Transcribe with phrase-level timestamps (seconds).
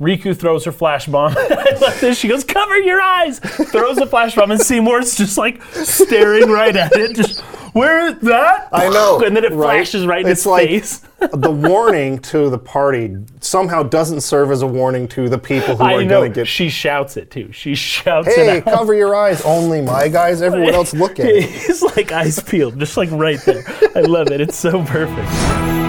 [0.00, 1.34] Rikku throws her flash bomb.
[1.38, 2.18] I love this.
[2.18, 6.76] She goes, "Cover your eyes!" Throws a flash bomb, and Seymour's just like staring right
[6.76, 7.16] at it.
[7.16, 7.40] Just
[7.72, 8.68] where is that?
[8.72, 9.76] I know, And then it right?
[9.78, 11.02] flashes right in It's his like- face.
[11.32, 15.82] the warning to the party somehow doesn't serve as a warning to the people who
[15.84, 16.46] I are going to get.
[16.46, 17.52] She shouts it too.
[17.52, 18.74] She shouts Hey, it out.
[18.74, 19.40] cover your eyes.
[19.42, 20.42] Only my guys.
[20.42, 21.44] Everyone else look at it.
[21.44, 23.64] He's like eyes peeled, just like right there.
[23.94, 24.42] I love it.
[24.42, 25.85] It's so perfect.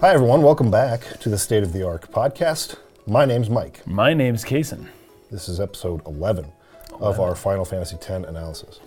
[0.00, 0.42] Hi, everyone.
[0.42, 2.76] Welcome back to the State of the Arc podcast.
[3.06, 3.86] My name's Mike.
[3.86, 4.86] My name's Kason.
[5.30, 6.50] This is episode 11
[7.00, 8.80] of our Final Fantasy X analysis.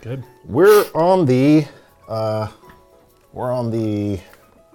[0.00, 0.24] Good.
[0.46, 1.66] We're on the
[2.08, 2.48] uh,
[3.32, 4.18] we're on the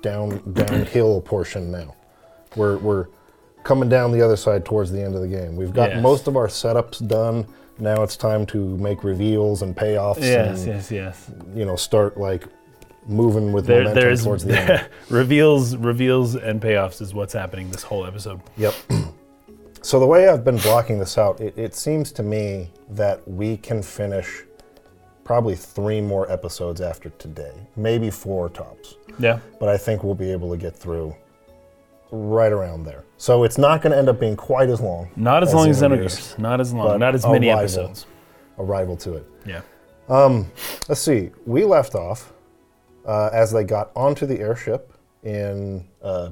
[0.02, 1.96] down downhill portion now.
[2.56, 3.08] We're we're
[3.64, 5.56] coming down the other side towards the end of the game.
[5.56, 6.04] We've got Yes.
[6.04, 7.46] most of our setups done.
[7.80, 11.32] Now it's time to make reveals and payoffs Yes, and yes, yes.
[11.56, 12.44] you know start like
[13.10, 14.90] moving with There, momentum there's towards the end.
[15.10, 18.42] reveals, reveals, and payoffs is what's happening this whole episode.
[18.58, 18.74] Yep.
[19.82, 23.56] So the way I've been blocking this out, it, it seems to me that we
[23.56, 24.44] can finish
[25.24, 28.96] probably three more episodes after today, maybe four tops.
[29.20, 29.40] Yeah.
[29.58, 31.16] But I think we'll be able to get through
[32.12, 33.06] right around there.
[33.18, 35.12] So it's not going to end up being quite as long.
[35.16, 36.38] Not as, long as Xenogears.
[36.38, 37.00] Not as long.
[37.00, 37.62] Not as a many rival.
[37.62, 38.06] episodes.
[38.58, 39.26] Arrival to it.
[39.46, 39.62] Yeah.
[40.10, 40.52] Um,
[40.90, 41.30] let's see.
[41.46, 42.34] We left off
[43.10, 44.94] uh, as they got onto the airship
[45.24, 46.30] in uh,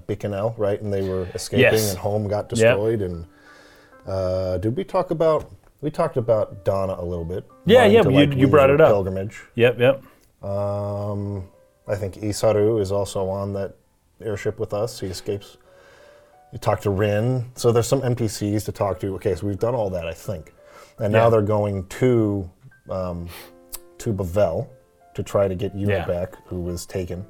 [0.58, 0.80] right?
[0.80, 1.90] And they were escaping, Yes.
[1.90, 3.02] and home got destroyed.
[3.02, 3.26] And
[4.06, 5.50] uh, did we talk about?
[5.82, 7.46] We talked about Dona a little bit.
[7.66, 8.90] Yeah, wanting yeah, to, you- you leave brought her it up.
[8.90, 9.42] Pilgrimage.
[9.56, 9.80] Yep.
[9.80, 10.04] Yep.
[10.44, 11.44] Um,
[11.88, 13.76] I think Isaaru is also on that
[14.22, 15.00] airship with us.
[15.00, 15.58] He escapes.
[16.54, 17.46] You talk to Rin.
[17.56, 19.16] So there's some NPCs to talk to.
[19.16, 20.54] Okay, so we've done all that, I think.
[21.00, 21.30] And now Yeah.
[21.32, 22.50] they're going to
[22.90, 23.28] um,
[23.98, 24.68] to Bevelle
[25.18, 26.06] to try to get Yuna Yeah.
[26.06, 27.26] back, who was taken.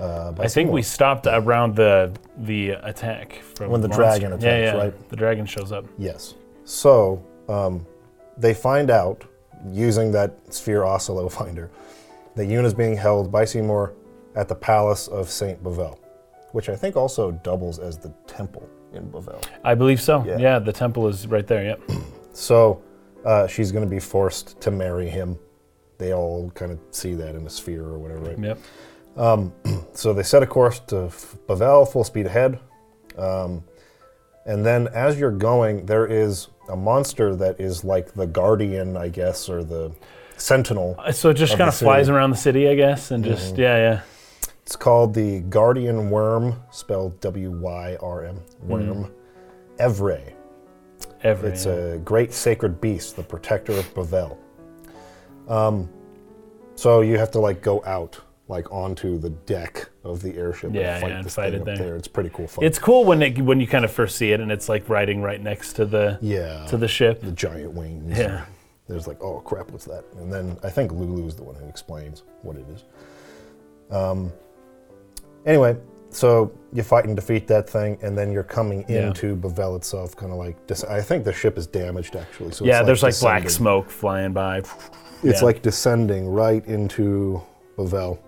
[0.00, 4.02] Uh, by I think we stopped around the the attack from When the monster.
[4.02, 4.82] dragon yeah, attacks, yeah.
[4.82, 5.08] right?
[5.10, 5.84] The dragon shows up.
[5.98, 6.34] Yes.
[6.64, 7.84] So um,
[8.38, 9.24] they find out
[9.70, 11.70] using that sphere oscillo finder
[12.36, 13.92] that Yuna's being held by Seymour
[14.34, 15.98] at the palace of Saint Bevelle,
[16.52, 19.42] which I think also doubles as the temple in Bevelle.
[19.64, 20.24] I believe so.
[20.24, 20.38] Yeah.
[20.38, 20.58] Yeah.
[20.58, 21.64] The temple is right there.
[21.64, 21.80] Yep.
[22.34, 22.82] So
[23.26, 25.38] uh, she's going to be forced to marry him.
[25.98, 28.30] They all kind of see that in a sphere or whatever.
[28.34, 28.38] Right?
[28.38, 28.58] Yep.
[29.94, 32.58] So they set a course to F- Bevelle, full speed ahead.
[33.18, 33.62] Um,
[34.46, 39.08] and then as you're going, there is a monster that is like the guardian, I
[39.08, 39.92] guess, or the
[40.38, 40.96] sentinel.
[40.98, 42.08] Uh, So it just Of kind the of flies city.
[42.08, 42.16] Mm-hmm.
[42.16, 44.00] around the city, I guess, and just yeah, yeah.
[44.62, 49.10] It's called the guardian worm, spelled W Y R M, worm.
[49.78, 50.32] Evrae.
[51.22, 51.50] Every.
[51.50, 54.38] It's a great sacred beast, the protector of Bevelle.
[55.48, 55.88] Um,
[56.74, 60.94] so you have to like go out, like onto the deck of the airship Yeah,
[60.94, 61.76] and fight yeah, and this fight thing it up there.
[61.76, 61.96] there.
[61.96, 62.64] It's pretty cool fun.
[62.64, 65.22] It's cool when it when you kind of first see it and it's like riding
[65.22, 67.20] right next to the yeah, to the ship.
[67.20, 68.18] the giant wings.
[68.18, 68.44] Yeah.
[68.88, 70.04] There's like, oh crap, what's that?
[70.18, 72.84] And then I think Lulu is the one who explains what it is.
[73.90, 74.32] Um,
[75.46, 75.76] anyway,
[76.10, 79.06] so you fight and defeat that thing, and then you're coming Yeah.
[79.08, 80.66] into Bevelle itself, kind of like.
[80.66, 82.50] Dis- I think the ship is damaged actually.
[82.52, 83.48] So yeah, it's there's like black descending.
[83.50, 84.62] smoke flying by.
[85.22, 85.44] It's yeah.
[85.46, 87.40] like descending right into
[87.76, 88.18] Bevelle,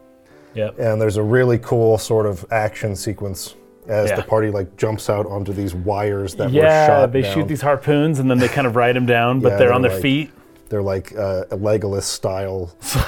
[0.55, 0.79] Yep.
[0.79, 3.55] and there's a really cool sort of action sequence
[3.89, 4.17] as Yeah.
[4.17, 7.35] the party like jumps out onto these wires that were Yeah, shot they down.
[7.35, 9.75] shoot these harpoons and then they kind of ride them down, but Yeah, they're they're
[9.75, 10.31] on their like- feet.
[10.71, 12.75] They're like uh, a Legolas style.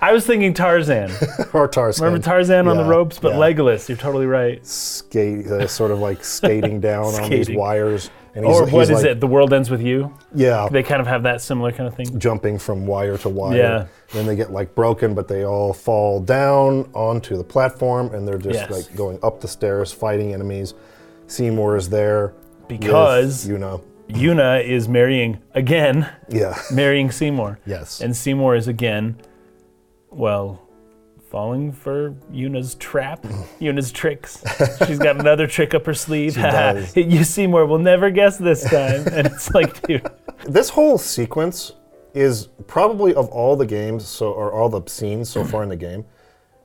[0.00, 1.10] I was thinking Tarzan.
[1.52, 2.04] or Tarzan.
[2.04, 3.38] Remember Tarzan on the ropes, but yeah.
[3.38, 3.88] Legolas.
[3.88, 4.64] You're totally right.
[4.64, 8.10] skate, uh, sort of like skating down on these wires.
[8.34, 9.20] And Or what is like, it?
[9.20, 10.10] The world ends with you.
[10.34, 12.18] Yeah, They kind of have that similar kind of thing.
[12.18, 13.56] jumping from wire to wire.
[13.56, 13.86] Yeah.
[14.14, 18.38] Then they get like broken, but they all fall down onto the platform, and they're
[18.38, 18.70] just Yes.
[18.70, 20.72] like going up the stairs, fighting enemies.
[21.26, 22.32] Seymour is there
[22.68, 27.58] Because- you know, Yuna is marrying again, yeah, marrying Seymour.
[27.66, 29.16] yes, And Seymour is again,
[30.10, 30.60] well,
[31.32, 33.24] falling for Yuna's trap,
[33.58, 34.44] Yuna's tricks.
[34.86, 36.36] She's got another trick up her sleeve.
[36.94, 39.06] you Seymour will never guess this time.
[39.10, 40.06] And it's like, dude,
[40.46, 41.72] this whole sequence
[42.12, 45.76] is probably of all the games, so or all the scenes so far in the
[45.76, 46.04] game,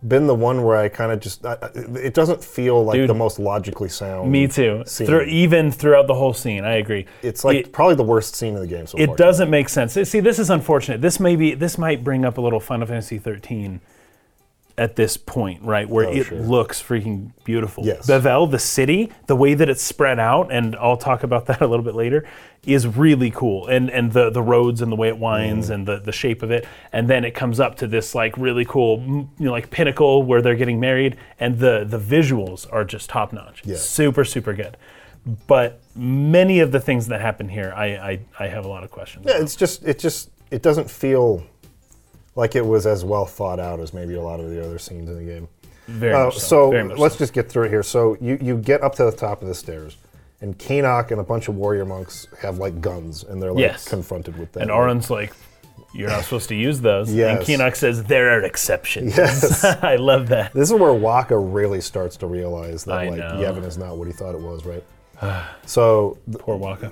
[0.05, 3.09] been the one where I kind of just I, it doesn't feel like Dude.
[3.09, 4.29] the most logically sound.
[4.29, 4.83] me too.
[4.85, 7.05] Through, even throughout the whole scene, I agree.
[7.21, 9.05] It's like It- probably the worst scene in the game so far.
[9.05, 9.93] It doesn't make sense.
[9.93, 11.01] See, this is unfortunate.
[11.01, 13.79] This may be this might bring up a little Final Fantasy 13
[14.77, 16.39] at this point, right, where it sure.
[16.39, 17.83] looks freaking beautiful.
[17.83, 18.05] Yes.
[18.05, 21.67] Bevelle, the city, the way that it's spread out, and I'll talk about that a
[21.67, 22.27] little bit later,
[22.65, 23.67] is really cool.
[23.67, 26.51] And and the the roads and the way it winds and the the shape of
[26.51, 29.71] it, and then it comes up to this like really cool, mm, you know, like
[29.71, 33.63] pinnacle where they're getting married, and the the visuals are just top notch.
[33.65, 33.77] Yeah.
[33.77, 34.77] Super super good.
[35.47, 38.91] But many of the things that happen here, I I, I have a lot of
[38.91, 39.25] questions.
[39.27, 41.43] Yeah, it's just it just it doesn't feel
[42.37, 45.09] like it was as well thought out as maybe a lot of the other scenes
[45.09, 45.47] in the game.
[45.87, 46.47] Very Uh, much so.
[46.47, 47.19] so Very let's so.
[47.19, 47.83] just get through it here.
[47.83, 49.97] So you, you get up to the top of the stairs,
[50.41, 53.87] and Kinoc and a bunch of warrior monks have like guns, and they're like Yes.
[53.87, 54.63] confronted with them.
[54.63, 55.33] And Auron's like,
[55.93, 57.11] you're not supposed to use those.
[57.13, 57.37] Yes.
[57.37, 59.17] And Kinoc says, there are exceptions.
[59.17, 59.63] Yes.
[59.81, 60.53] I love that.
[60.53, 63.35] This is where Wakka really starts to realize that I like know.
[63.37, 64.83] Yevon is not what he thought it was, right?
[65.65, 66.91] so Poor Wakka.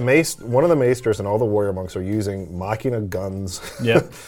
[0.00, 3.60] mace, one of the maesters and all the warrior monks are using Machina guns.
[3.82, 4.12] Yep.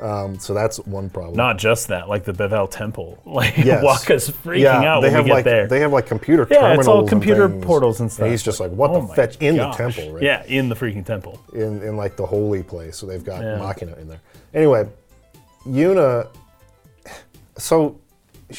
[0.00, 1.34] um, so that's one problem.
[1.36, 3.18] Not just that, like the Bevelle Temple.
[3.26, 3.84] Like Yes.
[3.84, 5.66] Wakka's freaking yeah, out they when have we get like there.
[5.68, 6.78] they have like computer yeah, terminals.
[6.80, 7.64] it's all and computer things.
[7.64, 8.22] portals and stuff.
[8.24, 10.22] And he's just like, what Oh the fetch in the temple, right?
[10.22, 11.40] Yeah, in the freaking temple.
[11.54, 12.96] in, in like the holy place.
[12.96, 13.58] So they've got Yeah.
[13.58, 14.20] Machina in there.
[14.54, 14.88] Anyway,
[15.66, 16.28] Yuna.
[17.58, 17.98] So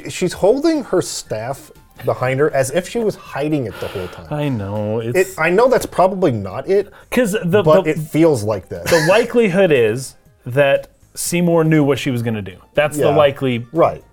[0.10, 1.72] she's holding her staff
[2.06, 4.28] behind her as if she was hiding it the whole time.
[4.32, 5.00] I know.
[5.00, 8.86] It, I know that's probably not it, because the, but the, it feels like that.
[8.86, 10.16] the likelihood is
[10.46, 12.58] that Seymour knew what she was going to do.
[12.74, 13.16] That's the Yeah.
[13.16, 14.04] likely right.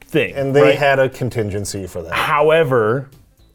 [0.00, 0.34] thing.
[0.34, 0.78] And they right?
[0.78, 2.12] had a contingency for that.
[2.12, 3.10] However,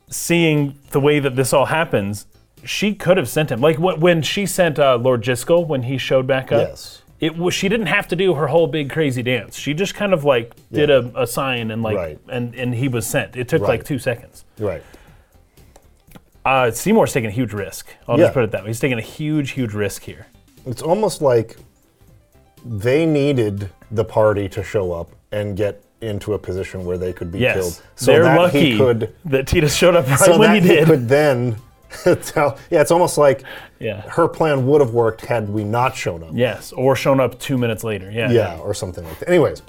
[0.10, 2.26] seeing the way that this all happens,
[2.66, 3.62] she could have sent him.
[3.62, 6.68] Like wh- when she sent uh, Lord Jyscal when he showed back up.
[6.70, 7.02] Yes.
[7.20, 9.56] It was she didn't have to do her whole big crazy dance.
[9.56, 12.20] She just kind of like did a, a sign and like Right.
[12.30, 13.36] and and he was sent.
[13.38, 13.86] It took like Right.
[13.86, 14.44] two seconds.
[14.60, 14.82] Right.
[16.44, 17.94] Uh, Seymour's taking a huge risk.
[18.08, 18.26] I'll Yeah.
[18.26, 18.70] just put it that way.
[18.70, 20.26] He's taking a huge, huge risk here.
[20.66, 21.58] It's almost like
[22.66, 27.32] they needed the party to show up and get into a position where they could
[27.32, 27.82] be Yes, killed.
[27.96, 30.68] So they're that lucky he could that Tita showed up right so when that he
[30.68, 30.86] did.
[30.88, 31.58] could then
[32.24, 32.58] tell.
[32.72, 33.44] Yeah, it's almost like
[33.80, 34.02] Yeah.
[34.10, 36.32] her plan would have worked had we not shown up.
[36.34, 38.10] yes, or shown up two minutes later.
[38.10, 38.32] Yeah.
[38.32, 39.30] Yeah, or something like that.
[39.30, 39.62] Anyways,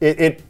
[0.00, 0.42] it, it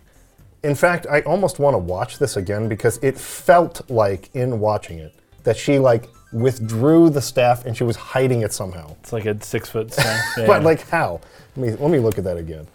[0.63, 4.99] in fact, I almost want to watch this again because it felt like in watching
[4.99, 8.95] it that she like withdrew the staff and she was hiding it somehow.
[9.01, 10.21] It's like a six foot staff.
[10.47, 11.21] But like how?
[11.57, 12.67] Let me let me look at that again.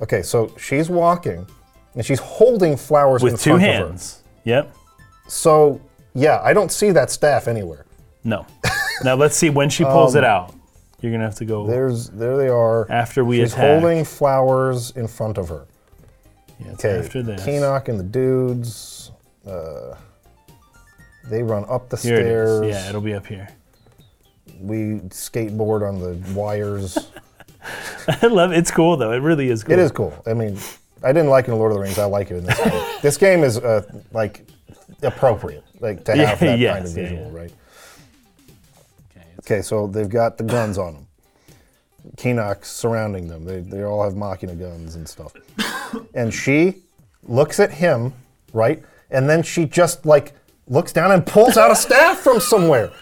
[0.00, 1.46] Okay, so she's walking
[1.94, 3.86] and she's holding flowers in with two front of her.
[3.86, 4.22] hands.
[4.44, 4.74] Yep.
[5.28, 5.80] So
[6.14, 7.86] yeah, I don't see that staff anywhere.
[8.24, 8.46] No.
[9.04, 10.54] now let's see when she pulls Um, it out.
[11.00, 12.90] You're gonna have to go There's there they are.
[12.90, 13.80] after we She's attack.
[13.80, 15.66] holding flowers in front of her.
[16.60, 17.44] Yeah, it's Okay, after this.
[17.44, 19.10] Kinoc and the dudes.
[19.46, 19.96] Uh,
[21.28, 22.60] they run up the Here it stairs.
[22.66, 22.68] is.
[22.74, 23.48] Yeah, it'll be up here.
[24.60, 26.98] we skateboard on the wires.
[28.22, 28.58] I love it.
[28.58, 29.12] It's cool though.
[29.12, 29.72] It really is cool.
[29.72, 30.12] it is cool.
[30.26, 30.58] I mean,
[31.02, 31.98] I didn't like it in Lord of the Rings.
[31.98, 32.84] I like it in this game.
[33.02, 33.82] This game is uh,
[34.12, 34.46] like
[35.02, 36.38] appropriate, like to have Yeah, that
[36.74, 37.38] kind of yeah, visual, yeah.
[37.40, 37.52] right?
[39.40, 41.06] Okay, so they've got the guns on them.
[42.16, 43.44] Kinoc's surrounding them.
[43.44, 45.32] They, they all have Machina guns and stuff.
[46.14, 46.76] and she
[47.24, 48.12] looks at him,
[48.52, 48.82] right?
[49.10, 50.32] And then she just like
[50.68, 52.92] looks down and pulls out a staff from somewhere.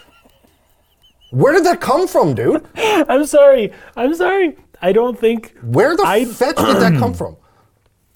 [1.31, 2.65] Where did that come from, dude?
[2.75, 3.71] I'm sorry.
[3.97, 4.55] I'm sorry.
[4.81, 5.55] I don't think.
[5.61, 7.37] Where the I- fetch did that come from?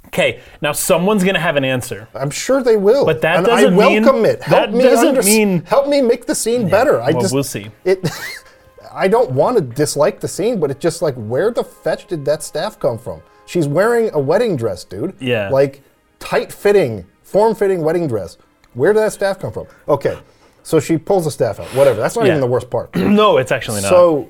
[0.08, 2.08] Okay, now someone's gonna have an answer.
[2.14, 3.06] I'm sure they will.
[3.06, 4.44] But that and doesn't I welcome mean- it.
[4.44, 7.02] Help that me doesn't unders- mean- help me make the scene better.
[7.02, 7.70] I well, just we'll see.
[7.84, 8.10] It
[8.94, 12.24] I don't want to dislike the scene, but it's just like where the fetch did
[12.26, 13.24] that staff come from?
[13.46, 15.16] She's wearing a wedding dress, dude.
[15.20, 15.50] Yeah.
[15.50, 15.82] Like
[16.20, 18.38] tight fitting, form fitting wedding dress.
[18.74, 19.68] Where did that staff come from?
[19.90, 20.18] Okay.
[20.66, 21.68] So she pulls the staff out.
[21.76, 22.00] Whatever.
[22.00, 22.32] That's not Yeah.
[22.32, 22.96] even the worst part.
[22.96, 23.90] No, it's actually not.
[23.90, 24.30] So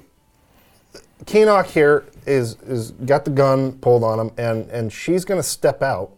[1.24, 5.82] Kinoc here is is got the gun pulled on him, and and she's gonna step
[5.82, 6.12] out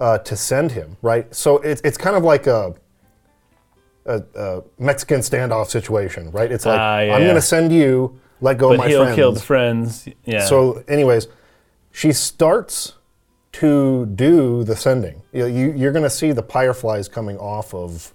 [0.00, 1.32] uh, to send him right.
[1.34, 2.74] So it's it's kind of like a,
[4.06, 6.50] a, a Mexican standoff situation, right?
[6.50, 7.26] It's like Ah, I'm yeah.
[7.28, 9.16] gonna send you, let go of but my he'll friends.
[9.16, 10.08] kill the friends.
[10.24, 10.44] Yeah.
[10.46, 11.28] So, anyways,
[11.92, 12.94] she starts
[13.52, 15.22] to do the sending.
[15.32, 18.12] You, you, you're going to see the fireflies coming off of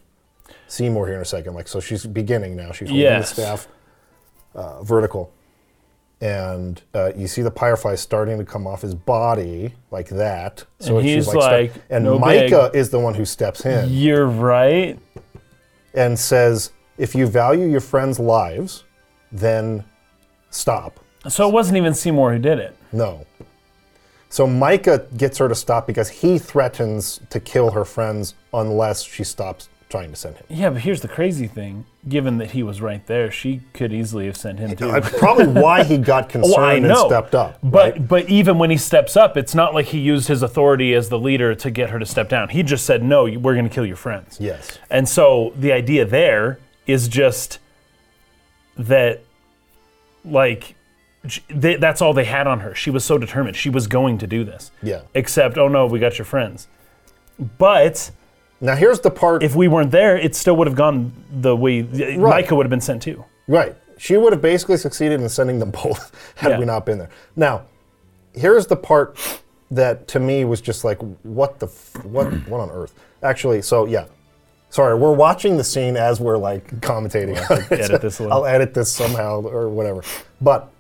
[0.74, 1.54] Seymour here in a second.
[1.54, 2.72] Like, so she's beginning now.
[2.72, 3.30] She's holding Yes.
[3.30, 3.68] the staff
[4.56, 5.32] uh, vertical,
[6.22, 10.64] and uh, you see the fireflies starting to come off his body like that.
[10.80, 14.26] So And he's step- like, and "No Micah is the one who steps in You're
[14.28, 14.98] right.
[15.94, 18.84] and says, "If you value your friends' lives,
[19.32, 19.84] then
[20.50, 21.00] stop."
[21.30, 22.76] So it wasn't even Seymour who did it.
[22.92, 23.26] No.
[24.30, 29.24] So Micah gets her to stop because he threatens to kill her friends unless she
[29.24, 30.46] stops trying to send him.
[30.50, 31.86] Yeah, but here's the crazy thing.
[32.10, 34.92] Given that he was right there, she could easily have sent him too.
[35.20, 37.60] Probably why he got oh, concerned Well, and stepped up.
[37.62, 38.08] But right?
[38.08, 41.20] but even when he steps up, it's not like he used his authority as the
[41.20, 42.50] leader to get her to step down.
[42.50, 46.06] He just said, "No, we're going to kill your friends." yes, And so the idea
[46.06, 46.58] there
[46.88, 47.60] is just
[48.76, 49.22] that,
[50.26, 50.74] like,
[51.50, 52.74] they, that's all they had on her.
[52.74, 53.56] She was so determined.
[53.58, 54.72] She was going to do this.
[54.82, 55.02] Yeah.
[55.14, 56.68] Except, oh no, we got your friends.
[57.60, 58.10] But
[58.64, 59.44] now here's the part.
[59.44, 61.84] if we weren't there, it still would have gone the way
[62.18, 63.24] Micah would have been sent too.
[63.48, 63.76] Right.
[64.00, 66.60] She would have basically succeeded in sending them both had Yeah.
[66.60, 67.10] we not been there.
[67.36, 67.64] Now,
[68.34, 69.18] here's the part
[69.70, 72.94] that to me was just like, what the, f- what, what on earth?
[73.22, 74.06] Actually, so yeah.
[74.70, 77.38] Sorry, we're watching the scene as we're like commentating.
[77.52, 77.72] on it.
[77.72, 78.38] Edit this a little.
[78.40, 80.04] I'll edit this somehow or whatever.
[80.42, 80.72] But,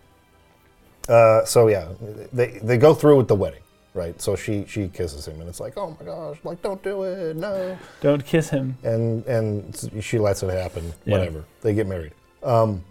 [1.07, 1.89] uh, so yeah,
[2.31, 3.61] they, they go through with the wedding,
[3.93, 4.19] right?
[4.21, 7.35] So she, she kisses him and it's like, oh my gosh, like, don't do it,
[7.35, 8.77] no Don't kiss him.
[8.83, 10.93] and and she lets it happen.
[11.05, 11.17] Yeah.
[11.17, 11.43] Whatever.
[11.61, 12.13] They get married.
[12.41, 12.83] Um,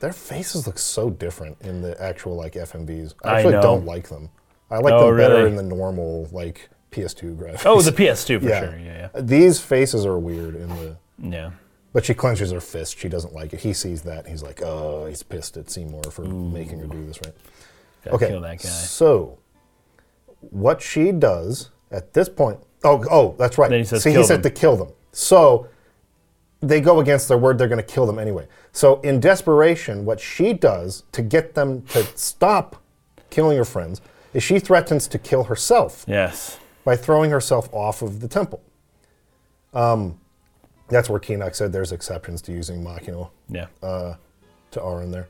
[0.00, 3.14] their faces look so different in the actual like FMVs.
[3.24, 3.62] I I actually know.
[3.62, 4.28] don't like them.
[4.70, 5.48] I like Oh, them better really?
[5.50, 7.62] in the normal like PS2 graphics.
[7.64, 8.60] Oh, the PS2 for yeah.
[8.60, 8.78] sure.
[8.78, 9.20] Yeah, yeah.
[9.20, 10.96] These faces are weird in the.
[11.18, 11.50] yeah.
[11.92, 12.98] But she clenches her fist.
[12.98, 13.60] She doesn't like it.
[13.60, 14.24] He sees that.
[14.24, 17.34] And he's like, oh, he's pissed at Seymour for making her do this, right?
[18.06, 18.28] Gotta Okay.
[18.28, 18.68] kill that guy.
[18.68, 19.38] So,
[20.50, 22.58] what she does at this point?
[22.84, 23.68] Oh, oh, that's right.
[23.70, 24.52] Then he says See, kill he said them.
[24.54, 24.88] to kill them.
[25.12, 25.66] So
[26.60, 27.58] they go against their word.
[27.58, 28.46] They're going to kill them anyway.
[28.72, 32.76] So in desperation, what she does to get them to stop
[33.30, 34.00] killing her friends
[34.34, 36.58] is she threatens to kill herself Yes.
[36.84, 38.62] by throwing herself off of the temple.
[39.74, 40.18] Um,
[40.88, 43.66] that's where Kinoc said there's exceptions to using Machina Yeah.
[43.82, 45.28] to R in there.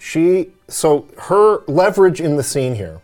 [0.00, 3.02] She so her leverage in the scene here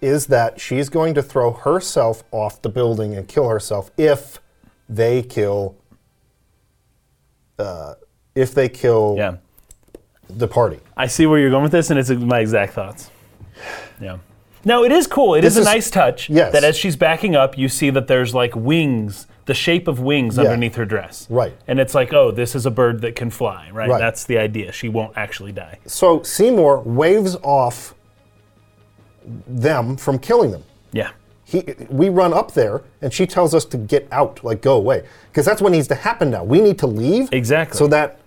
[0.00, 4.40] is that she's going to throw herself off the building and kill herself if
[4.88, 5.76] they kill
[7.58, 7.94] uh,
[8.36, 9.36] if they kill yeah.
[10.28, 10.78] the party.
[10.96, 13.10] I see where you're going with this, and it's my exact thoughts.
[14.00, 14.18] Yeah.
[14.64, 15.34] Now it is cool.
[15.34, 16.52] It is This a is- nice touch Yes.
[16.52, 20.36] that as she's backing up, you see that there's like wings, the shape of wings
[20.36, 20.44] Yeah.
[20.44, 21.26] underneath her dress.
[21.28, 21.52] Right.
[21.66, 23.88] And it's like, oh, this is a bird that can fly, right?
[23.90, 23.98] Right.
[23.98, 24.70] That's the idea.
[24.70, 25.80] She won't actually die.
[25.86, 27.96] So Seymour waves off
[29.48, 30.62] them from killing them.
[30.92, 31.10] Yeah.
[31.44, 35.04] He, we run up there and she tells us to get out, like go away,
[35.32, 36.44] because that's what needs to happen now.
[36.44, 37.76] We need to leave Exactly.
[37.76, 38.20] so that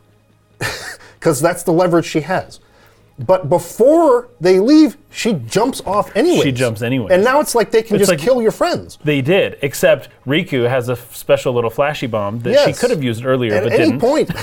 [1.19, 2.59] because that's the leverage she has.
[3.19, 6.45] But before they leave, she jumps off anyway.
[6.45, 7.13] She jumps anyway.
[7.13, 8.97] And now it's like they can It's just like- kill your friends.
[9.03, 12.79] They did, except Rikku has a f- special little flashy bomb that she Yes.
[12.81, 13.99] could have used earlier, At but any didn't.
[13.99, 14.31] point.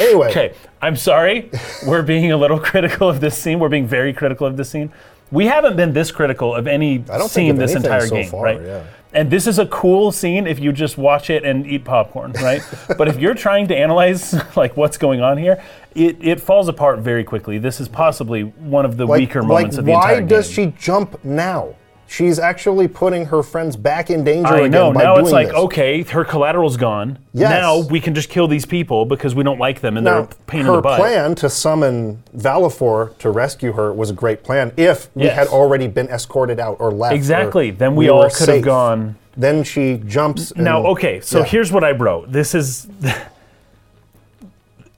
[0.00, 0.28] anyway.
[0.30, 1.50] Okay, I'm sorry.
[1.86, 3.58] We're being a little critical of this scene.
[3.58, 4.92] We're being very critical of this scene.
[5.30, 8.06] We haven't been this critical of any I don't think scene of this anything entire
[8.06, 8.60] so game, far, right?
[8.62, 8.82] yeah.
[9.16, 12.60] And this is a cool scene if you just watch it and eat popcorn, right?
[12.98, 15.62] but if you're trying to analyze like what's going on here,
[15.94, 17.56] it, it falls apart very quickly.
[17.56, 20.24] This is possibly one of the Like, weaker like moments of the entire game.
[20.24, 21.74] why does she jump now?
[22.08, 24.92] She's actually putting her friends back in danger I again know.
[24.92, 25.56] by Now doing it's like, this.
[25.56, 27.18] okay, her collateral's gone.
[27.32, 27.50] Yes.
[27.50, 30.28] Now we can just kill these people because we don't like them and they're Now,
[30.30, 31.00] a pain in her the butt.
[31.00, 35.34] plan to summon Valefor to rescue her was a great plan if we Yes.
[35.36, 37.12] had already been escorted out or left.
[37.12, 37.72] or Exactly.
[37.72, 38.64] Then we, were all could have safe.
[38.64, 39.16] gone.
[39.36, 40.54] Then she jumps.
[40.56, 41.44] Now, and- okay, so yeah.
[41.44, 42.30] here's what I wrote.
[42.30, 42.86] This is.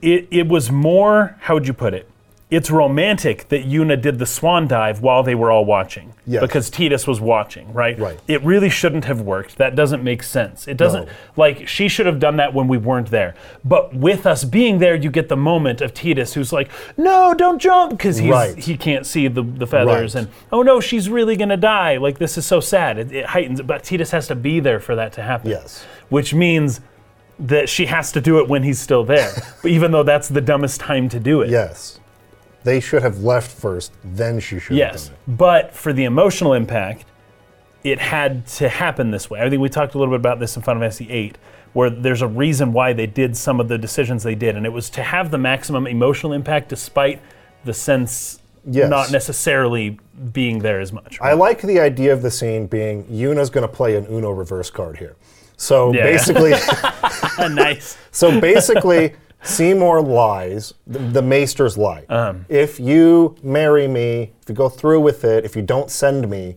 [0.01, 2.08] It, it was more, how would you put it?
[2.51, 6.15] It's romantic that Yuna did the swan dive while they were all watching.
[6.27, 6.41] Yes.
[6.41, 7.99] Because Tidus was watching, right?
[7.99, 8.19] Right.
[8.27, 9.59] It really shouldn't have worked.
[9.59, 10.67] That doesn't make sense.
[10.67, 11.13] It doesn't, No.
[11.37, 13.35] like, she should have done that when we weren't there.
[13.67, 17.59] But with us being there, you get the moment of Tidus who's like, no, don't
[17.59, 18.57] jump, because Right.
[18.57, 20.15] he can't see the, the feathers.
[20.15, 20.25] Right.
[20.25, 21.99] And, oh no, she's really going to die.
[21.99, 22.99] Like, this is so sad.
[22.99, 23.67] It, it heightens it.
[23.67, 25.85] But Tidus has to be there for that to happen Yes.
[26.09, 26.81] which means
[27.39, 29.33] that she has to do it when he's still there,
[29.65, 31.51] even though that's the dumbest time to do it.
[31.51, 32.01] Yes.
[32.65, 36.53] They should have left first, then she should Yes, have done but for the emotional
[36.55, 37.05] impact,
[37.85, 39.41] it had to happen this way.
[39.41, 41.33] I think we talked a little bit about this in Final Fantasy VIII,
[41.73, 44.73] where there's a reason why they did some of the decisions they did, and it
[44.73, 47.21] was to have the maximum emotional impact despite
[47.65, 48.91] the sense Yes.
[48.91, 49.99] not necessarily
[50.33, 51.15] being there as much.
[51.15, 51.23] it.
[51.23, 54.69] I like the idea of the scene being Yuna's going to play an Uno reverse
[54.69, 55.17] card here.
[55.57, 56.03] So Yeah.
[56.03, 56.51] basically,
[57.55, 57.97] nice.
[58.11, 60.75] so basically, Seymour lies.
[60.87, 62.05] The, the Maesters lie.
[62.09, 62.45] Um.
[62.49, 66.57] if you marry me, if you go through with it, if you don't send me,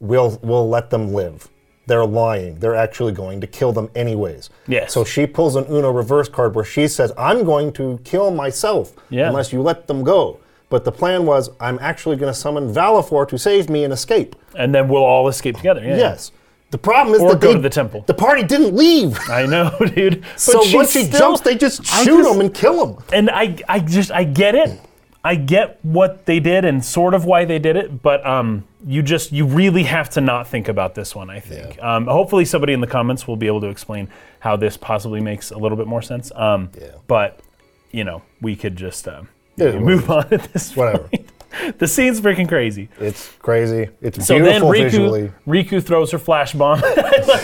[0.00, 1.48] we'll we'll let them live.
[1.86, 2.58] They're lying.
[2.58, 4.50] They're actually going to kill them anyways.
[4.66, 4.92] Yes.
[4.92, 8.92] So she pulls an Uno reverse card where she says, "I'm going to kill myself
[9.08, 9.28] Yeah.
[9.28, 13.28] unless you let them go." But the plan was, I'm actually going to summon Valefor
[13.28, 14.34] to save me and escape.
[14.56, 15.80] And then we'll all escape together.
[15.80, 15.96] Yeah.
[15.96, 16.32] Yes.
[16.70, 18.04] The problem is Or that go they- to the temple.
[18.06, 19.18] The party didn't leave.
[19.30, 20.22] I know, dude.
[20.22, 23.04] But so she's once she still- jumps, they just shoot just- him and kill him.
[23.12, 24.80] and I, I just I get it.
[25.24, 29.02] I get what they did and sort of why they did it, but um, you
[29.02, 31.30] just you really have to not think about this one.
[31.30, 31.82] I think.
[31.82, 34.08] Um, hopefully, somebody in the comments will be able to explain
[34.38, 36.30] how this possibly makes a little bit more sense.
[36.36, 36.90] Um, Yeah.
[37.08, 37.40] But
[37.90, 39.22] you know, we could just uh,
[39.56, 41.08] Yeah, move on at this Whatever.
[41.08, 41.26] point.
[41.78, 42.88] The scene's freaking crazy.
[43.00, 43.88] It's crazy.
[44.02, 45.32] It's So then beautiful Rikku, visually.
[45.46, 46.80] Rikku throws her flash bomb.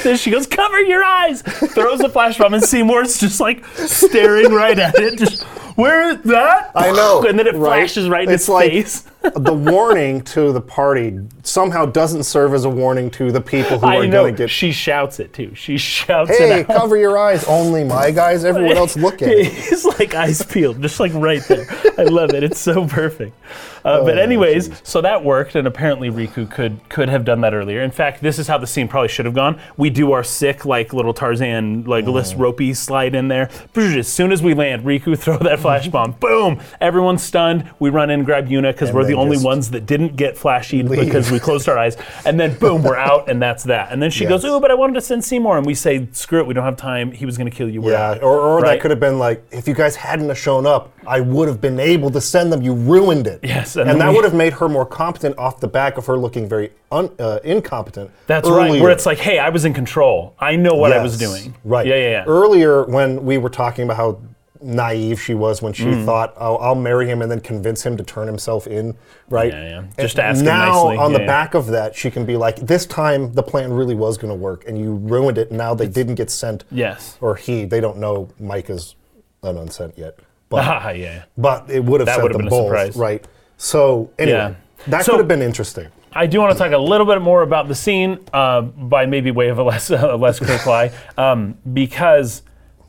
[0.02, 0.20] This.
[0.20, 4.78] She goes, "Cover your eyes!" Throws the flash bomb, and Seymour's just like staring right
[4.78, 5.18] at it.
[5.18, 5.42] Just
[5.76, 6.72] where is that?
[6.74, 7.80] I know, And then it right?
[7.80, 9.04] flashes right in It's his like- face.
[9.36, 13.86] The warning to the party somehow doesn't serve as a warning to the people who
[13.86, 14.22] I are know.
[14.22, 14.50] going to get.
[14.50, 15.54] She shouts it too.
[15.54, 16.76] She shouts Hey, it out.
[16.76, 17.44] cover your eyes.
[17.44, 18.44] Only my guys.
[18.44, 19.46] Everyone else look at it.
[19.52, 21.66] He's like eyes peeled, just like right there.
[21.98, 22.42] I love it.
[22.42, 23.36] It's so perfect.
[23.84, 27.52] Uh, Oh, but anyways, so that worked, and apparently Rikku could could have done that
[27.52, 27.82] earlier.
[27.82, 29.60] In fact, this is how the scene probably should have gone.
[29.76, 32.12] We do our sick like little Tarzan like Mm.
[32.12, 33.50] list ropey slide in there.
[33.76, 36.12] As soon as we land, Rikku throw that flash bomb.
[36.12, 36.60] Boom!
[36.80, 37.68] Everyone's stunned.
[37.80, 40.88] We run in, grab Yuna because we're the they only ones that didn't get flashied
[40.88, 41.00] leave.
[41.04, 41.96] because we closed our eyes.
[42.24, 43.92] And then boom, we're out, and that's that.
[43.92, 44.52] And then she goes, Yes.
[44.52, 46.76] "Oh, but I wanted to send Seymour," and we say, "Screw it, we don't have
[46.76, 47.12] time.
[47.12, 48.72] He was going to kill you." We're Yeah, out." or, or Right?
[48.74, 51.60] that could have been like, if you guys hadn't have shown up, I would have
[51.60, 52.62] been able to send them.
[52.62, 53.40] You ruined it.
[53.42, 56.06] Yes, and, and that we- would have made her more competent off the back of
[56.06, 58.10] her looking very un, uh, incompetent.
[58.26, 58.80] That's right.
[58.80, 60.34] Where it's like, hey, I was in control.
[60.38, 61.54] I know what I was doing.
[61.64, 61.86] Right.
[61.86, 62.24] Yeah, yeah, yeah.
[62.26, 64.20] Earlier, when we were talking about how
[64.62, 66.04] naive she was when she Mm.
[66.04, 68.94] thought, oh, I'll marry him and then convince him to turn himself in,
[69.28, 69.52] right?
[69.52, 69.78] Yeah, yeah.
[69.78, 70.96] And Just to ask him now, nicely.
[70.98, 71.26] on the yeah.
[71.26, 74.38] back of that, she can be like, this time the plan really was going to
[74.38, 75.50] work, and you ruined it.
[75.52, 77.16] Now they didn't get sent, Yes.
[77.20, 78.94] or he, they don't know Micah's
[79.42, 80.18] an unsent yet.
[80.48, 81.22] But, Ah, yeah.
[81.36, 82.96] but it would have That sent would have them been a both, surprise.
[82.96, 83.26] right?
[83.56, 84.54] So, anyway, Yeah.
[84.88, 85.88] that So- could have been interesting.
[86.14, 89.30] I do want to talk a little bit more about the scene uh, by maybe
[89.30, 92.42] way of a less a less quick lie, um, because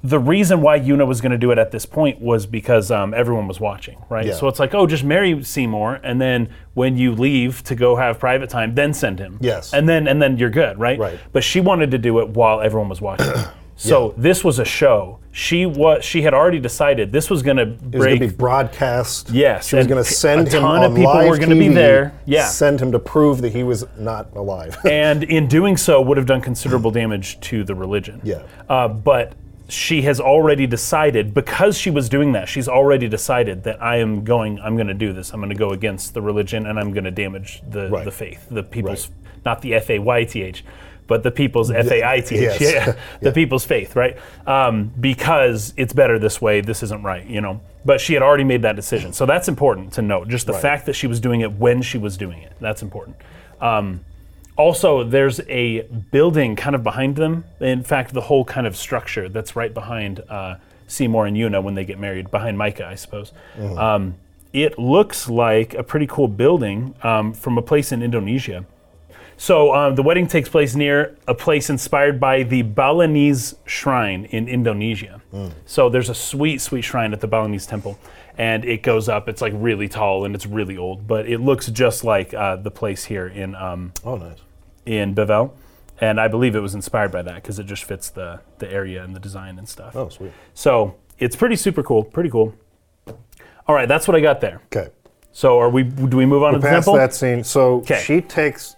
[0.04, 3.14] the reason why Yuna was going to do it at this point was because um,
[3.14, 4.26] everyone was watching, right?
[4.26, 4.34] Yeah.
[4.34, 8.20] So it's like, oh, just marry Seymour, and then when you leave to go have
[8.20, 9.38] private time, then send him.
[9.42, 9.74] Yes.
[9.74, 11.00] And then and then you're good, right?
[11.00, 11.20] Right.
[11.32, 13.32] But she wanted to do it while everyone was watching.
[13.76, 15.20] So this was a show.
[15.32, 16.06] She was.
[16.06, 18.20] She had already decided this was going to It was break.
[18.20, 19.32] going to be broadcast.
[19.32, 21.56] Yes, she was going to send a him ton on of people live were gonna
[21.56, 22.14] be there.
[22.26, 22.46] Yeah.
[22.46, 24.78] send him to prove that he was not alive.
[24.86, 28.22] and in doing so would have done considerable damage to the religion.
[28.24, 28.44] Yeah.
[28.70, 29.34] Uh, but
[29.74, 32.48] she has already decided because she was doing that.
[32.48, 34.60] She's already decided that I am going.
[34.60, 35.32] I'm going to do this.
[35.34, 38.06] I'm going to go against the religion, and I'm going to damage the Right.
[38.06, 39.44] the faith, the people's, Right.
[39.46, 40.64] not the F A Y T H.
[41.06, 42.62] But the people's F A I T H, Yes.
[42.74, 44.18] yeah, the people's faith, right?
[44.48, 46.62] Um, because it's better this way.
[46.62, 47.60] This isn't right, you know.
[47.84, 50.30] But she had already made that decision, so that's important to note.
[50.30, 50.62] Just the Right.
[50.62, 53.18] fact that she was doing it when she was doing it, that's important.
[53.60, 54.00] Um,
[54.58, 57.46] also, there's a building kind of behind them.
[57.60, 60.56] In fact, the whole kind of structure that's right behind uh,
[60.88, 63.32] Seymour and Yuna when they get married, behind Micah, I suppose.
[63.78, 64.16] Um,
[64.54, 68.66] it looks like a pretty cool building um, from a place in Indonesia.
[69.36, 74.48] So um, the wedding takes place near a place inspired by the Balinese shrine in
[74.48, 75.22] Indonesia.
[75.66, 77.98] So there's a sweet, sweet shrine at the Balinese temple,
[78.38, 79.30] and it goes up.
[79.30, 82.72] It's like really tall and it's really old, but it looks just like uh, the
[82.72, 84.38] place here in um, oh, nice.
[84.86, 85.52] in Bevelle.
[86.02, 89.04] And I believe it was inspired by that because it just fits the, the area
[89.04, 89.96] and the design and stuff.
[89.96, 90.32] Oh, sweet.
[90.54, 92.54] So it's pretty super cool, pretty cool.
[93.67, 94.62] All right, that's what I got there.
[94.76, 94.89] Okay.
[95.32, 95.84] So are we?
[95.84, 96.93] Do we move on to the Past temple?
[96.96, 98.02] that scene, so 'Kay.
[98.04, 98.76] she takes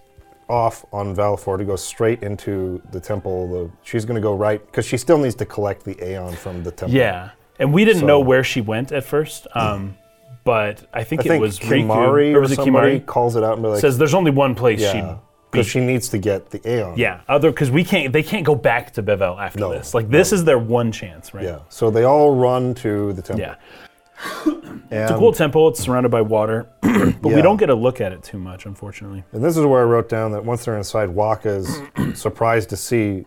[0.48, 3.48] off on Valefor to go straight into the temple.
[3.48, 6.62] The, she's going to go right because she still needs to collect the Aeon from
[6.62, 6.96] the temple.
[6.96, 9.96] Yeah, and we didn't So- know where she went at first, um,
[10.44, 13.04] but I think I it think was Rikku, Kimahri or or was it Kimahri?
[13.04, 15.18] calls it out and be like, Says there's only one place yeah, she'd
[15.50, 16.94] because she needs to get the Aeon.
[16.98, 18.12] Yeah, other because we can't.
[18.12, 19.94] They can't go back to Bevelle after No, this.
[19.94, 21.44] Like this is their one chance, right?
[21.44, 21.60] Yeah.
[21.68, 23.46] So they all run to the temple.
[23.46, 23.54] Yeah.
[24.88, 25.68] It's a cool temple.
[25.68, 29.24] It's surrounded by water, but we don't get a look at it too much, unfortunately.
[29.32, 31.80] and this is where I wrote down that once they're inside, Wakka's
[32.18, 33.24] surprised to see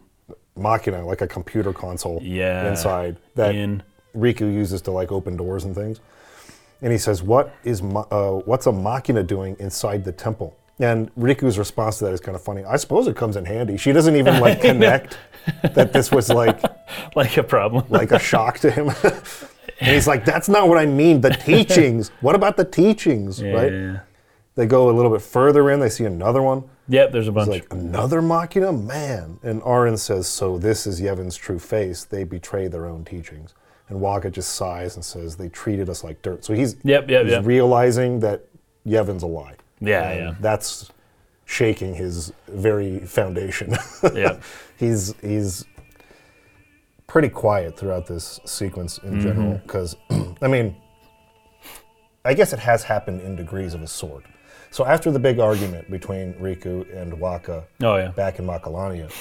[0.56, 2.70] Machina, like a computer console Yeah.
[2.70, 3.84] inside that In
[4.16, 6.00] Rikku uses to like open doors and things.
[6.82, 11.14] And he says, "What is Ma- uh, what's a machina doing inside the temple?" And
[11.16, 12.64] Rikku's response to that is kind of funny.
[12.64, 13.76] I suppose it comes in handy.
[13.76, 15.18] She doesn't even like connect
[15.74, 16.62] that this was like
[17.16, 17.86] like a problem.
[17.90, 18.90] like a shock to him.
[19.82, 21.20] and he's like, "That's not what I mean.
[21.22, 22.10] The teachings.
[22.22, 23.44] What about the teachings?
[23.44, 24.00] right?" Yeah.
[24.56, 25.80] They go a little bit further in.
[25.80, 26.64] They see another one.
[26.90, 27.12] Yep.
[27.12, 27.50] There's a bunch.
[27.50, 29.40] It's like another machina, man.
[29.44, 32.06] And Auron says, "So this is Yevon's true face.
[32.06, 33.54] They betray their own teachings."
[33.90, 36.46] And Wakka just sighs and says, They treated us like dirt.
[36.46, 37.46] So he's, Yep, yep, he's yep.
[37.46, 38.46] realizing that
[38.86, 39.56] Yevon's a lie.
[39.82, 40.36] Yeah, And yeah.
[40.40, 40.92] That's
[41.46, 43.76] shaking his very foundation.
[44.14, 44.44] Yep.
[44.78, 45.66] he's he's
[47.08, 49.64] pretty quiet throughout this sequence in general Mm-hmm.
[49.66, 49.96] because
[50.42, 50.76] I mean
[52.24, 54.26] I guess it has happened in degrees of a sort.
[54.72, 58.10] So after the big argument between Rikku and Wakka Oh yeah.
[58.10, 59.12] back in Macalania,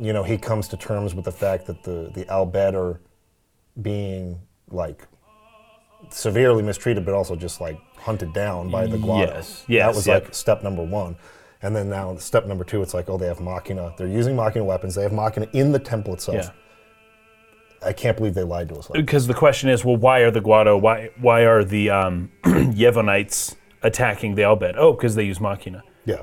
[0.00, 3.00] you know, he comes to terms with the fact that the the Al Bhed are
[3.80, 5.06] being like
[6.10, 9.26] severely mistreated, but also just like hunted down by the Guado.
[9.26, 9.86] Yes, yes.
[9.86, 10.24] that was yep.
[10.24, 11.16] like step number one.
[11.62, 13.94] And then now step number two, it's like, oh, they have Machina.
[13.96, 14.96] They're using Machina weapons.
[14.96, 16.36] They have Machina in the temple itself.
[16.36, 16.50] Yeah.
[17.88, 18.90] I can't believe they lied to us.
[18.90, 19.00] Like.
[19.00, 20.80] Because the question is, well, why are the Guado?
[20.80, 24.74] Why why are the um, Yevonites attacking the Al Bhed?
[24.76, 25.82] Oh, because they use Machina.
[26.04, 26.22] Yeah.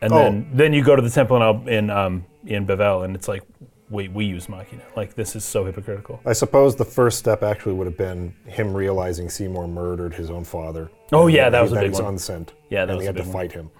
[0.00, 0.18] And Oh.
[0.18, 3.42] then then you go to the temple in in um, in Bevelle, and it's like,
[3.90, 4.82] wait, we use Machina.
[4.96, 6.20] Like this is so hypocritical.
[6.26, 10.44] I suppose the first step actually would have been him realizing Seymour murdered his own
[10.44, 10.90] father.
[11.12, 12.14] Oh, And yeah, that was a that big he's one.
[12.14, 12.52] unsent.
[12.70, 13.32] Yeah, that and was he a had to one.
[13.32, 13.70] fight him.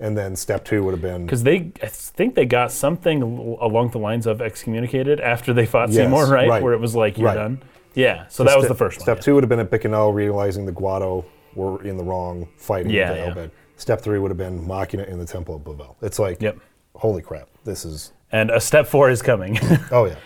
[0.00, 3.58] And then step two would have been Because they, I think they got something al-
[3.66, 6.48] along the lines of excommunicated after they fought Yes, Seymour, right?
[6.48, 6.62] right.
[6.62, 7.34] Where it was like, you're Right.
[7.34, 7.62] done.
[7.94, 9.02] Yeah, so that was Step- the first one.
[9.06, 9.22] Step yeah.
[9.22, 11.24] two would have been at Bikanel realizing the Guado
[11.56, 13.24] were in the wrong fighting Yeah, with yeah.
[13.24, 13.50] the Elbed.
[13.74, 15.96] Step three would have been Machina in the Temple of Bevelle.
[16.00, 16.58] It's like, Yep.
[16.94, 19.58] holy crap, this is, And a step four is coming.
[19.90, 20.16] oh yeah.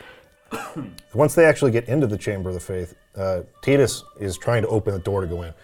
[1.15, 4.69] Once they actually get into the Chamber of the Fayth, uh, Tidus is trying to
[4.69, 5.55] open the door to go in.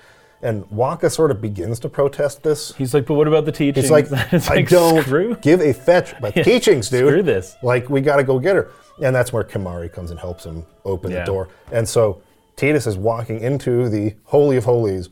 [0.40, 2.74] And Wakka sort of begins to protest this.
[2.76, 3.82] He's like, but what about the teaching?
[3.82, 5.34] He's like, it's I don't screw.
[5.36, 7.08] give a fetch about teachings, dude.
[7.08, 7.56] screw this.
[7.62, 8.70] Like, we got to go get her.
[9.02, 11.20] And that's where Kamari comes and helps him open Yeah.
[11.20, 11.48] the door.
[11.72, 12.22] And so
[12.56, 15.08] Tidus is walking into the Holy of Holies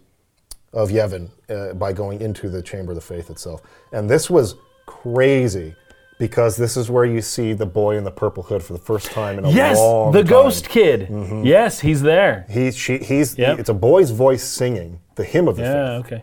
[0.72, 3.62] of Yevon uh, by going into the Chamber of the Fayth itself.
[3.92, 4.54] And this was
[4.86, 5.74] crazy
[6.18, 9.11] because this is where you see the boy in the purple hood for the first
[9.11, 10.31] time in a long Yes, long the time.
[10.31, 11.09] ghost kid.
[11.09, 11.44] Mm-hmm.
[11.44, 12.46] Yes, he's there.
[12.48, 13.59] He's, she, he's, Yep.
[13.59, 15.98] it's a boy's voice singing the hymn of the Yeah, fayth.
[16.07, 16.22] okay.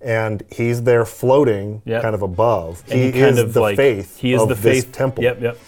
[0.00, 2.02] And he's there floating Yep.
[2.02, 2.82] kind of above.
[2.90, 5.24] And he, kind is of the like, faith He is of the this faith temple.
[5.24, 5.58] Yep, yep.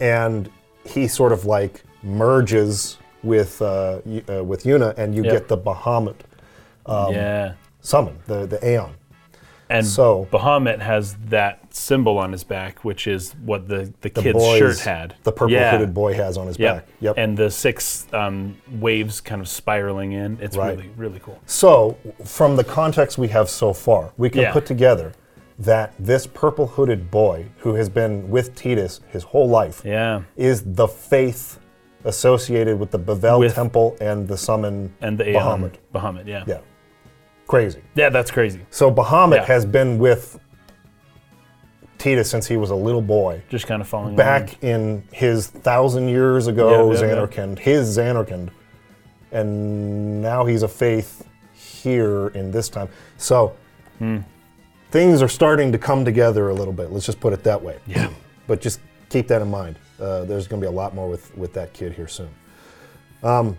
[0.00, 0.48] and
[0.84, 5.32] he sort of like merges with uh, uh, with Yuna, and you Yep.
[5.32, 6.14] get the Bahamut
[6.86, 7.54] Um, yeah.
[7.80, 8.90] summon, the the Aeon.
[9.68, 14.22] And so- Bahamut has that symbol on his back, which is what the, the, The
[14.22, 15.14] kid's boy's- shirt had.
[15.24, 15.70] The purple yeah.
[15.72, 16.74] hooded boy has on his Yep.
[16.74, 16.86] back.
[17.00, 17.14] Yep.
[17.18, 20.38] And the six um, waves kind of spiraling in.
[20.40, 20.76] It's Right.
[20.76, 21.38] really, really cool.
[21.46, 24.52] so, from the context we have so far, we can Yeah.
[24.52, 25.12] put together
[25.58, 30.22] that this purple hooded boy, who has been with Tidus his whole life, Yeah.
[30.36, 31.58] is the fayth
[32.04, 35.24] associated with the Bevelle With- Temple and the summon And the.
[35.24, 35.74] Bahamut.
[35.94, 36.44] Bahamut, yeah.
[36.46, 36.58] Yeah,
[37.46, 37.80] crazy.
[37.94, 38.60] Yeah, that's crazy.
[38.70, 39.44] So Bahamut Yeah.
[39.46, 40.38] has been with
[42.06, 43.42] Tidus since he was a little boy.
[43.48, 44.16] Just kind of falling along.
[44.16, 47.16] Back in his thousand years ago, Yeah, yeah, yeah.
[47.26, 48.50] Zanarkand, his Zanarkand.
[49.32, 52.88] And now he's a fayth here in this time.
[53.16, 53.56] So
[53.98, 54.18] Hmm.
[54.90, 56.92] things are starting to come together a little bit.
[56.92, 57.78] Let's just put it that way.
[57.86, 58.10] Yeah.
[58.46, 59.76] But just keep that in mind.
[60.00, 62.28] Uh, there's going to be a lot more with, with that kid here soon.
[63.24, 63.56] Um,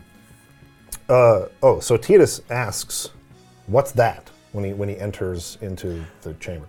[1.10, 3.10] uh, oh, so Tidus asks,
[3.66, 6.68] "What's that?" when he when he enters into the chamber.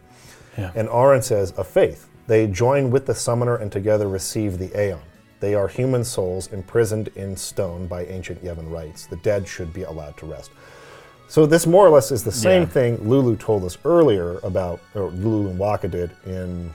[0.58, 0.72] Yeah.
[0.74, 2.06] And Auron says, "A fayth.
[2.26, 5.00] They join with the summoner and together receive the Aeon.
[5.40, 9.06] They are human souls imprisoned in stone by ancient Yevon rites.
[9.06, 10.50] The dead should be allowed to rest."
[11.28, 12.68] So this more or less is the same Yeah.
[12.68, 16.72] thing Lulu told us earlier about, or Lulu and Wakka did in.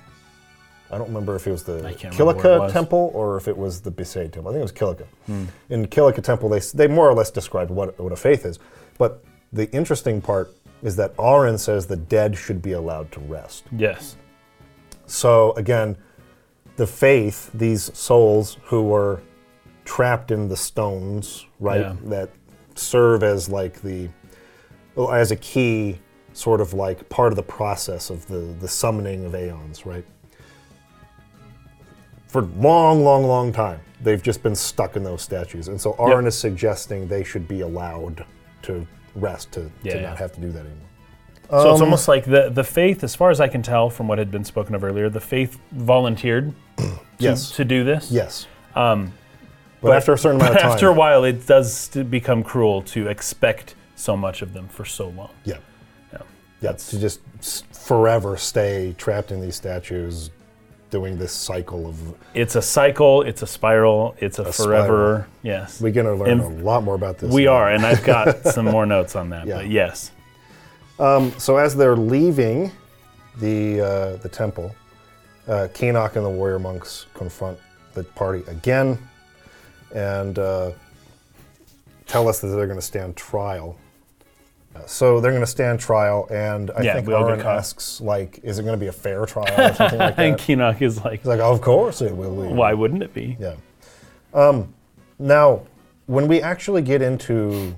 [0.92, 2.72] I don't remember if it was the I can't remember what it Kilika was.
[2.72, 4.50] temple or if it was the Besaid temple.
[4.52, 5.06] I think it was Kilika.
[5.26, 5.46] Hmm.
[5.72, 8.60] In Kilika temple, they, they more or less described what, what a faith is.
[9.00, 13.64] But the interesting part is that Auron says the dead should be allowed to rest.
[13.76, 14.18] Yes.
[15.06, 15.98] So again,
[16.76, 19.22] the fayth, these souls who were
[19.86, 21.96] trapped in the stones, right, Yeah.
[22.06, 22.30] that
[22.76, 24.10] serve as like the,
[24.98, 26.00] oh, as a key
[26.34, 30.06] sort of like part of the process of the, the summoning of aeons, right?
[32.28, 35.68] For long, long, long time, they've just been stuck in those statues.
[35.68, 38.26] And so Auron is suggesting they should be allowed
[38.64, 40.08] to rest, to, Yeah, to yeah.
[40.10, 40.78] not have to do that anymore.
[41.50, 44.08] So it's Um, almost like the, the fayth, as far as I can tell from
[44.08, 47.52] what had been spoken of earlier, the fayth volunteered to, Yes.
[47.52, 48.10] to do this.
[48.12, 48.48] Yes.
[48.76, 49.14] Um,
[49.82, 50.72] But, but- after a certain amount of time.
[50.72, 54.86] After a while, it does st- become cruel to expect so much of them for
[54.86, 55.30] so long.
[55.44, 55.58] Yeah.
[56.12, 56.20] Yeah.
[56.62, 57.20] Yeah, to just
[57.76, 60.32] forever stay trapped in these statues,
[60.94, 61.98] doing this cycle of.
[62.36, 65.28] It's a cycle, it's a spiral, it's a, forever.
[65.42, 65.82] Yes.
[65.82, 67.34] We're going to learn And a lot more about this.
[67.34, 67.54] We now.
[67.54, 69.48] are, and I've got some more notes on that.
[69.48, 69.56] Yeah.
[69.56, 70.12] But yes.
[71.40, 72.72] So as they're leaving
[73.40, 74.76] the uh, the temple,
[75.48, 77.58] uh, and the warrior monks confront
[77.96, 79.00] the party again,
[79.96, 80.72] and uh,
[82.06, 83.76] tell us that they're going to stand trial.
[84.86, 87.58] So they're going to stand trial, and I Yeah, think we all get Auron caught.
[87.58, 90.26] asks, like, is it going to be a fair trial or something like that?
[90.26, 90.38] And?
[90.38, 92.54] Kinoc is like, He's like, of course it will be.
[92.54, 93.38] why wouldn't it be?
[93.40, 93.56] Yeah.
[94.34, 94.74] Um,
[95.20, 95.62] now,
[96.08, 97.76] when we actually get into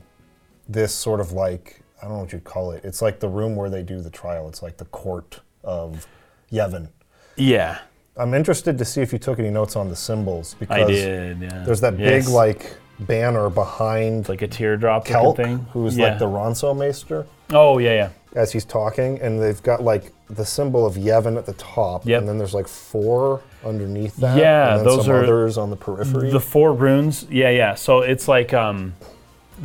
[0.67, 2.83] this sort of like, I don't know what you'd call it.
[2.83, 4.47] It's like the room where they do the trial.
[4.49, 6.07] It's like the court of
[6.51, 6.89] Yevon.
[7.35, 7.79] Yeah,
[8.17, 11.39] I'm interested to see if you took any notes on the symbols because I did.
[11.41, 11.63] Yeah.
[11.65, 12.25] there's that Yes.
[12.25, 15.59] big like banner behind It's like a teardrop Kelk, thing.
[15.73, 16.09] who's yeah.
[16.09, 18.09] like the Ronso Maester, Oh yeah, yeah.
[18.41, 22.19] as he's talking, and they've got like the symbol of Yevon at the top, Yep.
[22.19, 25.69] and then there's like four underneath that, Yeah, and then those some are others on
[25.69, 26.31] the periphery.
[26.31, 27.25] The four runes.
[27.29, 27.75] Yeah, yeah.
[27.75, 28.93] So it's like um,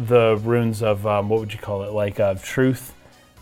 [0.07, 1.93] the runes of um, what would you call it?
[1.93, 2.93] Like uh, truth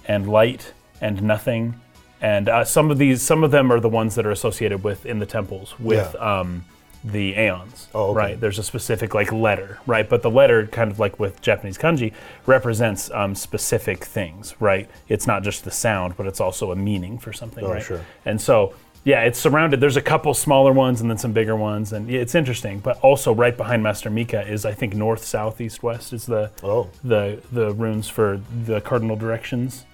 [0.07, 1.75] and light and nothing.
[2.21, 5.07] And uh, some of these, some of them are the ones that are associated with
[5.07, 6.41] in the temples with Yeah.
[6.41, 6.65] um,
[7.05, 7.89] the aeons.
[7.95, 8.17] Oh, okay.
[8.19, 8.41] Right.
[8.41, 10.09] There's a specific like letter, right?
[10.09, 12.13] But the letter, kind of like with Japanese kanji,
[12.47, 14.91] represents um, specific things, right?
[15.09, 17.83] It's not just the sound, but it's also a meaning for something, Oh, right?
[17.83, 18.01] sure.
[18.25, 19.81] And so, yeah, it's surrounded.
[19.81, 22.81] There's a couple smaller ones and then some bigger ones, and it's interesting.
[22.81, 26.51] But also, right behind Master Mika is, I think, north, south, east, west is the
[26.65, 29.87] oh, the the runes for the cardinal directions,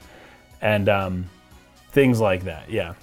[0.63, 1.27] and um,
[1.91, 2.71] things like that.
[2.71, 2.95] Yeah,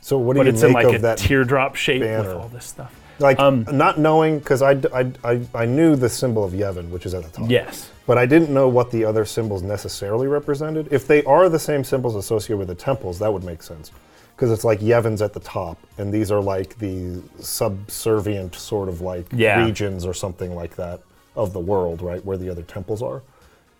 [0.00, 1.18] so what do but you it's in make like of a that?
[1.18, 2.94] teardrop shape with all this stuff.
[3.18, 7.06] Like Um, not knowing because I, I, I, I knew the symbol of Yevon, which
[7.06, 7.50] is at the top.
[7.50, 7.90] Yes.
[8.06, 10.88] But I didn't know what the other symbols necessarily represented.
[10.92, 13.90] If they are the same symbols associated with the temples, that would make sense.
[14.36, 19.00] Because it's like Yevon's at the top, and these are like the subservient sort of
[19.00, 19.64] like Yeah.
[19.64, 21.00] regions or something like that
[21.34, 22.24] of the world, right?
[22.24, 23.22] Where the other temples are.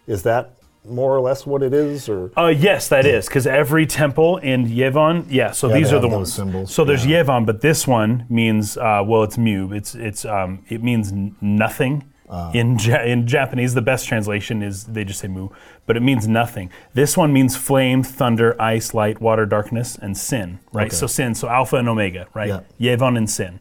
[0.07, 0.56] Is that
[0.89, 2.09] more or less what it is?
[2.09, 5.51] Or Uh, yes, that is because every temple in Yevon, yeah.
[5.53, 6.33] So Yeah, these are the ones.
[6.33, 7.23] symbols, So there's yeah.
[7.23, 9.73] Yevon, but this one means uh, well, it's mu.
[9.73, 12.05] It's it's um, it means n- nothing.
[12.29, 12.51] Ah.
[12.53, 15.49] in ja- in Japanese, the best translation is they just say mu,
[15.87, 16.71] but it means nothing.
[16.93, 20.59] This one means flame, thunder, ice, light, water, darkness, and sin.
[20.73, 20.89] Right.
[20.89, 20.97] Okay.
[20.97, 21.37] So sin.
[21.37, 22.27] So alpha and omega.
[22.35, 22.49] Right.
[22.49, 22.61] Yeah.
[22.81, 22.99] Mm.
[22.99, 23.61] Yevon and sin.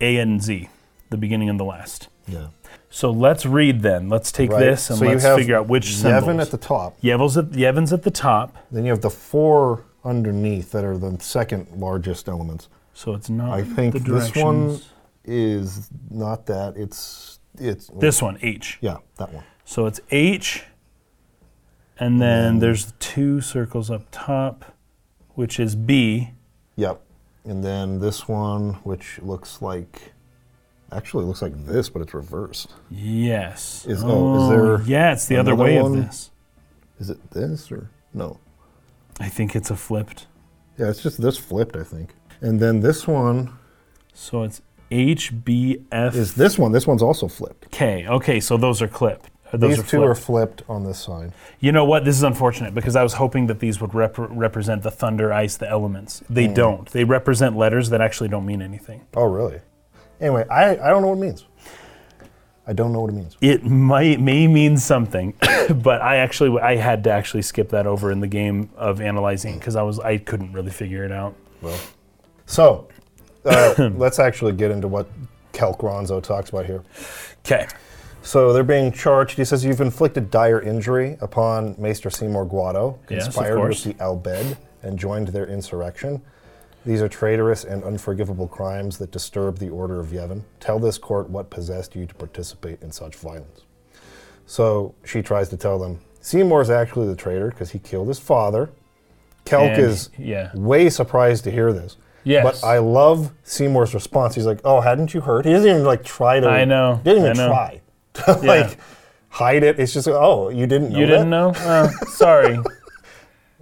[0.00, 0.68] A and Z,
[1.10, 2.08] the beginning and the last.
[2.26, 2.48] yeah.
[2.94, 4.10] So let's read then.
[4.10, 4.60] Let's take Right.
[4.60, 6.24] this and so let's figure out which symbols.
[6.24, 7.00] Yevon at the top.
[7.00, 8.54] Yevon's at, at the top.
[8.70, 12.68] Then you have the four underneath that are the second largest elements.
[12.92, 13.50] So it's not.
[13.58, 14.78] I think this one
[15.24, 16.76] is not that.
[16.76, 18.76] It's it's This one, H.
[18.82, 19.44] yeah, that one.
[19.64, 20.64] So it's H,
[21.98, 24.76] and then there's two circles up top,
[25.30, 26.32] which is B.
[26.76, 27.00] Yep.
[27.44, 30.11] And then this one, which looks like
[30.92, 32.70] actually looks like this, but it's reversed.
[32.90, 33.84] Yes.
[33.88, 35.98] Is- oh, is there Yeah, it's the other way one?
[35.98, 36.30] of this.
[37.00, 38.38] Is it this or no?
[39.20, 40.26] I think it's a flipped.
[40.78, 42.14] Yeah, it's just this flipped, I think.
[42.40, 43.52] And then this one
[44.14, 46.72] So it's H B F is this one.
[46.72, 47.70] This one's also flipped.
[47.70, 48.06] K.
[48.06, 49.30] Okay, so those are clipped.
[49.54, 50.04] Those These are two flipped.
[50.10, 51.32] are flipped on this side.
[51.60, 52.04] You know what?
[52.06, 55.56] This is unfortunate because I was hoping that these would rep- represent the thunder, ice,
[55.58, 56.22] the elements.
[56.30, 56.54] They Hmm.
[56.54, 56.90] don't.
[56.90, 59.02] They represent letters that actually don't mean anything.
[59.14, 59.60] Oh, really?
[60.22, 61.44] Anyway, I, I don't know what it means.
[62.64, 63.36] I don't know what it means.
[63.40, 65.34] It might may mean something,
[65.74, 69.58] but I actually I had to actually skip that over in the game of analyzing
[69.58, 71.34] because I was I couldn't really figure it out.
[71.60, 71.78] Well,
[72.46, 72.86] so
[73.44, 75.08] uh, let's actually get into what
[75.52, 76.84] Kelk Ronso talks about here.
[77.40, 77.66] Okay.
[78.24, 79.36] So they're being charged.
[79.36, 83.82] He says you've inflicted dire injury upon Maester Seymour Guado, Yes, conspired with course.
[83.82, 86.22] the Al Bhed, and joined their insurrection.
[86.84, 90.42] These are traitorous and unforgivable crimes that disturb the order of Yevon.
[90.60, 93.62] Tell this court what possessed you to participate in such violence.
[94.46, 98.70] So she tries to tell them Seymour's actually the traitor because he killed his father.
[99.44, 100.50] Kelk And- is yeah.
[100.54, 101.96] way surprised to hear this.
[102.24, 102.60] Yes.
[102.60, 104.36] But I love Seymour's response.
[104.36, 106.48] He's like, "Oh, hadn't you heard?" He doesn't even like try to.
[106.48, 107.48] I know, Didn't even I know.
[107.48, 107.80] try
[108.14, 108.78] to like
[109.28, 109.80] hide it.
[109.80, 110.98] It's just, oh, you didn't know.
[111.00, 111.12] You that?
[111.12, 111.52] didn't know?
[111.56, 112.58] Uh, sorry.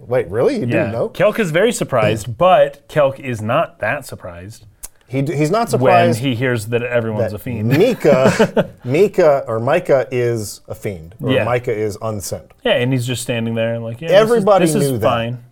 [0.07, 0.55] Wait, really?
[0.59, 1.09] You didn't know?
[1.09, 4.65] Kelk is very surprised, but Kelk is not that surprised
[5.07, 5.83] He, d- he's not surprised.
[5.83, 7.69] when surprised he hears that everyone's a fiend.
[7.69, 11.43] Mika, Mika or Micah is a fiend, or Yeah.
[11.43, 12.51] Micah is unsent.
[12.63, 15.07] Yeah, and he's just standing there like, yeah, Everybody this is, knew is that.
[15.09, 15.43] fine.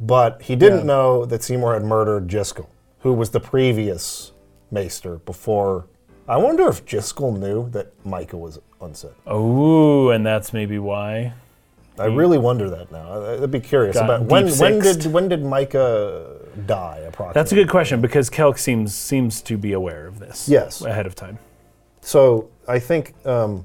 [0.00, 2.66] But he didn't know that Seymour had murdered Jyscal,
[3.00, 4.32] who was the previous
[4.70, 5.86] maester before.
[6.28, 9.14] I wonder if Jyscal knew that Micah was unsent.
[9.26, 11.32] Oh, and that's maybe why.
[12.00, 13.22] I really wonder that now.
[13.22, 17.32] I- I'd be curious Got about when when did when did Micah die approximately?
[17.34, 20.48] That's a good question because Kelk seems seems to be aware of this.
[20.48, 20.82] Yes.
[20.82, 21.38] Ahead of time.
[22.00, 23.64] So I think, um,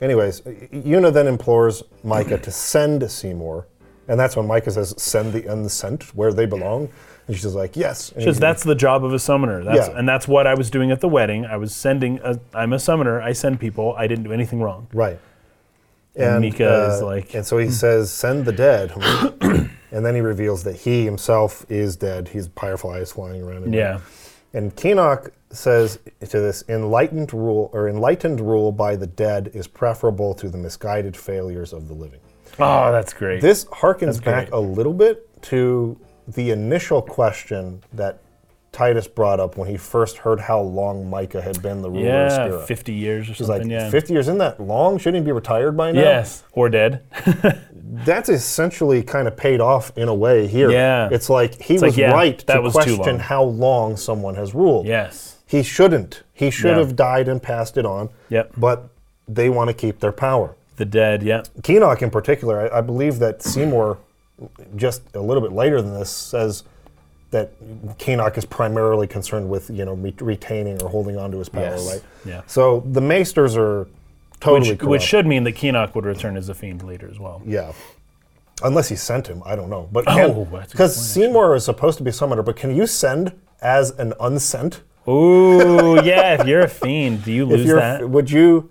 [0.00, 0.42] anyways,
[0.86, 3.66] Una then implores Micah to send Seymour,
[4.08, 6.88] and that's when Micah says, "Send the unsent where they belong."
[7.28, 8.10] And she's like, yes.
[8.12, 9.64] And Because that's the job of a summoner.
[9.64, 9.98] That's, Yeah.
[9.98, 11.44] And that's what I was doing at the wedding.
[11.44, 13.20] I was sending, a, I'm a summoner.
[13.20, 13.96] I send people.
[13.98, 14.86] I didn't do anything wrong.
[14.92, 15.18] Right.
[16.16, 17.72] And Mika is uh, like, and so he hmm.
[17.72, 18.92] says, "Send the dead,"
[19.40, 22.28] and then he reveals that he himself is dead.
[22.28, 23.64] He's fireflies flying around.
[23.64, 23.74] him.
[23.74, 24.00] yeah.
[24.54, 30.32] And Kinoc says to this, "Enlightened rule or enlightened rule by the dead is preferable
[30.34, 32.20] to the misguided failures of the living."
[32.58, 33.42] Oh, that's great.
[33.42, 34.56] This harkens back great.
[34.56, 35.98] a little bit to
[36.28, 38.20] the initial question that
[38.76, 42.60] Tidus brought up when he first heard how long Micah had been the ruler of
[42.60, 43.70] yeah, 50 years or He's like, something.
[43.70, 43.88] yeah.
[43.90, 44.98] 50 years isn't that long?
[44.98, 46.00] Shouldn't he be retired by now?
[46.00, 47.02] Yes, or dead.
[48.04, 50.70] That's essentially kind of paid off in a way here.
[50.70, 51.08] Yeah.
[51.10, 53.18] It's like he like, was yeah, right to was question long.
[53.18, 54.86] how long someone has ruled.
[54.86, 55.32] yes.
[55.48, 56.24] He shouldn't.
[56.34, 56.78] He should Yeah.
[56.78, 58.10] have died and passed it on.
[58.30, 58.52] Yep.
[58.56, 58.88] But
[59.28, 60.56] they want to keep their power.
[60.76, 61.42] The dead, yeah.
[61.62, 63.96] Kinoc in particular, I, I believe that Seymour,
[64.74, 66.64] just a little bit later than this, says
[67.30, 67.50] that
[67.98, 71.62] Kinoc is primarily concerned with you know re- retaining or holding on to his power,
[71.64, 71.86] Yes.
[71.92, 72.02] right?
[72.24, 72.42] Yeah.
[72.46, 73.88] So the Maesters are
[74.40, 74.90] totally Which, corrupt.
[74.90, 77.42] which should mean that Kinoc would return as a fiend leader as well.
[77.44, 77.72] yeah.
[78.62, 79.86] Unless he sent him, I don't know.
[79.92, 82.74] But Oh, that's a good because point, Seymour is supposed to be summoner, but can
[82.74, 84.80] you send as an unsent?
[85.06, 86.40] Ooh, yeah.
[86.40, 88.08] If you're a fiend, do you If lose you're, that?
[88.08, 88.70] would you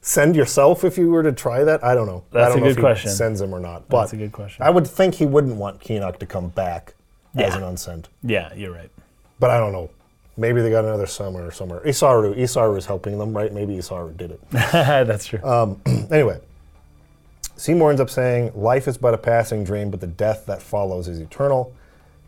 [0.00, 1.82] send yourself if you were to try that?
[1.82, 2.22] I don't know.
[2.32, 3.10] I That's don't a know good if he question.
[3.10, 3.88] Sends him or not?
[3.88, 4.62] But That's a good question.
[4.64, 6.94] I would think he wouldn't want Kinoc to come back
[7.36, 7.56] as Yeah.
[7.58, 8.08] an unsent.
[8.22, 8.90] Yeah, you're right.
[9.40, 9.90] But I don't know.
[10.36, 11.80] Maybe they got another summoner somewhere.
[11.80, 13.52] Isaaru, Isaaru is helping them, right?
[13.52, 14.40] Maybe Isaaru did it.
[14.50, 15.42] That's true.
[15.44, 16.40] Um, anyway,
[17.56, 21.06] Seymour ends up saying, Life is but a passing dream, but the death that follows
[21.08, 21.72] is eternal.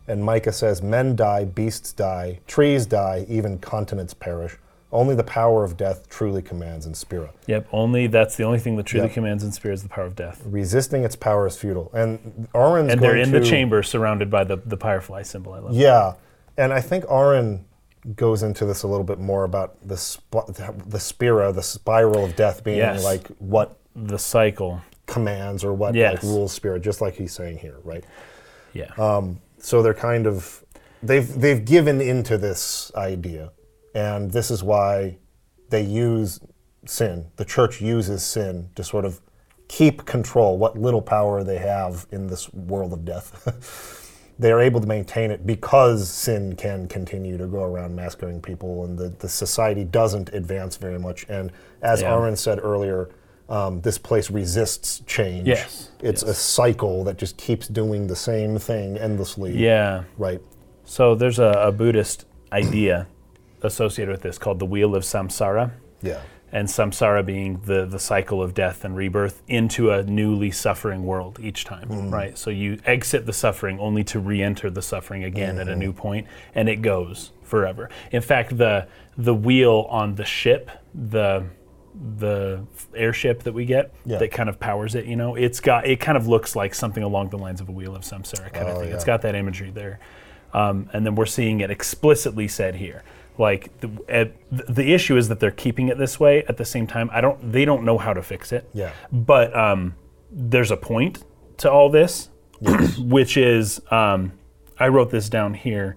[0.08, 4.56] And Mika says, Men die, beasts die, trees die, even continents perish.
[4.92, 7.30] Only the power of death truly commands in Spira.
[7.46, 7.66] yep.
[7.72, 9.12] Only that's the only thing that truly Yeah.
[9.14, 10.42] commands in Spira is the power of death.
[10.46, 11.90] Resisting its power is futile.
[11.92, 15.52] And Auron's And they're in the chamber surrounded by the, the firefly symbol.
[15.54, 15.74] I love.
[15.74, 16.14] Yeah,
[16.56, 17.64] and I think Auron
[18.14, 20.46] goes into this a little bit more about the sp-
[20.86, 23.02] the Spira, the spiral of death being Yes.
[23.02, 24.80] like what The cycle.
[25.06, 26.14] commands or what Yes.
[26.14, 28.04] like rules Spira, just like he's saying here, right?
[28.72, 28.90] Yeah.
[28.98, 30.62] Um, so they're kind of
[31.02, 33.50] they've they've given into this idea,
[33.96, 35.16] and this is why
[35.70, 36.38] they use
[36.84, 37.26] sin.
[37.36, 39.22] The church uses sin to sort of
[39.68, 44.30] keep control, what little power they have in this world of death.
[44.38, 48.84] they are able to maintain it because sin can continue to go around massacring people,
[48.84, 51.24] and the, the society doesn't advance very much.
[51.30, 52.14] And as Yeah.
[52.14, 53.08] Auron said earlier,
[53.48, 55.48] um, this place resists change.
[55.48, 59.56] Yes, It's a cycle that just keeps doing the same thing endlessly.
[59.56, 60.04] yeah.
[60.18, 60.42] Right.
[60.84, 63.06] So there's a, a Buddhist idea
[63.66, 65.72] associated with this called the wheel of samsara.
[66.02, 66.20] Yeah.
[66.52, 71.38] and samsara being the, the cycle of death and rebirth into a newly suffering world
[71.42, 72.12] each time, Mm.
[72.12, 72.38] right?
[72.38, 75.80] So you exit the suffering only to re-enter the suffering again at a Mm-hmm.
[75.80, 77.90] new point, and it goes forever.
[78.12, 78.86] In fact, the
[79.18, 81.44] the wheel on the ship, the
[82.18, 82.62] the
[82.94, 84.18] airship that we get Yeah.
[84.18, 87.02] that kind of powers it, you know, it's got it kind of looks like something
[87.02, 88.92] along the lines of a wheel of samsara kind of Oh, thing.
[88.92, 89.06] It's yeah.
[89.06, 89.98] got that imagery there.
[90.52, 93.02] Um, and then we're seeing it explicitly said here.
[93.38, 96.44] Like the, uh, the issue is that they're keeping it this way.
[96.44, 97.52] At the same time, I don't.
[97.52, 98.68] They don't know how to fix it.
[98.72, 98.92] Yeah.
[99.12, 99.94] But um,
[100.30, 101.24] there's a point
[101.58, 102.30] to all this,
[102.98, 104.32] which is um,
[104.78, 105.96] I wrote this down here.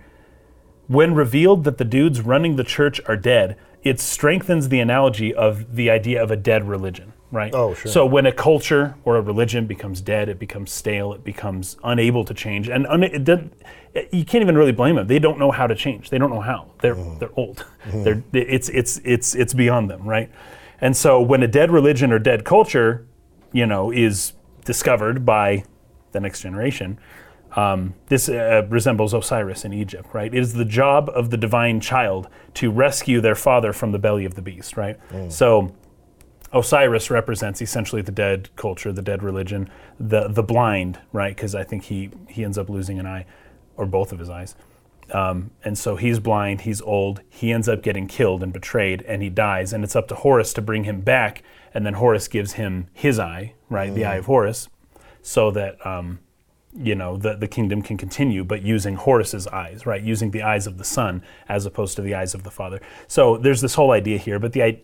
[0.87, 5.75] When revealed that the dudes running the church are dead, it strengthens the analogy of
[5.75, 7.53] the idea of a dead religion, right?
[7.53, 7.91] Oh, sure.
[7.91, 12.23] So when a culture or a religion becomes dead, it becomes stale, it becomes unable
[12.25, 13.27] to change, and un- it
[14.11, 15.07] you can't even really blame them.
[15.07, 16.09] They don't know how to change.
[16.09, 16.71] They don't know how.
[16.81, 17.65] They're they're old.
[17.91, 20.29] They're it's it's it's it's beyond them, right?
[20.81, 23.05] And so when a dead religion or dead culture,
[23.51, 24.33] you know, is
[24.65, 25.63] discovered by
[26.11, 26.99] the next generation,
[27.55, 30.33] um, this uh, resembles Osiris in Egypt, right?
[30.33, 34.23] It is the job of the divine child to rescue their father from the belly
[34.25, 34.97] of the beast, right?
[35.31, 35.75] So
[36.51, 41.35] Osiris represents essentially the dead culture, the dead religion, the the blind, right?
[41.35, 43.25] Because I think he he ends up losing an eye,
[43.77, 44.55] or both of his eyes,
[45.11, 49.21] um, and so he's blind, he's old, he ends up getting killed and betrayed, and
[49.21, 52.53] he dies, and it's up to Horus to bring him back, and then Horus gives
[52.53, 54.69] him his eye, right, the eye of Horus,
[55.21, 56.19] so that um,
[56.77, 60.67] you know the, the kingdom can continue but using horus's eyes right using the eyes
[60.67, 63.91] of the son as opposed to the eyes of the father so there's this whole
[63.91, 64.79] idea here but the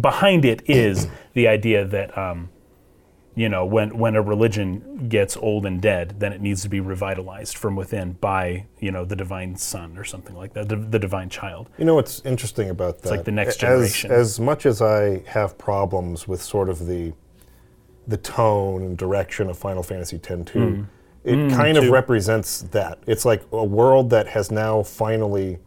[0.00, 2.48] behind it is the idea that um,
[3.36, 6.80] you know when when a religion gets old and dead then it needs to be
[6.80, 10.98] revitalized from within by you know the divine son or something like that the, the
[10.98, 13.02] divine child You know what's interesting about that?
[13.04, 14.10] it's like the next As- generation.
[14.10, 17.12] As, much as I have problems with sort of the
[18.08, 20.82] the tone and direction of Final Fantasy X-2, Hmm.
[21.28, 21.92] It mm, kind of too.
[21.92, 22.98] represents that.
[23.06, 25.58] It's like a world that has now finally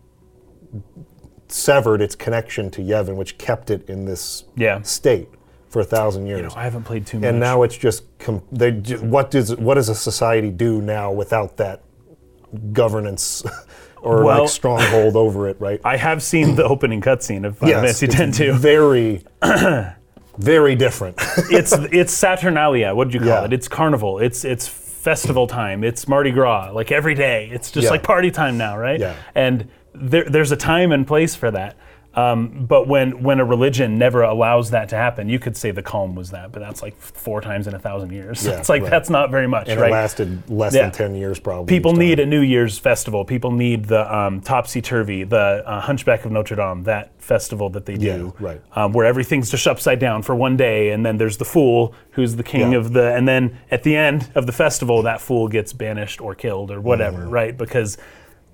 [1.48, 4.82] severed its connection to Yevon, which kept it in this Yeah.
[4.84, 5.30] state
[5.70, 6.42] for a thousand years.
[6.42, 7.28] You know, I haven't played too much.
[7.28, 8.72] and now it's just com- they.
[8.72, 11.82] What does what does a society do now without that
[12.74, 13.44] governance
[14.02, 15.58] or Well- like stronghold over it?
[15.60, 15.82] Right.
[15.84, 18.54] I have seen the opening cutscene of Final Fantasy it's X too.
[18.54, 19.24] Very,
[20.38, 21.16] very different.
[21.52, 22.94] it's it's Saturnalia.
[22.96, 23.46] What do you call Yeah.
[23.46, 23.54] it?
[23.54, 24.20] It's carnival.
[24.20, 24.68] It's it's
[25.02, 25.84] festival time.
[25.84, 26.72] It's Mardi Gras.
[26.74, 27.50] Like every day.
[27.52, 27.92] It's just Yeah.
[27.92, 29.00] like party time now, right?
[29.00, 29.16] Yeah.
[29.34, 31.76] And there, there's a time and place for that.
[32.14, 35.82] Um, but when when a religion never allows that to happen, you could say the
[35.82, 38.46] calm was that, but that's like four times in a thousand years.
[38.52, 38.92] Yeah, it's like right.
[38.92, 39.90] that's not very much, and right?
[39.90, 40.84] it lasted less Yeah.
[40.84, 41.74] than ten years, probably.
[41.74, 43.24] People need a New Year's festival.
[43.24, 47.86] People need the um, Topsy Turvy, the uh, Hunchback of Notre Dame, that festival that
[47.86, 48.62] they do, Yeah, right.
[48.76, 52.36] um, where everything's just upside down for one day, and then there's the fool who's
[52.36, 55.72] the king of the, and then at the end of the festival, that fool gets
[55.72, 57.30] banished or killed or whatever, Mm-hmm.
[57.30, 57.58] right?
[57.58, 57.98] Because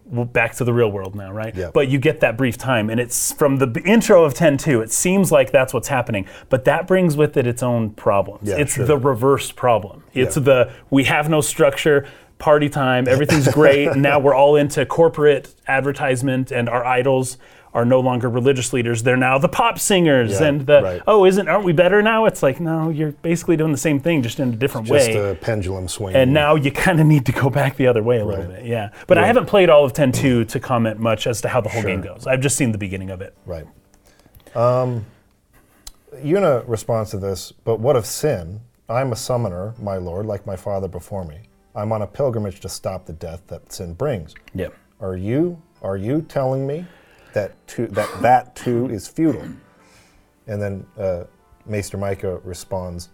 [0.10, 1.55] back to the real world now, right?
[1.55, 1.72] Yeah.
[1.74, 5.32] But you get that brief time, and it's from the intro of 10.2, it seems
[5.32, 8.47] like that's what's happening, but that brings with it its own problems.
[8.49, 8.86] Yeah, it's sure.
[8.86, 10.03] the reverse problem.
[10.14, 10.43] It's Yeah.
[10.43, 12.05] the we have no structure,
[12.39, 17.38] party time, everything's great, and now we're all into corporate advertisement, and our idols
[17.78, 19.04] are no longer religious leaders.
[19.04, 21.02] They're now the pop singers, Yeah, and the right.
[21.06, 22.26] oh, isn't aren't we better now?
[22.26, 25.32] It's like no, you're basically doing the same thing, just in a different just way.
[25.32, 26.16] a pendulum swing.
[26.16, 28.66] and now you kind of need to go back the other way a little bit,
[28.66, 28.90] yeah.
[29.06, 31.84] But I haven't played all of 10.2 to comment much as to how the whole
[31.84, 32.26] game goes.
[32.26, 33.38] I've just seen the beginning of it.
[33.46, 33.68] Right.
[34.56, 35.06] Um,
[36.16, 38.62] Yuna responds to this, but what of sin?
[38.90, 41.42] I'm a summoner, my lord, like my father before me.
[41.76, 44.34] I'm on a pilgrimage to stop the death that sin brings.
[44.56, 44.70] Yeah.
[45.00, 46.88] Are you are you telling me
[47.38, 49.48] that too, that that too is futile?
[50.48, 51.24] And then uh,
[51.66, 53.10] Maester Mika responds,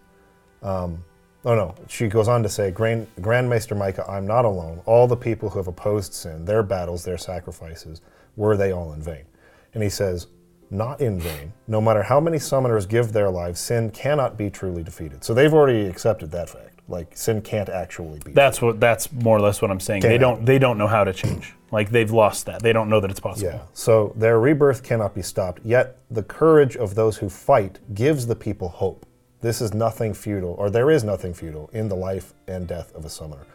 [0.61, 1.03] um,
[1.45, 4.82] oh no, she goes on to say, Grand, Grand Maester Mika, I'm not alone.
[4.86, 8.01] All the people who have opposed sin, their battles, their sacrifices,
[8.36, 9.26] were they all in vain?
[9.74, 10.28] And he says,
[10.69, 11.53] not in vain.
[11.67, 15.24] No matter how many summoners give their lives, sin cannot be truly defeated.
[15.24, 16.80] So they've already accepted that fact.
[16.88, 18.34] Like sin can't actually be.
[18.34, 20.01] That's what that's more or less what I'm saying.
[20.01, 21.53] They Can't don't they don't know how to change.
[21.74, 22.61] Like they've lost that.
[22.61, 23.49] They don't know that it's possible.
[23.51, 23.61] Yeah.
[23.74, 25.59] So their rebirth cannot be stopped.
[25.65, 29.07] Yet the courage of those who fight gives the people hope.
[29.41, 33.05] This is nothing futile, or there is nothing futile in the life and death of
[33.05, 33.45] a summoner.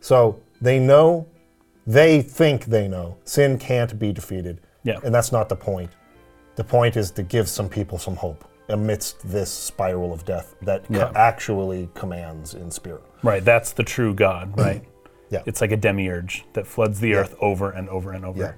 [0.00, 1.26] So they know,
[1.86, 4.60] they think they know, sin can't be defeated.
[4.84, 5.00] Yeah.
[5.02, 5.90] And that's not the point.
[6.54, 10.86] The point is to give some people some hope amidst this spiral of death that
[10.86, 13.00] co- actually commands in Spira.
[13.22, 13.44] Right.
[13.44, 14.84] That's the true God, right?
[15.30, 15.42] Yeah.
[15.46, 18.38] It's like a demiurge that floods the earth over and over and over.
[18.38, 18.52] Yeah.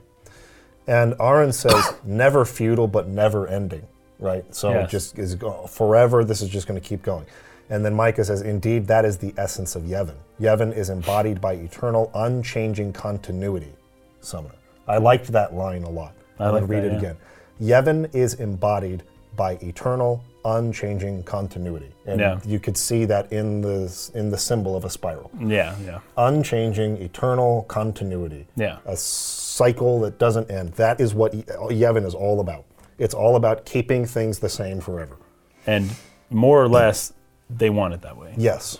[0.87, 3.87] And Auron says, never futile, but never ending,
[4.19, 4.45] right?
[4.55, 4.85] So Yes.
[4.85, 5.37] it just is
[5.69, 7.27] forever, this is just going to keep going.
[7.71, 10.14] And then Mika says, indeed, that is the essence of Yevon.
[10.41, 13.73] Yevon is embodied by eternal, unchanging continuity,
[14.21, 14.55] summoner.
[14.87, 16.14] I liked that line a lot.
[16.39, 16.99] I I'm like read that, it yeah.
[16.99, 17.16] again.
[17.61, 19.03] Yevon is embodied
[19.39, 21.91] by eternal, unchanging continuity.
[22.05, 22.39] And Yeah.
[22.45, 25.30] you could see that in the, in the symbol of a spiral.
[25.39, 26.01] Yeah, yeah.
[26.18, 28.78] Unchanging, eternal continuity Yeah.
[28.84, 30.72] a cycle that doesn't end.
[30.74, 32.64] That is what uh, Yevon is all about.
[32.99, 35.16] It's all about keeping things the same forever.
[35.66, 35.91] And
[36.30, 37.12] more or less
[37.49, 38.34] they want it that way.
[38.36, 38.78] Yes.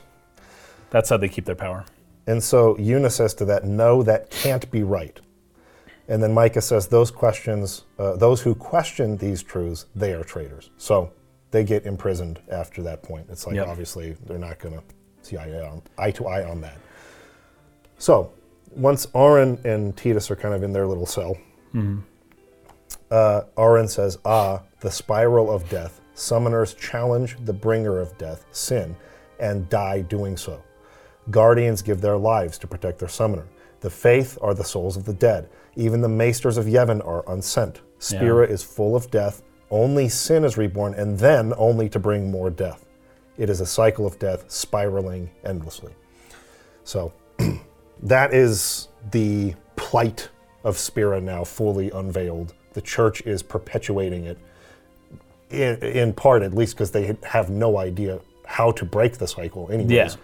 [0.91, 1.85] That's how they keep their power.
[2.27, 5.19] And so Yuna says to that, no, that can't be right.
[6.09, 10.71] And then Mika says, those questions, uh, those who question these truths, they are traitors.
[10.79, 11.13] So
[11.51, 13.27] they get imprisoned after that point.
[13.31, 13.69] It's like, Yep.
[13.69, 14.83] obviously, they're not going to
[15.23, 16.79] see eye, to eye on that.
[17.99, 18.33] So
[18.75, 21.37] once Auron and Tidus are kind of in their little cell,
[23.11, 26.01] uh, Auron says, Ah, the spiral of death.
[26.15, 28.97] Summoners challenge the bringer of death, sin,
[29.39, 30.63] and die doing so.
[31.31, 33.47] Guardians give their lives to protect their summoner.
[33.81, 35.49] The fayth are the souls of the dead.
[35.77, 37.81] Even the maesters of Yevon are unsent.
[37.99, 39.43] Spira is full of death.
[39.71, 42.87] Only sin is reborn, and then only to bring more death.
[43.37, 45.93] It is a cycle of death, spiraling endlessly.
[46.85, 47.13] So
[48.03, 50.29] that is the plight
[50.65, 52.55] of Spira now fully unveiled.
[52.73, 54.39] The church is perpetuating it,
[55.51, 59.69] in, in part at least because they have no idea how to break the cycle,
[59.71, 59.93] anyways.
[59.93, 60.15] Yeah.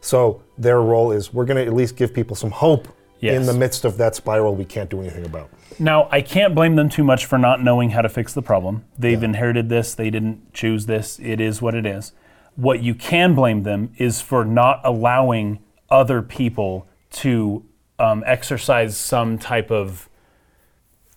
[0.00, 2.88] So their role is we're going to at least give people some hope
[3.20, 5.48] in the midst of that spiral we can't do anything about.
[5.78, 8.84] Now, I can't blame them too much for not knowing how to fix the problem.
[8.98, 12.12] They've inherited this, they didn't choose this, it is what it is.
[12.56, 15.58] What you can blame them is for not allowing
[15.90, 17.64] other people to
[17.98, 20.08] um, exercise some type of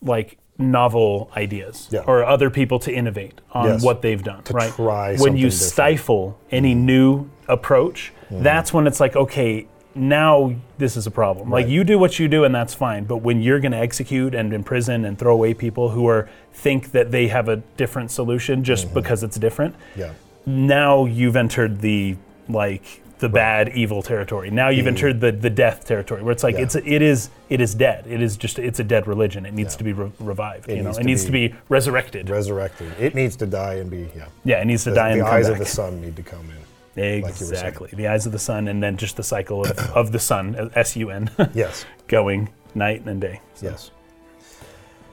[0.02, 2.02] like novel ideas Yeah.
[2.08, 3.84] or other people to innovate on Yes.
[3.84, 4.72] what they've done, right?
[4.72, 5.54] try when you different.
[5.54, 9.68] stifle any new approach, that's when it's like, okay,
[9.98, 11.50] now this is a problem.
[11.50, 14.34] Like you do what you do and that's fine, but when you're going to execute
[14.36, 18.64] and imprison and throw away people who are think that they have a different solution
[18.64, 18.94] just mm-hmm.
[18.94, 20.14] because it's different, Yeah.
[20.46, 22.16] now you've entered the
[22.48, 24.52] like the bad evil territory.
[24.52, 24.90] Now you've mm-hmm.
[24.90, 26.62] entered the the death territory where it's like Yeah.
[26.62, 28.06] it's it is it is dead.
[28.08, 29.46] It is just it's a dead religion.
[29.46, 30.70] It needs to be re- revived.
[30.70, 32.30] you know, needs it needs to be resurrected.
[32.30, 32.94] Resurrected.
[33.00, 34.28] It needs to die and be, yeah.
[34.44, 36.50] yeah, it needs to The, die and the eyes of the sun need to come
[36.52, 36.68] in.
[37.06, 37.52] You were saying.
[37.52, 37.90] Exactly.
[37.94, 40.96] the eyes of the sun, and then just the cycle of, of the sun, S
[40.96, 41.86] U N, Yes.
[42.08, 43.40] going night and day.
[43.62, 43.92] Yes.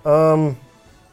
[0.05, 0.57] Um,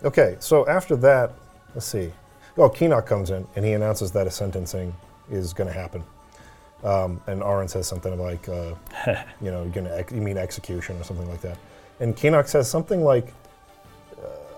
[0.04, 1.32] okay, so after that,
[1.76, 2.12] let's see.
[2.58, 4.94] Oh, Kinoc comes in and he announces that a sentencing
[5.30, 6.04] is going to happen.
[6.84, 8.74] Um, and Auron says something like, uh,
[9.42, 11.58] you know, you're gonna ex- you mean execution or something like that.
[12.00, 13.32] And Kinoc says something like,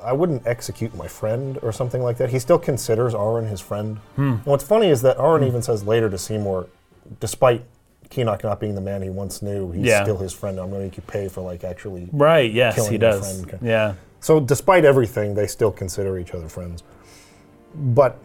[0.04, 2.30] I wouldn't execute my friend or something like that.
[2.30, 4.00] He still considers Auron his friend.
[4.18, 6.68] And what's funny is that Auron even says later to Seymour,
[7.20, 7.64] despite
[8.10, 10.04] Kinoc not being the man he once knew, he's Yeah.
[10.04, 10.60] still his friend.
[10.60, 12.52] I'm going to make you pay for like actually Right.
[12.52, 13.44] Yes, he does.
[13.44, 13.60] friend.
[13.64, 13.94] Yeah.
[14.20, 16.84] so, despite everything, they still consider each other friends.
[17.76, 18.18] But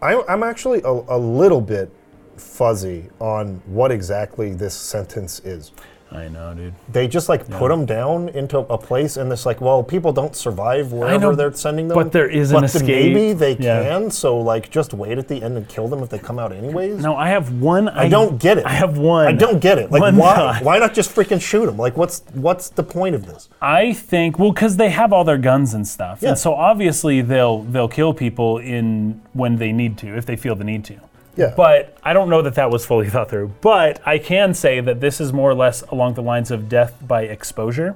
[0.00, 1.90] I, I'm actually a, a little bit
[2.36, 5.70] fuzzy on what exactly this sentence is.
[6.14, 6.74] I know, dude.
[6.90, 10.36] They just like put them down into a place, and it's like, well, people don't
[10.36, 11.94] survive wherever know, they're sending them.
[11.96, 13.14] but there is an but then escape.
[13.14, 13.82] Maybe they Yeah.
[13.82, 14.10] can.
[14.10, 17.02] So, like, just wait at the end and kill them if they come out anyways.
[17.02, 17.88] No, I have one.
[17.88, 18.66] I don't get it.
[18.66, 19.26] I have one.
[19.26, 19.90] I don't get it.
[19.90, 20.34] Like, One why?
[20.34, 20.62] thought.
[20.62, 21.76] Why not just freaking shoot them?
[21.76, 23.48] Like, what's what's the point of this?
[23.60, 26.30] I think well, because they have all their guns and stuff, Yeah.
[26.30, 30.54] and so obviously they'll they'll kill people in when they need to, if they feel
[30.54, 30.94] the need to.
[31.36, 31.54] Yeah.
[31.56, 33.52] But I don't know that that was fully thought through.
[33.60, 36.96] But I can say that this is more or less along the lines of death
[37.06, 37.94] by exposure.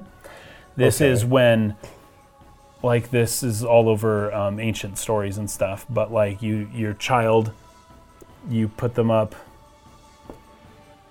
[0.75, 1.11] This Okay.
[1.11, 1.75] is when,
[2.83, 5.85] like, this is all over um, ancient stories and stuff.
[5.89, 7.51] But like, you your child,
[8.49, 9.35] you put them up.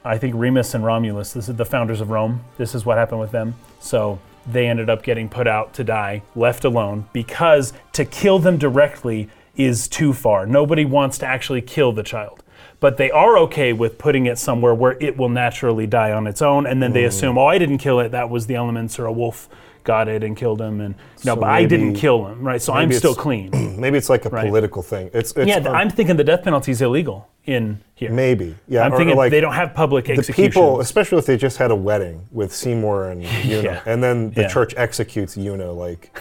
[0.05, 2.45] I think Remus and Romulus, this is the founders of Rome.
[2.59, 3.57] This is what happened with them.
[3.81, 8.57] So they ended up getting put out to die, left alone, because to kill them
[8.57, 10.47] directly is too far.
[10.47, 12.43] Nobody wants to actually kill the child.
[12.79, 16.43] But they are okay with putting it somewhere where it will naturally die on its
[16.43, 17.09] own, and then they mm.
[17.09, 19.49] assume, oh, I didn't kill it, that was the elements, or a wolf
[19.87, 20.81] got it and killed him.
[20.81, 20.95] And
[21.25, 22.61] no, So but I didn't kill him, right?
[22.61, 23.51] So I'm maybe still it's- clean.
[23.81, 25.11] Maybe it's like a political thing.
[25.13, 28.11] It's, it's yeah, I'm thinking the death penalty is illegal in here.
[28.11, 28.57] maybe.
[28.67, 31.59] Yeah, I'm or thinking like they don't have public the people, especially if they just
[31.59, 33.83] had a wedding with Seymour and Yuna, Yeah.
[33.85, 34.49] and then the Yeah.
[34.49, 36.19] church executes Yuna like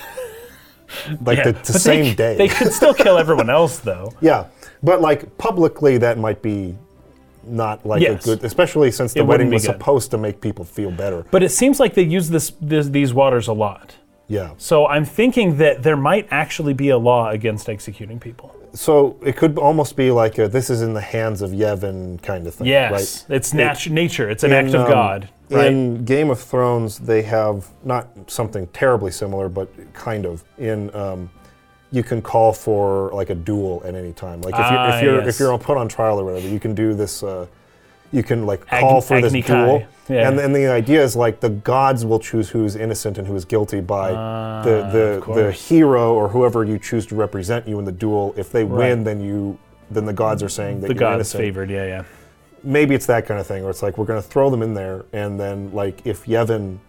[1.26, 2.38] like Yeah, the, the but they same day.
[2.38, 4.14] They could still kill everyone else, though.
[4.22, 4.46] yeah,
[4.84, 6.78] but like publicly, that might be
[7.48, 8.24] not like Yes.
[8.24, 9.74] a good, especially since the It wedding was good.
[9.74, 11.26] supposed to make people feel better.
[11.32, 13.96] But it seems like they use this, this these waters a lot.
[14.28, 14.52] Yeah.
[14.58, 18.56] So I'm thinking that there might actually be a law against executing people.
[18.76, 22.46] So it could almost be like a, this is in the hands of Yevon kind
[22.46, 22.68] of thing.
[22.68, 23.36] Yes, right?
[23.38, 24.30] it's natu- nature.
[24.30, 25.30] It's an In, act of um, God.
[25.50, 25.68] Right?
[25.68, 30.44] In Game of Thrones, they have not something terribly similar, but kind of.
[30.58, 31.30] In um,
[31.92, 34.42] you can call for like a duel at any time.
[34.42, 35.28] Like if you're Ah, if you're yes.
[35.36, 37.24] if you're put on trial or whatever, you can do this.
[37.24, 37.48] Uh,
[38.16, 40.28] you can like Ag- call for this Agni duel, Yeah.
[40.30, 43.46] and then the idea is like the gods will choose who's innocent and who is
[43.46, 45.68] guilty by the Ah, of the, the course.
[45.70, 48.34] hero or whoever you choose to represent you in the duel.
[48.38, 49.58] If they win, then you
[49.92, 51.70] then the gods are saying that the you're gods innocent favored.
[51.70, 52.04] Yeah, yeah.
[52.64, 54.74] maybe it's that kind of thing where it's like we're going to throw them in
[54.74, 56.80] there and then like if Yevon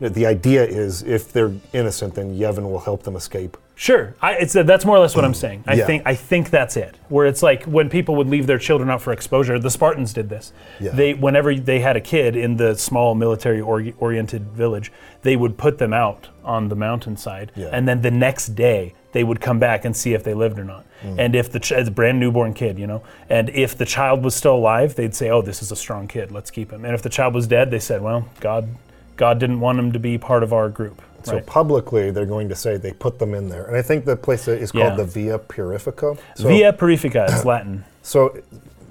[0.00, 4.54] the idea is if they're innocent then Yevon will help them escape Sure, I, it's
[4.54, 5.62] that's more or less what I'm saying.
[5.64, 5.86] I Yeah.
[5.86, 6.96] think I think that's it.
[7.08, 10.28] Where it's like when people would leave their children out for exposure, the Spartans did
[10.28, 10.52] this.
[10.80, 10.90] Yeah.
[10.90, 14.90] They whenever they had a kid in the small military or- oriented village,
[15.22, 17.68] they would put them out on the mountainside, Yeah.
[17.70, 20.64] and then the next day they would come back and see if they lived or
[20.64, 20.84] not.
[21.06, 21.14] Mm.
[21.16, 24.34] And if the ch- a brand newborn kid, you know, and if the child was
[24.34, 26.32] still alive, they'd say, "Oh, this is a strong kid.
[26.32, 28.70] Let's keep him." And if the child was dead, they said, "Well, God,
[29.16, 31.46] God didn't want him to be part of our group." So Right.
[31.46, 34.46] publicly they're going to say they put them in there and I think the place
[34.48, 34.96] is called Yeah.
[34.96, 37.84] the Via Purifica so, Via Purifica, it's Latin.
[38.02, 38.36] so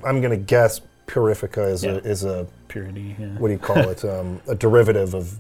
[0.05, 1.91] I'm going to guess Purifica is Yeah.
[1.91, 3.15] a is a Purity.
[3.17, 3.27] Yeah.
[3.37, 5.37] what do you call it um, a derivative of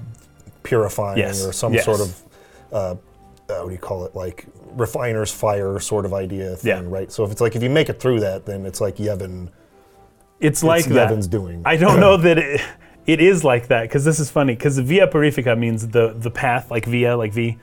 [0.63, 1.45] purifying Yes.
[1.45, 1.85] or some Yes.
[1.85, 2.21] sort of
[2.71, 2.95] uh, uh,
[3.61, 7.31] what do you call it like refiner's fire sort of idea thing right so if
[7.31, 9.49] it's like if you make it through that then it's like Yevon
[10.39, 11.09] It's like it's that.
[11.09, 12.61] Yevon's doing I don't know that it,
[13.07, 16.69] it is like that because this is funny because via purifica means the the path
[16.69, 17.57] like via like v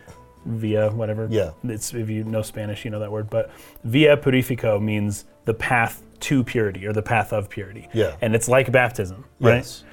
[0.47, 1.51] via whatever Yeah.
[1.65, 3.51] it's if you know spanish you know that word but
[3.85, 8.17] via purifico means the path to purity or the path of purity Yeah.
[8.21, 9.85] and it's like baptism right Yes.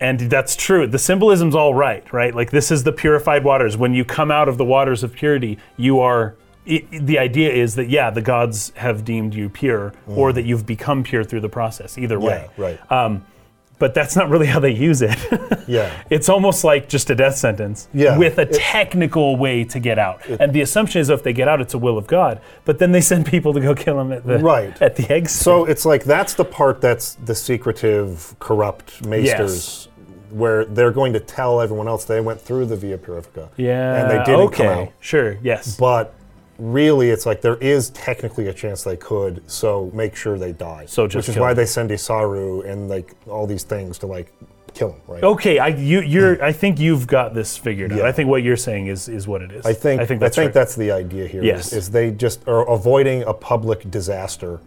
[0.00, 3.94] and that's true the symbolism's all right right like this is the purified waters when
[3.94, 6.34] you come out of the waters of purity you are
[6.66, 10.64] i the idea is that yeah the gods have deemed you pure or that you've
[10.66, 12.58] become pure through the process either way Mm.
[12.58, 12.92] Yeah, right.
[13.78, 15.16] But that's not really how they use it.
[15.66, 15.90] Yeah.
[16.10, 19.98] It's almost like just a death sentence Yeah, with a it- technical way to get
[19.98, 20.20] out.
[20.28, 22.42] and the assumption is if they get out, it's a will of God.
[22.66, 24.76] But then they send people to go kill them at the Right.
[24.82, 25.40] at the exit.
[25.42, 29.88] So it's like that's the part that's the secretive, corrupt maesters,
[30.30, 33.48] where they're going to tell everyone else they went through the Via Purifica.
[33.56, 34.92] yeah, And they didn't okay, come out.
[35.00, 36.12] sure, yes, But
[36.58, 40.86] really, it's like there is technically a chance they could, so make sure they die.
[40.86, 41.56] So just Which is kill why them.
[41.62, 44.32] they send Isaaru and like all these things to like
[44.72, 45.22] kill him, right?
[45.22, 45.58] okay.
[45.58, 46.44] I you you're hmm.
[46.44, 47.98] I think you've got this figured out.
[47.98, 48.06] Yeah.
[48.06, 49.64] I think what you're saying is is what it is.
[49.66, 50.52] I think I think that's right.
[50.52, 51.42] that's the idea here.
[51.42, 51.72] is- Yes.
[51.72, 54.60] is, they just are avoiding a public disaster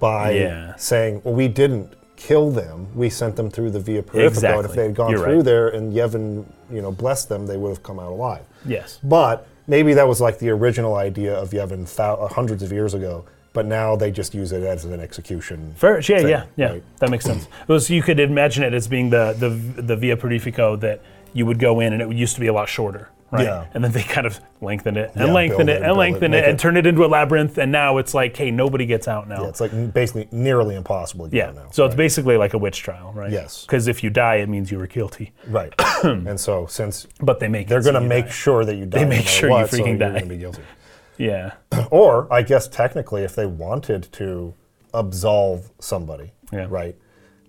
[0.00, 0.74] by Yeah.
[0.76, 2.88] saying, "Well, we didn't kill them.
[2.94, 4.16] We sent them through the Via Purifica.
[4.18, 4.64] And Exactly.
[4.64, 5.44] if they had gone You're through right.
[5.44, 8.98] there and Yevon, you know, blessed them, they would have come out alive." yes.
[9.02, 12.94] But maybe that was like the original idea of Yevon thou- uh, hundreds of years
[12.94, 13.24] ago.
[13.54, 15.74] But now they just use it as an execution.
[15.76, 16.70] Fair, yeah, thing, yeah, yeah.
[16.70, 16.82] right?
[16.98, 17.48] That makes sense.
[17.66, 19.48] So you could imagine it as being the the
[19.82, 21.00] the Via Purifico that
[21.32, 23.44] you would go in, and it used to be a lot shorter, right?
[23.44, 23.66] Yeah.
[23.74, 26.34] And then they kind of lengthen it and Yeah, lengthened build it it, and lengthen
[26.34, 27.58] it, it, and turn it into a labyrinth.
[27.58, 29.42] And now it's like, hey, nobody gets out now.
[29.42, 31.50] Yeah, it's like basically nearly impossible to Yeah.
[31.52, 31.68] now.
[31.70, 33.30] so it's basically like a witch trial, right?
[33.30, 33.64] Yes.
[33.66, 35.32] Because if you die, it means you were guilty.
[35.48, 35.72] right.
[36.04, 38.30] and so since But they make they're going to you make die.
[38.30, 38.98] sure that you die.
[39.00, 40.08] They no make matter sure you what, so freaking you're die.
[40.10, 40.62] going to be guilty.
[41.18, 41.54] Yeah.
[41.90, 44.54] Or I guess technically, if they wanted to
[44.94, 46.66] absolve somebody, Yeah.
[46.68, 46.96] right,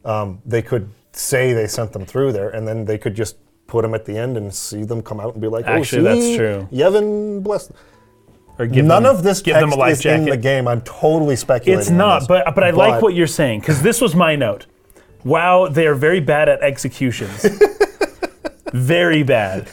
[0.06, 3.36] um, they could say they sent them through there, and then they could just
[3.70, 6.04] put them at the end and see them come out and be like, "Oh, Actually,
[6.04, 6.68] that's true.
[6.72, 7.72] Yevon blessed."
[8.58, 10.24] Or give None them, of this give text them a life is jacket.
[10.24, 10.68] in the game.
[10.68, 11.80] I'm totally speculating.
[11.80, 12.28] It's on not, this.
[12.28, 14.66] but but I like what you're saying because this was my note.
[15.24, 17.46] Wow, they are very bad at executions.
[18.74, 19.70] very bad.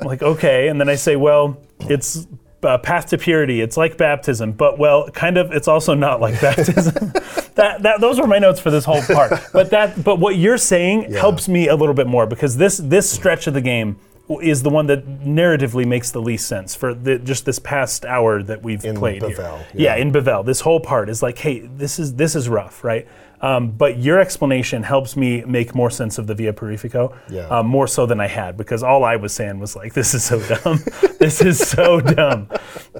[0.00, 2.26] I'm like okay, and then I say, well, it's
[2.62, 3.60] uh, path to purity.
[3.60, 5.52] It's like baptism, but well, kind of.
[5.52, 7.12] It's also not like baptism.
[7.54, 9.32] that that those were my notes for this whole part.
[9.52, 13.10] But that but what you're saying helps me a little bit more because this this
[13.10, 13.98] stretch of the game
[14.42, 18.42] is the one that narratively makes the least sense for the, just this past hour
[18.42, 19.36] that we've In played here.
[19.36, 19.96] Bevelle, yeah, yeah.
[19.96, 23.08] in Bevelle, this whole part is like, hey, this is this is rough, right?
[23.40, 27.46] Um, but your explanation helps me make more sense of the Via Purifico, Yeah.
[27.48, 30.24] um, more so than I had, because all I was saying was like, this is
[30.24, 30.80] so dumb,
[31.20, 32.48] this is so dumb.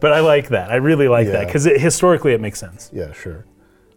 [0.01, 0.71] But I like that.
[0.71, 2.89] I really like that because it, historically it makes sense.
[2.93, 3.45] Yeah, sure.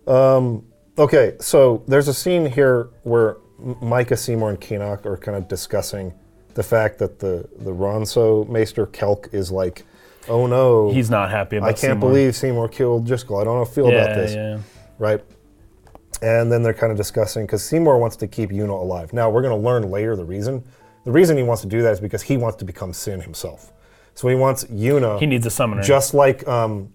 [0.07, 0.65] Um,
[0.97, 3.37] okay, so there's a scene here where
[3.81, 6.13] Mika, Seymour, and Kinoc are kind of discussing
[6.55, 9.83] the fact that the the Ronso Maester Kelk is like,
[10.27, 11.69] oh no, He's not happy about.
[11.69, 12.09] I can't Seymour.
[12.09, 13.37] believe Seymour killed Driscoll.
[13.37, 14.59] I don't know feel Yeah, about this, yeah.
[14.97, 15.21] right?
[16.22, 19.11] And then they're kind of discussing because Seymour wants to keep Yuna alive.
[19.11, 20.63] Now we're going to learn later the reason.
[21.03, 23.74] The reason he wants to do that is because he wants to become Sin himself.
[24.13, 25.19] So he wants Yuna.
[25.19, 25.82] He needs a summoner.
[25.82, 26.93] Just like um,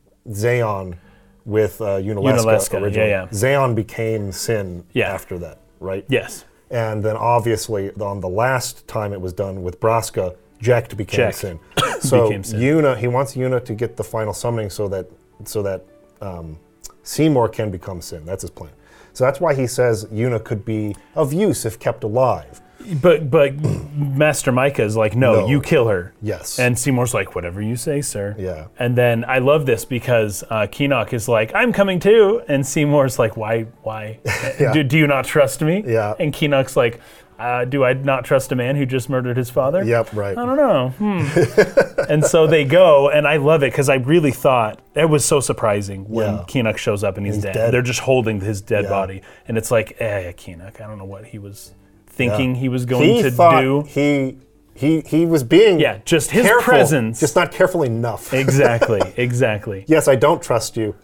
[1.44, 3.10] with uh, Yunalesca, Yunalesca, originally.
[3.10, 3.72] yeah, yeah.
[3.74, 5.12] Became Sin Yeah.
[5.12, 6.04] after that, right?
[6.08, 6.44] yes.
[6.68, 11.34] And then obviously on the last time it was done with Braska, Jecht became Jecht
[11.34, 11.60] Sin.
[12.00, 12.60] So became Sin.
[12.60, 15.06] Yuna, he wants Yuna to get the final summoning so that
[15.44, 15.84] so that
[16.20, 16.58] um,
[17.04, 18.24] Seymour can become Sin.
[18.24, 18.70] That's his plan.
[19.16, 22.60] So that's why he says Yuna could be of use if kept alive.
[23.00, 23.54] But but
[23.96, 25.48] Master Mika is like, no, No.
[25.48, 26.12] you kill her.
[26.20, 26.58] Yes.
[26.58, 28.36] And Seymour's like, whatever you say, sir.
[28.38, 28.66] Yeah.
[28.78, 32.42] And then I love this because uh, Kinoc is like, I'm coming too.
[32.46, 33.62] And Seymour's like, why?
[33.82, 34.20] Why?
[34.74, 35.82] do, do you not trust me?
[35.86, 36.12] Yeah.
[36.20, 37.00] And Kinoc's like,
[37.38, 39.84] uh, do I not trust a man who just murdered his father?
[39.84, 40.36] Yep, right.
[40.38, 40.88] I don't know.
[40.98, 42.00] Hmm.
[42.08, 45.40] and so they go, and I love it because I really thought it was so
[45.40, 46.76] surprising when Yeah.
[46.76, 47.52] Shows up and he's, He's dead.
[47.54, 47.74] dead.
[47.74, 48.90] They're just holding his dead Yeah.
[48.90, 50.80] body, and it's like, eh, Kinoc.
[50.80, 51.72] I don't know what he was
[52.06, 53.84] thinking he was going he to do.
[53.86, 54.36] he
[54.74, 57.20] he he was being Yeah, just his careful, presence.
[57.20, 58.32] just not careful enough.
[58.34, 59.84] exactly, exactly.
[59.86, 60.94] yes, I don't trust you.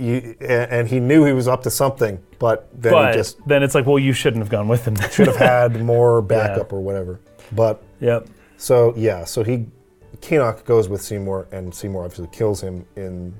[0.00, 3.62] You and, he knew he was up to something, but then But he just then
[3.62, 4.96] it's like, well, you shouldn't have gone with him.
[5.10, 7.20] should have had more backup or whatever.
[7.52, 8.26] But yep.
[8.56, 9.66] so yeah, so he
[10.20, 13.34] Kinoc goes with Seymour, and Seymour obviously kills him in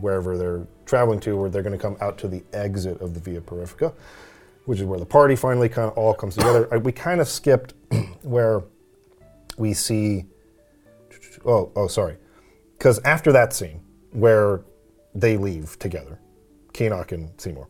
[0.00, 3.20] wherever they're traveling to, where they're going to come out to the exit of the
[3.20, 3.92] Via Purifica,
[4.64, 6.68] which is where the party finally kind of all comes together.
[6.72, 7.74] I, we kind of skipped
[8.22, 8.62] where
[9.56, 10.26] we see.
[11.44, 12.16] Oh, oh, sorry,
[12.76, 13.80] because after that scene
[14.12, 14.62] where
[15.14, 16.18] they leave together,
[16.72, 17.68] Kinoc and Seymour,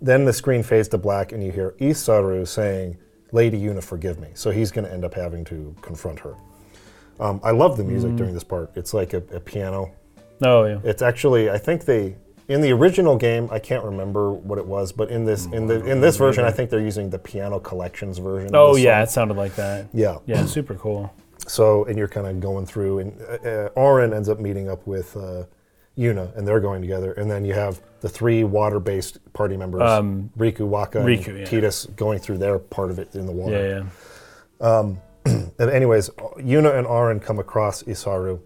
[0.00, 2.96] then the screen fades to black, and you hear Isaaru saying,
[3.32, 6.34] "Lady Yuna, forgive me." So he's going to end up having to confront her.
[7.20, 8.70] Um, I love the music during this part.
[8.76, 9.92] It's like a, a piano.
[10.42, 10.78] Oh yeah.
[10.84, 12.16] It's actually, I think they
[12.48, 15.84] in the original game, I can't remember what it was, but in this in the
[15.84, 18.48] in this version, I think they're using the piano collections version.
[18.48, 19.02] of Oh this yeah, song.
[19.02, 19.88] it sounded like that.
[19.92, 21.12] yeah, Yeah, super cool.
[21.46, 24.86] So and you're kind of going through, and uh, uh, Auron ends up meeting up
[24.86, 25.44] with uh,
[25.98, 27.12] Yuna, and they're going together.
[27.12, 31.44] And then you have the three water-based party members, Um, Rikku, Wakka, Rikku, and yeah.
[31.44, 33.84] Tidus, going through their part of it in the water.
[34.60, 34.94] Yeah, yeah.
[35.58, 38.40] And anyways, Yuna and Auron come across Isaaru,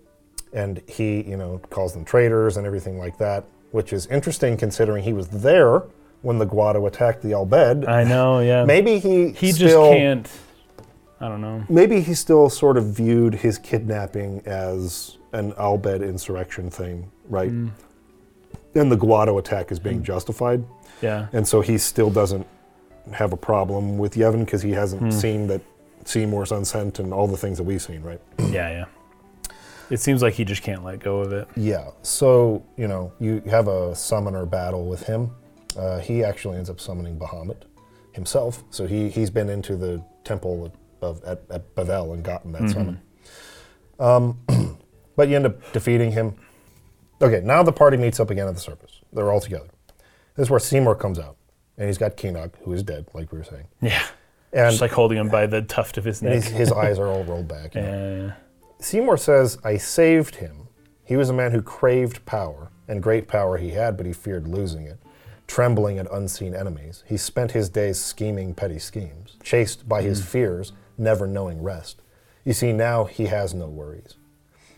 [0.53, 5.05] and he, you know, calls them traitors and everything like that, which is interesting considering
[5.05, 5.85] he was there
[6.23, 7.87] when the Guado attacked the Al Bhed.
[7.87, 8.41] I know.
[8.41, 8.65] Yeah.
[8.75, 10.29] maybe he he just can't.
[11.21, 11.65] I don't know.
[11.69, 17.51] Maybe he still sort of viewed his kidnapping as an Al Bhed insurrection thing, right?
[17.51, 17.71] Mm.
[18.75, 20.65] And the Guado attack is being justified,
[21.01, 21.27] Yeah.
[21.33, 22.47] and so he still doesn't
[23.11, 25.11] have a problem with Yevon because he hasn't Hmm.
[25.11, 25.61] seen that
[26.05, 28.21] Seymour's unsent and all the things that we've seen, right?
[28.39, 28.85] Yeah, yeah.
[29.91, 31.49] It seems like he just can't let go of it.
[31.57, 31.89] Yeah.
[32.03, 35.31] So, you know, you have a summoner battle with him.
[35.77, 37.63] Uh, he actually ends up summoning Bahamut
[38.13, 38.63] himself.
[38.71, 40.73] So he, he's been into the temple
[41.03, 43.01] of, at, at Bevelle and gotten that summon.
[43.99, 44.39] Um,
[45.17, 46.35] but you end up defeating him.
[47.23, 49.01] Okay, now the party meets up again at the surface.
[49.13, 49.69] They're all together.
[50.35, 51.37] This is where Seymour comes out.
[51.79, 53.67] And he's got Kinoc, who is dead, like we were saying.
[53.81, 54.05] Yeah.
[54.53, 56.53] And Just like holding him by the tuft of his his, neck.
[56.53, 57.75] his eyes are all rolled back.
[57.75, 58.27] you know.
[58.27, 58.33] Yeah.
[58.79, 60.69] Seymour says, I saved him.
[61.05, 64.47] He was a man who craved power, and great power he had, but he feared
[64.47, 64.99] losing it.
[65.47, 70.27] Trembling at unseen enemies, he spent his days scheming petty schemes, chased by his hmm.
[70.27, 72.03] fears, never knowing rest.
[72.45, 74.17] You see, now he has no worries.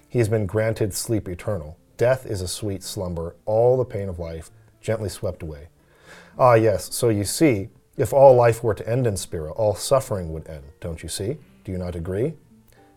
[0.08, 1.76] He has been granted sleep eternal.
[1.96, 5.68] Death is a sweet slumber, all the pain of life gently swept away.
[6.38, 10.32] Ah, yes, so you see, if all life were to end in Spira, all suffering
[10.32, 11.36] would end, don't you see?
[11.62, 12.34] Do you not agree?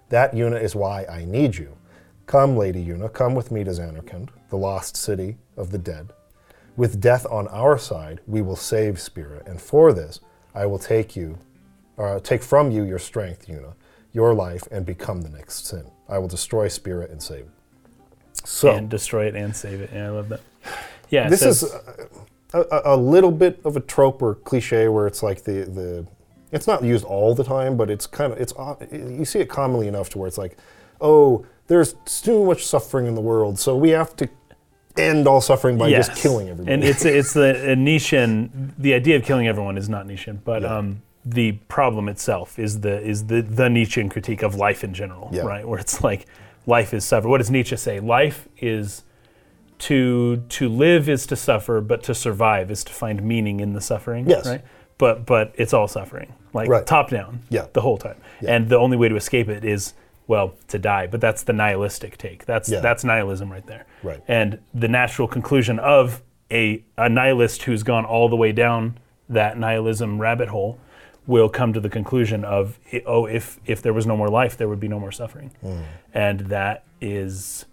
[0.09, 1.77] That, Yuna, is why I need you.
[2.25, 6.11] Come, Lady Yuna, come with me to Zanarkand, the lost city of the dead.
[6.75, 10.19] With death on our side, we will save Spira, and for this,
[10.55, 11.37] I will take you,
[11.99, 13.75] uh, take from you your strength, Yuna,
[14.11, 15.85] your life, and become the next sin.
[16.09, 17.56] I will destroy Spira and save it.
[18.49, 19.89] So, And destroy it and save it.
[19.93, 20.39] Yeah, I love that.
[21.09, 21.27] Yeah.
[21.29, 21.63] this is
[22.53, 26.05] a, a, a little bit of a trope or cliche where it's like the the
[26.51, 29.49] it's not used all the time, but it's kind of it's o- you see it
[29.49, 30.57] commonly enough to where it's like,
[31.01, 34.29] oh, there's too much suffering in the world, so we have to
[34.97, 36.73] end all suffering by just killing everybody.
[36.73, 38.73] And it's it's the a Nietzschean.
[38.77, 40.77] The idea of killing everyone is not Nietzschean, but Yeah.
[40.77, 45.29] um, the problem itself is the is the the Nietzschean critique of life in general,
[45.33, 45.41] Yeah.
[45.41, 45.67] right?
[45.67, 46.25] Where it's like
[46.67, 47.27] life is suffer.
[47.27, 47.99] What does Nietzsche say?
[47.99, 49.03] Life is
[49.79, 53.81] to to live is to suffer, but to survive is to find meaning in the
[53.81, 54.29] suffering.
[54.29, 54.45] Yes.
[54.47, 54.61] Right.
[54.97, 56.85] But but it's all suffering, like Right.
[56.85, 57.41] top down.
[57.49, 57.67] Yeah.
[57.73, 58.17] The whole time.
[58.41, 58.55] Yeah.
[58.55, 59.93] And the only way to escape it is
[60.27, 61.07] well to die.
[61.07, 62.45] But that's the nihilistic take.
[62.45, 62.79] That's Yeah.
[62.79, 63.85] that's nihilism right there.
[64.03, 64.21] Right.
[64.27, 68.97] And the natural conclusion of a, a nihilist who's gone all the way down
[69.29, 70.79] that nihilism rabbit hole
[71.27, 74.67] will come to the conclusion of oh if if there was no more life there
[74.69, 75.81] would be no more suffering Hmm.
[76.13, 77.65] and that is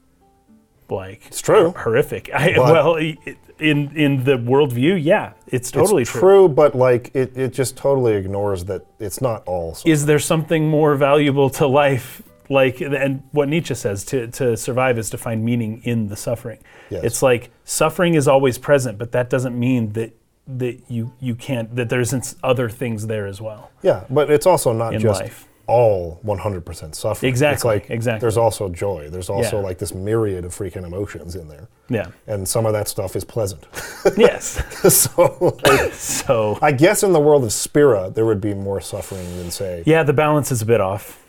[0.91, 1.73] like It's true.
[1.77, 3.17] horrific I, well in
[3.59, 6.21] in the worldview yeah it's totally it's true.
[6.21, 9.75] true, but like it, it just totally ignores that it's not all.
[9.75, 9.93] suffering.
[9.93, 14.99] is there something more valuable to life like and what nietzsche says to, to survive
[14.99, 16.59] is to find meaning in the suffering
[16.91, 17.03] Yes.
[17.05, 20.13] it's like suffering is always present but that doesn't mean that
[20.47, 24.47] that you you can't that there isn't other things there as well Yeah, but it's
[24.47, 25.49] also not in just life.
[25.67, 27.31] all 100% suffering.
[27.31, 27.55] Exactly.
[27.55, 28.21] It's like exactly.
[28.21, 29.09] there's also joy.
[29.09, 29.63] There's also Yeah.
[29.65, 31.69] like this myriad of freaking emotions in there.
[31.89, 33.65] yeah And some of that stuff is pleasant.
[34.19, 34.63] yes
[34.95, 39.27] so like, so I guess in the world of Spira, there would be more suffering
[39.39, 39.83] than say.
[39.87, 41.23] yeah the balance is a bit off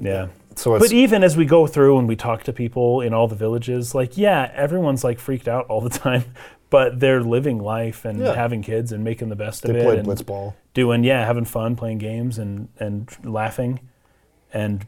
[0.00, 3.12] yeah So it's but even as we go through and we talk to people in
[3.12, 6.24] all the villages like yeah everyone's like freaked out all the time
[6.70, 8.34] but they're living life and Yeah.
[8.34, 10.54] having kids and making the best they of it played and blitzball.
[10.74, 13.80] doing yeah having fun playing games and and laughing
[14.52, 14.86] and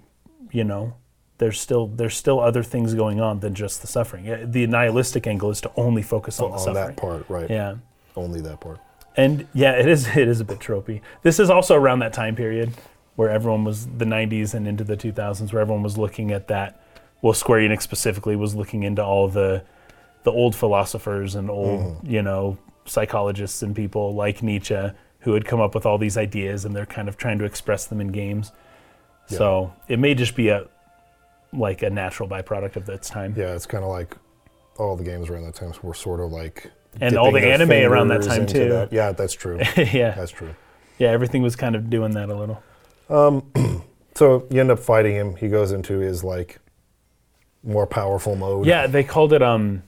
[0.53, 0.95] you know
[1.39, 5.51] there's still there's still other things going on than just the suffering the nihilistic angle
[5.51, 7.51] is to only focus on the on suffering that part, right?
[7.51, 7.75] yeah
[8.17, 8.79] Only that part.
[9.17, 12.35] and yeah it is it is a bit tropey this is also around that time
[12.37, 12.73] period
[13.17, 16.81] where everyone was the 90s and into the 2000s where everyone was looking at that
[17.23, 19.63] well square enix specifically was looking into all the
[20.27, 22.11] the old philosophers and old Mm-hmm.
[22.15, 24.83] you know psychologists and people like nietzsche
[25.21, 27.87] who had come up with all these ideas and they're kind of trying to express
[27.87, 28.51] them in games
[29.31, 29.39] Yeah.
[29.39, 30.67] so it may just be a
[31.53, 34.17] like a natural byproduct of its time Yeah, it's kind of like
[34.79, 36.71] all the games around that time were sort of like.
[37.01, 38.69] And all the anime around that time, too.
[38.71, 38.93] that.
[38.93, 39.59] Yeah, that's true.
[39.77, 40.55] yeah that's true.
[40.99, 42.61] yeah everything was kind of doing that a little
[43.09, 43.33] Um,
[44.17, 45.37] So you end up fighting him.
[45.37, 46.59] He goes into his like
[47.63, 48.65] more powerful mode.
[48.67, 49.83] Yeah, they called it um,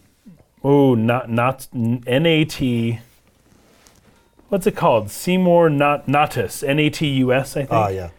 [0.64, 3.00] oh, not not N A T.
[4.48, 5.11] What's it called?
[5.11, 7.72] Seymour not natus N A T U S I think.
[7.72, 8.11] Ah, yeah.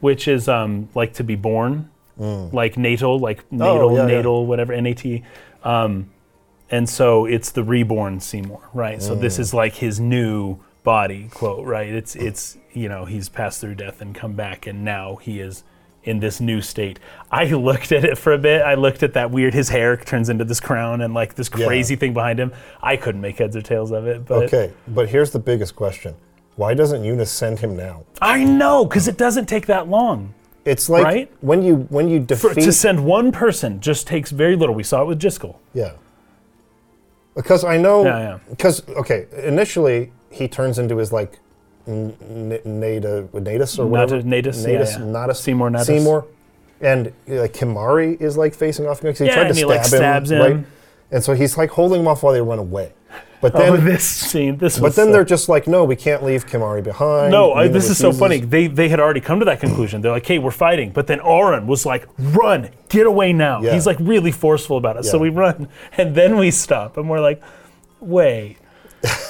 [0.00, 3.92] Which is um like to be born, like natal, like natal, Mm.
[3.92, 4.06] Oh, yeah, yeah.
[4.16, 5.22] natal, whatever N A T.
[5.64, 6.10] Um,
[6.70, 9.02] and so it's the reborn Seymour, right?
[9.02, 9.40] So this Mm.
[9.40, 11.88] is like his new body, quote, right?
[11.92, 15.64] It's it's you know he's passed through death and come back, and now he is
[16.04, 16.98] in this new state.
[17.30, 18.62] I looked at it for a bit.
[18.62, 19.54] I looked at that weird.
[19.54, 21.66] His hair turns into this crown and like this Yeah.
[21.66, 22.52] crazy thing behind him.
[22.82, 26.14] I couldn't make heads or tails of it, but Okay, but here's the biggest question:
[26.56, 28.04] Why doesn't Eunice send him now?
[28.22, 30.34] I know because it doesn't take that long.
[30.64, 31.32] It's like Right?
[31.40, 34.74] when you when you For, defeat to send one person just takes very little.
[34.74, 35.56] We saw it with Jyscal.
[35.74, 35.92] Yeah.
[37.34, 38.04] Because I know.
[38.04, 38.38] Yeah, yeah.
[38.50, 41.38] Because okay, initially he turns into his like
[41.90, 44.22] Nada Natus or whatever.
[44.22, 45.04] Natus, yeah, Natus, yeah.
[45.04, 45.86] Natus, Seymour Natus.
[45.86, 46.26] Seymour,
[46.80, 49.68] and like Kimahri is like facing off because he Yeah, tried to and he, stab
[49.76, 50.56] like, stabs him, him.
[50.56, 50.66] right?
[51.12, 52.92] And so he's like holding him off while they run away.
[53.40, 54.58] But Oh, then, this scene.
[54.58, 54.78] This.
[54.78, 57.32] but then so- they're just like, no, we can't leave Kimahri behind.
[57.32, 58.38] No, I, this is so funny.
[58.40, 60.02] They they had already come to that conclusion.
[60.02, 63.72] They're like, "Hey, we're fighting," but then Auron was like, "Run, get away now." Yeah.
[63.72, 65.04] He's like really forceful about it.
[65.04, 67.42] So we run, and then we stop, and we're like,
[68.00, 68.56] "Wait,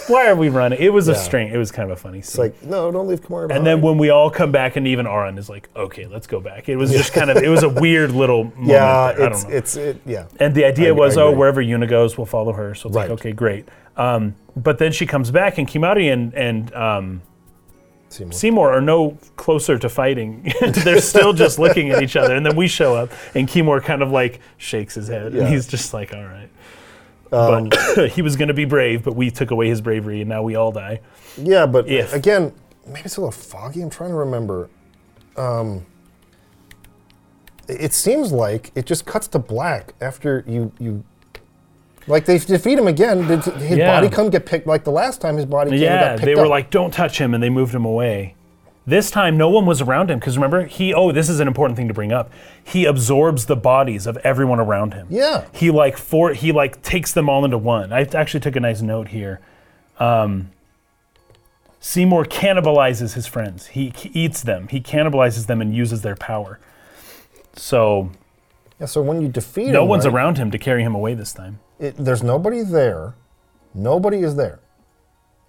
[0.08, 1.18] why are we running?" It was a Yeah.
[1.18, 1.52] strange.
[1.52, 2.44] It was kind of a funny scene.
[2.46, 3.52] It's like, no, don't leave Kimahri behind.
[3.52, 6.40] and then when we all come back, and even Auron is like, "Okay, let's go
[6.40, 7.36] back." It was just kind of.
[7.38, 8.66] It was a weird little moment.
[8.66, 9.24] yeah, there.
[9.24, 9.56] I it's don't know.
[9.58, 10.24] it's it, yeah.
[10.40, 11.38] And the idea I- was, I oh, agree.
[11.38, 12.74] wherever Yuna goes, we'll follow her.
[12.74, 13.10] So it's Right.
[13.10, 13.66] like, okay, great.
[13.96, 17.22] Um, but then she comes back, and Kimahri and and um,
[18.08, 18.32] Seymour.
[18.32, 20.52] Seymour are no closer to fighting.
[20.60, 22.34] They're still just looking at each other.
[22.34, 25.42] And then we show up, and Kimahri kind of like shakes his head, Yeah.
[25.42, 26.48] and he's just like, "All right."
[27.32, 30.28] Um, but he was going to be brave, but we took away his bravery, and
[30.28, 31.00] now we all die.
[31.36, 32.12] Yeah, but If.
[32.12, 32.52] again,
[32.86, 33.82] maybe it's a little foggy.
[33.82, 34.68] I'm trying to remember.
[35.36, 35.86] Um,
[37.68, 41.04] it seems like it just cuts to black after you you.
[42.06, 43.28] Like they defeat him again.
[43.28, 43.94] Did his Yeah.
[43.94, 44.66] body come get picked?
[44.66, 46.50] Like the last time, his body came and Yeah, got picked they were up.
[46.50, 48.34] like, "Don't touch him," and they moved him away.
[48.86, 50.94] This time, no one was around him because remember, he.
[50.94, 52.32] Oh, this is an important thing to bring up.
[52.64, 55.06] He absorbs the bodies of everyone around him.
[55.10, 55.44] Yeah.
[55.52, 57.92] He like for he like takes them all into one.
[57.92, 59.40] I actually took a nice note here.
[59.98, 60.50] Um,
[61.78, 63.68] Seymour cannibalizes his friends.
[63.68, 64.68] He, eats them.
[64.68, 66.58] He cannibalizes them and uses their power.
[67.54, 68.10] So
[68.78, 68.86] yeah.
[68.86, 69.72] So when you defeat him.
[69.72, 71.60] no him, one's right, around him to carry him away this time.
[71.78, 73.14] it, there's nobody there.
[73.74, 74.60] Nobody is there.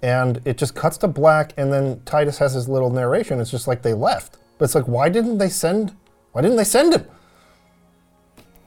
[0.01, 3.39] And it just cuts to black, and then Tidus has his little narration.
[3.39, 4.37] It's just like they left.
[4.57, 5.95] But it's like, why didn't they send?
[6.31, 7.05] Why didn't they send him?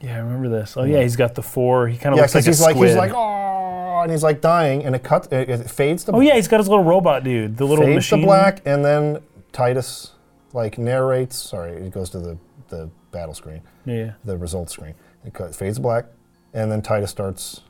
[0.01, 0.75] Yeah, I remember this.
[0.77, 1.87] Oh yeah, he's got the four.
[1.87, 4.23] He kind of Yeah, looks like because a he's like he's like oh, and he's
[4.23, 5.27] like dying, and it cuts.
[5.31, 6.19] It, it fades to black.
[6.19, 8.19] oh yeah, he's got his little robot dude, the little fades machine.
[8.21, 9.19] to black, and then
[9.51, 10.11] Tidus
[10.53, 11.35] like narrates.
[11.37, 12.37] Sorry, it goes to the
[12.69, 14.13] the battle screen, Yeah.
[14.25, 14.93] the results screen.
[15.25, 16.05] It cut, fades to black,
[16.53, 17.61] and then Tidus starts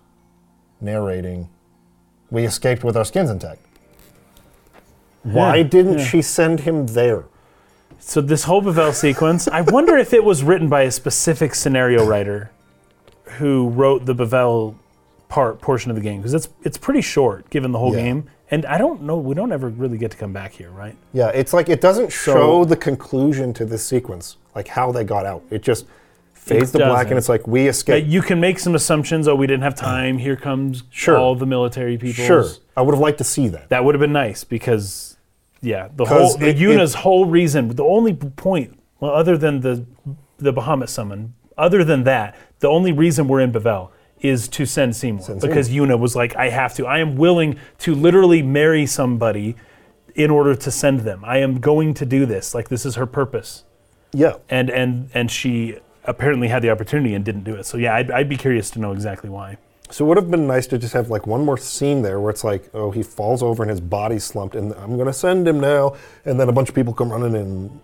[0.81, 1.49] narrating.
[2.31, 3.61] We escaped with our skins intact.
[5.23, 7.25] Why didn't she send him there?
[7.99, 12.05] So this whole Bevelle sequence, I wonder if it was written by a specific scenario
[12.05, 12.51] writer
[13.23, 14.75] who wrote the Bevelle
[15.27, 18.01] part portion of the game because it's it's pretty short given the whole Yeah.
[18.03, 18.29] game.
[18.51, 20.95] And I don't know, we don't ever really get to come back here, right?
[21.13, 25.25] Yeah, it's like it doesn't show the conclusion to this sequence, like how they got
[25.25, 25.41] out.
[25.49, 25.87] It just
[26.45, 28.05] fades to black, and it's like we escape.
[28.07, 29.27] you can make some assumptions.
[29.27, 30.17] Oh, we didn't have time.
[30.17, 31.17] Here comes Sure.
[31.17, 32.23] all the military people.
[32.23, 32.45] Sure,
[32.77, 33.69] I would have liked to see that.
[33.69, 35.17] That would have been nice because,
[35.61, 39.85] yeah, the whole the it- Yuna's whole reason, the only point, well, other than the
[40.37, 43.89] the Bahamut summon, other than that, the only reason we're in Bevelle
[44.21, 46.85] is to send Seymour because Yuna was like, I have to.
[46.87, 49.55] I am willing to literally marry somebody
[50.15, 51.23] in order to send them.
[51.25, 52.55] I am going to do this.
[52.55, 53.63] Like this is her purpose,
[54.13, 55.77] Yeah, and and and she
[56.07, 57.65] apparently had the opportunity and didn't do it.
[57.65, 59.57] So yeah, I'd, I'd be curious to know exactly why.
[59.91, 62.31] So it would have been nice to just have like one more scene there where
[62.31, 65.59] it's like, oh, he falls over and his body's slumped, and I'm gonna send him
[65.59, 65.95] now,
[66.25, 67.81] and then a bunch of people come running in,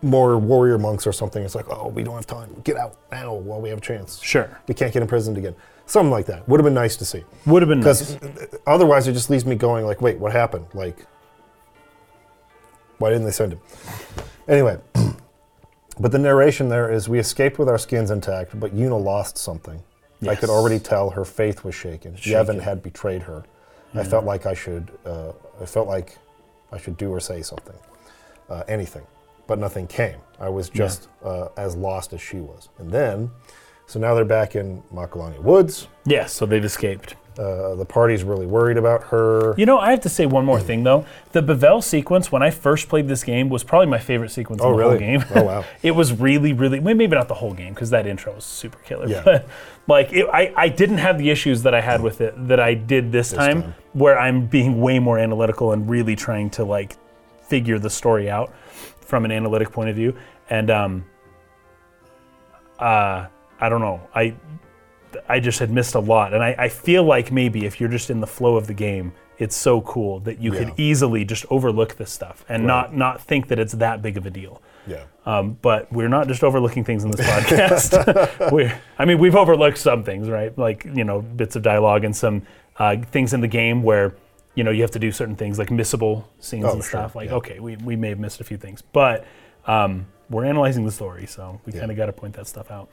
[0.00, 1.42] more warrior monks or something.
[1.42, 2.60] It's like, oh, we don't have time.
[2.64, 4.20] Get out now while we have a chance.
[4.22, 5.54] Sure, We can't get imprisoned again.
[5.86, 7.24] Something like that would have been nice to see.
[7.46, 8.14] would have been nice.
[8.14, 10.66] Because otherwise, it just leaves me going like, wait, what happened?
[10.72, 11.06] Like,
[12.98, 13.60] why didn't they send him?
[14.48, 14.78] Anyway,
[15.98, 19.82] but the narration there is we escaped with our skins intact, but Yuna lost something.
[20.26, 22.14] I could already tell her faith was shaken.
[22.14, 23.44] Yevon had betrayed her.
[23.94, 24.90] I felt like I should.
[25.04, 26.18] Uh, I felt like
[26.72, 27.76] I should do or say something,
[28.48, 29.06] uh, anything,
[29.46, 30.16] but nothing came.
[30.40, 32.70] I was just uh, as lost as she was.
[32.78, 33.30] And then,
[33.86, 35.86] so now they're back in Macalania Woods.
[36.06, 37.14] Yes, so they've escaped.
[37.38, 39.54] Uh, the party's really worried about her.
[39.56, 41.04] You know, I have to say one more thing though.
[41.32, 44.70] The Bevelle sequence when I first played this game was probably my favorite sequence Oh,
[44.70, 45.24] in the whole game.
[45.34, 45.64] Oh, wow.
[45.82, 48.78] it was really, really well, maybe not the whole game because that intro was super
[48.84, 49.08] killer.
[49.08, 49.22] Yeah.
[49.24, 49.48] But
[49.88, 52.74] like, it, I I didn't have the issues that I had with it that I
[52.74, 53.74] did this, time, time.
[53.94, 56.96] where I'm being way more analytical and really trying to like
[57.48, 58.54] figure the story out
[59.00, 60.16] from an analytic point of view.
[60.50, 61.04] And um,
[62.78, 63.26] uh,
[63.60, 64.34] I don't know, I
[65.28, 66.32] I just had missed a lot.
[66.34, 69.12] And I, I feel like maybe if you're just in the flow of the game,
[69.38, 73.48] it's so cool that you could easily just overlook this stuff and not not think
[73.48, 74.62] that it's that big of a deal.
[74.86, 75.04] Yeah.
[75.26, 78.52] Um, but we're not just overlooking things in this podcast.
[78.52, 80.56] we I mean, we've overlooked some things, right?
[80.56, 82.42] Like you know, bits of dialogue and some
[82.78, 84.14] uh, things in the game where
[84.54, 87.16] you know you have to do certain things, like missable scenes Oh, and sure, stuff.
[87.16, 87.36] Like, yeah.
[87.36, 89.24] okay, we, we may have missed a few things, but
[89.66, 91.80] um, we're analyzing the story, so we Yeah.
[91.80, 92.88] kind of got to point that stuff out.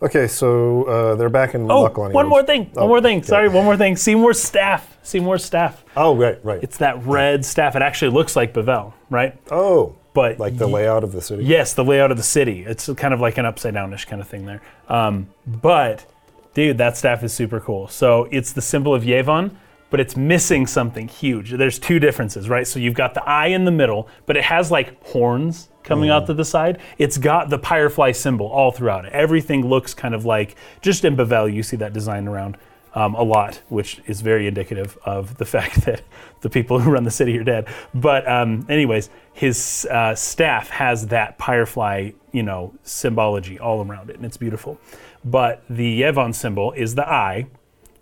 [0.00, 2.70] Okay, so uh, they're back in Oh, Macalania one more thing.
[2.76, 3.18] Oh, one more thing.
[3.18, 3.26] okay.
[3.26, 3.96] Sorry, one more thing.
[3.96, 4.96] Seymour's staff.
[5.02, 5.84] Seymour's staff.
[5.96, 6.62] Oh, right, right.
[6.62, 7.74] It's that red staff.
[7.74, 9.36] It actually looks like Bevelle, right?
[9.50, 11.44] oh, But like the ye- layout of the city.
[11.44, 12.64] Yes, the layout of the city.
[12.64, 14.62] It's kind of like an upside downish kind of thing there.
[14.88, 16.06] Um, but,
[16.54, 17.88] dude, that staff is super cool.
[17.88, 19.50] So it's the symbol of Yevon,
[19.90, 21.50] but it's missing something huge.
[21.52, 22.66] There's two differences, right?
[22.68, 26.26] So you've got the eye in the middle, but it has like horns coming out
[26.26, 26.78] to the side.
[26.98, 29.12] It's got the Firefly symbol all throughout it.
[29.12, 32.56] Everything looks kind of like, just in Bevelle, you see that design around.
[32.94, 36.02] Um, a lot, which is very indicative of the fact that
[36.40, 37.68] the people who run the city are dead.
[37.94, 44.16] But um, anyways, his uh, staff has that Firefly, you know, symbology all around it,
[44.16, 44.80] and it's beautiful.
[45.22, 47.46] But the Yevon symbol is the eye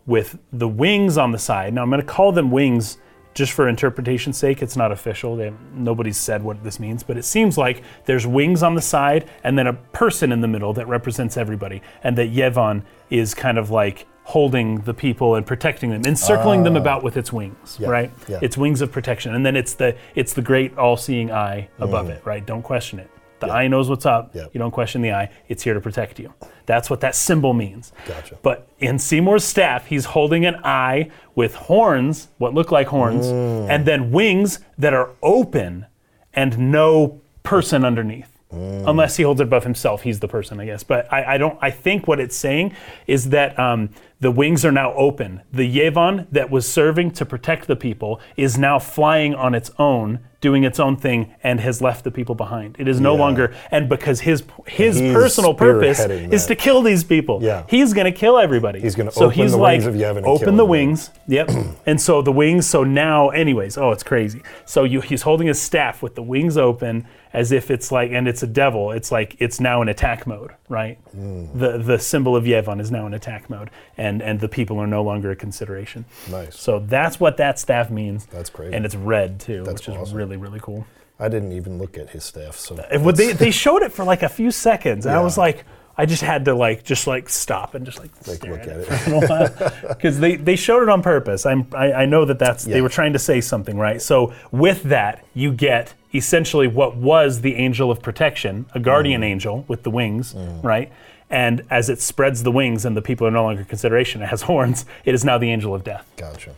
[0.06, 1.74] with the wings on the side.
[1.74, 2.96] Now I'm going to call them wings
[3.36, 4.62] just for interpretation's sake.
[4.62, 5.36] It's not official.
[5.36, 9.28] They, nobody's said what this means, but it seems like there's wings on the side
[9.44, 13.58] and then a person in the middle that represents everybody, and that Yevon is kind
[13.58, 16.80] of like holding the people and protecting them, encircling them ah.
[16.80, 18.10] about with its wings, Yeah, right?
[18.26, 18.40] yeah.
[18.42, 22.16] It's wings of protection, and then it's the it's the great all-seeing eye above mm.
[22.16, 22.44] it, right?
[22.44, 23.10] Don't question it.
[23.40, 24.34] The eye knows what's up.
[24.34, 24.46] Yeah.
[24.52, 25.30] You don't question the eye.
[25.48, 26.32] It's here to protect you.
[26.64, 27.92] That's what that symbol means.
[28.06, 28.38] Gotcha.
[28.42, 33.68] But in Seymour's staff, he's holding an eye with horns, what look like horns, Mm.
[33.70, 35.86] and then wings that are open
[36.34, 38.32] and no person underneath.
[38.52, 38.88] Mm.
[38.88, 40.82] Unless he holds it above himself, he's the person, I guess.
[40.82, 41.58] But I, I don't.
[41.60, 42.74] I think what it's saying
[43.06, 43.90] is that um,
[44.20, 45.42] the wings are now open.
[45.52, 50.20] The Yevon that was serving to protect the people is now flying on its own,
[50.40, 52.76] doing its own thing, and has left the people behind.
[52.78, 53.20] It is no Yeah.
[53.20, 57.40] longer, and because his his He's personal purpose spearheading is to kill these people.
[57.42, 57.64] Yeah.
[57.68, 58.80] He's going to kill everybody.
[58.80, 60.68] He's gonna so open he's the like, wings of Yevon and open the everybody.
[60.86, 61.10] wings.
[61.28, 61.50] Yep.
[61.86, 62.66] and so the wings.
[62.66, 64.40] So now, anyways, oh, it's crazy.
[64.64, 68.26] So you, he's holding his staff with the wings open, as if it's like, and
[68.28, 68.92] it's a devil.
[68.92, 70.98] It's like it's now in attack mode, right?
[71.14, 71.58] Mm.
[71.58, 74.78] The the symbol of Yevon is now in attack mode, and and and the people
[74.78, 76.04] are no longer a consideration.
[76.30, 76.58] Nice.
[76.58, 78.26] So that's what that staff means.
[78.26, 78.72] That's great.
[78.74, 80.86] And it's red too, That's which is really really cool.
[81.18, 84.22] I didn't even look at his staff, so when they they showed it for like
[84.22, 85.64] a few seconds, and I was like,
[85.96, 88.76] I just had to like just like stop and just like, Like, stare look at
[88.80, 88.96] it it.
[88.98, 91.46] for a while because they they showed it on purpose.
[91.46, 94.02] I'm I, I know that that's they were trying to say something, right?
[94.02, 99.30] So with that, you get essentially what was the angel of protection, a guardian Mm.
[99.32, 100.92] angel with the wings, right?
[101.28, 104.42] And as it spreads the wings and the people are no longer consideration, it has
[104.50, 104.86] horns.
[105.04, 106.06] It is now the angel of death.
[106.16, 106.52] gotcha.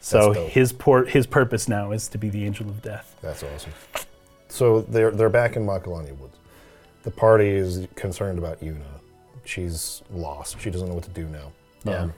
[0.00, 3.14] So his por- his purpose now is to be the angel of death.
[3.22, 3.72] That's awesome.
[4.48, 6.36] So they're they're back in Macalania Woods.
[7.04, 8.82] The party is concerned about Yuna.
[9.44, 10.60] She's lost.
[10.60, 11.52] She doesn't know what to do now.
[11.84, 12.08] Yeah.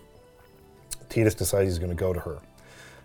[1.09, 2.39] Tidus decides he's going to go to her.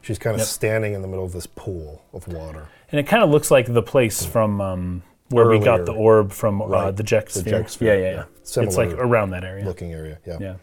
[0.02, 0.48] She's kind of Yep.
[0.48, 2.68] standing in the middle of this pool of water.
[2.92, 6.32] And it kind of looks like the place from um, where we got the orb
[6.32, 6.96] from uh, Right.
[6.96, 7.60] the Jecht The sphere.
[7.64, 8.24] Jecht sphere, Yeah, yeah, yeah.
[8.58, 8.64] yeah.
[8.64, 9.66] It's like around that area.
[9.66, 10.38] Looking area, yeah.
[10.40, 10.56] Yeah.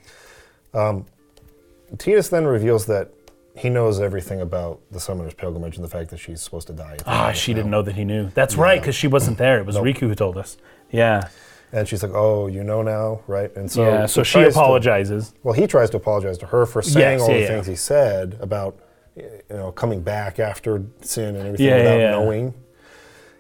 [1.96, 3.10] Tidus then reveals that
[3.54, 6.96] he knows everything about the Summoner's Pilgrimage and the fact that she's supposed to die.
[7.06, 8.28] Ah, she didn't know that he knew.
[8.34, 9.58] That's right, because she wasn't there.
[9.60, 10.58] It was Rikku who told us.
[10.90, 11.28] Yeah.
[11.72, 14.06] And she's like, "Oh, you know now, right?" And so, yeah.
[14.06, 15.34] So she tries to- apologizes.
[15.42, 17.48] well, he tries to apologize to her for saying Yes, all yeah, the yeah.
[17.48, 18.78] things he said about,
[19.16, 22.10] you know, coming back after sin and everything Yeah, yeah, without yeah.
[22.12, 22.54] knowing.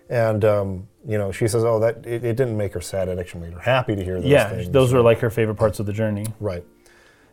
[0.08, 3.08] And um, you know, she says, "Oh, that it, it didn't make her sad.
[3.08, 4.48] It actually made her happy to hear those yeah.
[4.48, 6.26] things." Those were like her favorite parts of the journey.
[6.40, 6.64] right.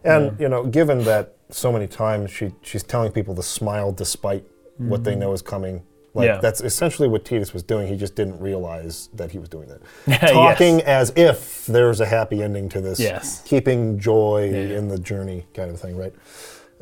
[0.06, 4.44] And you know, given that so many times she she's telling people to smile despite
[4.78, 5.84] what they know is coming.
[6.16, 6.36] Like Mm-hmm.
[6.36, 6.42] Yeah.
[6.42, 7.88] that's essentially what Tidus was doing.
[7.88, 9.82] He just didn't realize that he was doing that.
[10.08, 10.32] Yes.
[10.32, 13.00] Talking as if there's a happy ending to this.
[13.00, 13.42] Yes.
[13.46, 14.78] Keeping joy Yeah.
[14.78, 16.14] in the journey kind of thing, right?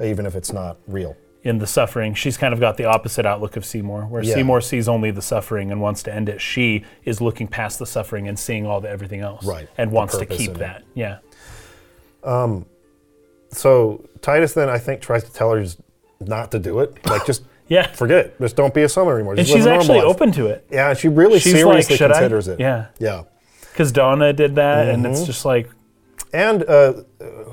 [0.03, 1.15] Even if it's not real.
[1.43, 4.35] In the suffering, she's kind of got the opposite outlook of Seymour, where Yeah.
[4.35, 6.39] Seymour sees only the suffering and wants to end it.
[6.39, 9.67] She is looking past the suffering and seeing all the everything else, Right.
[9.77, 10.59] And wants to keep in it.
[10.59, 10.83] that.
[10.93, 11.17] Yeah.
[13.51, 15.65] So Tidus then I think tries to tell her
[16.19, 17.05] not to do it.
[17.05, 17.87] Like just Yeah.
[17.87, 18.39] forget it.
[18.39, 19.33] Just don't be a summer anymore.
[19.33, 20.07] And Just live she's actually life.
[20.07, 20.65] open to it.
[20.69, 22.53] Yeah, she really She's seriously like, considers I?
[22.53, 22.59] it.
[22.59, 22.85] Yeah.
[22.99, 23.23] Yeah.
[23.71, 25.13] Because Dona did that, and Mm-hmm.
[25.13, 25.69] it's just like,
[26.33, 26.93] And uh,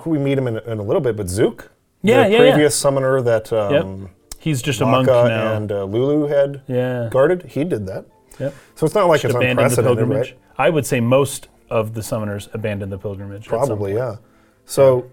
[0.01, 1.69] who we meet him in, in a little bit, but Zuke,
[2.03, 2.53] Yeah, the yeah, yeah.
[2.53, 5.55] previous summoner that um, he's just a monk now.
[5.55, 7.09] and uh, Lulu had yeah.
[7.11, 8.07] guarded, he did that.
[8.39, 8.55] Yep.
[8.77, 10.31] So it's not like it's abandoned the unprecedented, pilgrimage.
[10.33, 10.41] right?
[10.59, 13.47] I would say most of the summoners abandoned the pilgrimage.
[13.47, 14.17] Probably, yeah.
[14.65, 15.11] So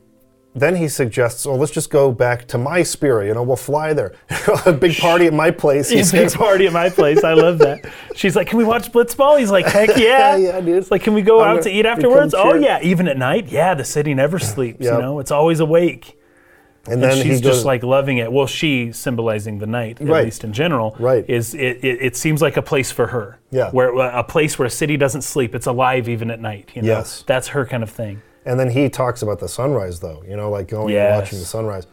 [0.54, 3.28] then he suggests, oh, let's just go back to my spirit.
[3.28, 4.14] You know, we'll fly there.
[4.66, 5.90] a big party at my place.
[5.90, 7.24] He He's big party at my place.
[7.24, 7.92] I love that.
[8.16, 10.78] She's like, "Can we watch Blitzball?" He's like, "Heck yeah!" Yeah, dude.
[10.78, 13.50] It's like, "Can we go I'm out gonna eat afterwards?" Oh yeah, even at night.
[13.50, 14.86] Yeah, the city never sleeps.
[14.86, 14.94] Yep.
[14.94, 16.18] You know, it's always awake.
[16.86, 18.32] And And then she's goes, just like loving it.
[18.32, 20.26] Well, she symbolizing the night, at Right.
[20.26, 20.96] least in general.
[21.00, 21.28] Right.
[21.28, 22.02] Is it, it?
[22.02, 23.40] It seems like a place for her.
[23.52, 23.72] Yeah.
[23.72, 25.56] Where uh, a place where a city doesn't sleep.
[25.56, 26.72] It's alive even at night.
[26.76, 26.88] You know?
[26.90, 27.24] Yes.
[27.26, 28.22] That's her kind of thing.
[28.46, 31.46] And then he talks about the sunrise, though, you know, like going and watching the
[31.46, 31.88] sunrise.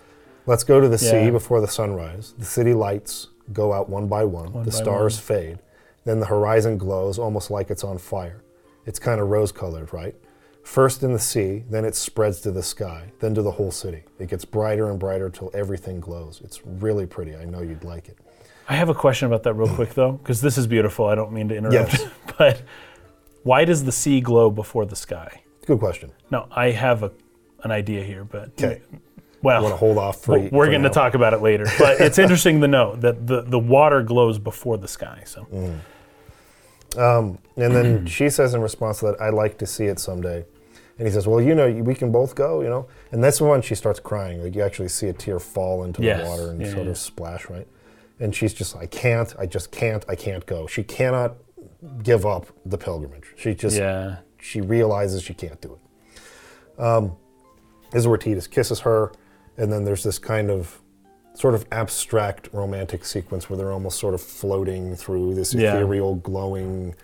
[0.45, 1.31] Let's go to the sea Yeah.
[1.31, 2.35] before the sunrise.
[2.39, 5.59] The city lights go out one by one, the by stars fade.
[6.05, 8.43] Then the horizon glows almost like it's on fire.
[8.85, 10.15] It's kind of rose colored, right?
[10.63, 14.05] First in the sea, then it spreads to the sky, then to the whole city.
[14.19, 16.41] It gets brighter and brighter till everything glows.
[16.45, 17.35] It's really pretty.
[17.37, 18.17] I know you'd like it.
[18.69, 21.07] I have a question about that real quick though, because this is beautiful.
[21.07, 22.07] I don't mean to interrupt, Yes.
[22.39, 22.63] but
[23.43, 25.43] why does the sea glow before the sky?
[25.67, 26.13] Good question.
[26.31, 27.11] No, I have a,
[27.65, 28.81] an idea here, but Okay.
[29.43, 31.67] well, I want to hold off for we're for going to talk about it later.
[31.79, 35.23] But it's interesting to know that the, the water glows before the sky.
[35.27, 35.79] So Mm.
[36.95, 40.45] And then she says in response to that, I'd like to see it someday.
[40.99, 42.87] And he says, Well, you know, we can both go, you know?
[43.11, 44.43] And that's when she starts crying.
[44.43, 46.21] Like, you actually see a tear fall into Yes.
[46.23, 46.91] the water and Yeah, sort yeah.
[46.91, 47.67] of splash, right?
[48.21, 50.67] And she's just, I can't, I just can't, I can't go.
[50.67, 51.35] She cannot
[52.03, 53.25] give up the pilgrimage.
[53.37, 56.81] She just, yeah, she realizes she can't do it.
[56.81, 57.17] Um,
[57.91, 59.13] this is where Tidus kisses her,
[59.57, 60.81] and then there's this kind of
[61.35, 66.95] sort of abstract romantic sequence where they're almost sort of floating through this ethereal, glowing.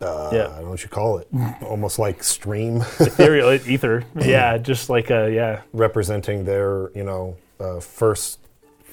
[0.00, 0.46] Uh, Yeah.
[0.48, 1.28] I don't know what you call it.
[1.62, 4.04] almost like stream, ethereal ether.
[4.16, 8.38] Yeah, just like a yeah, representing their, you know, uh, first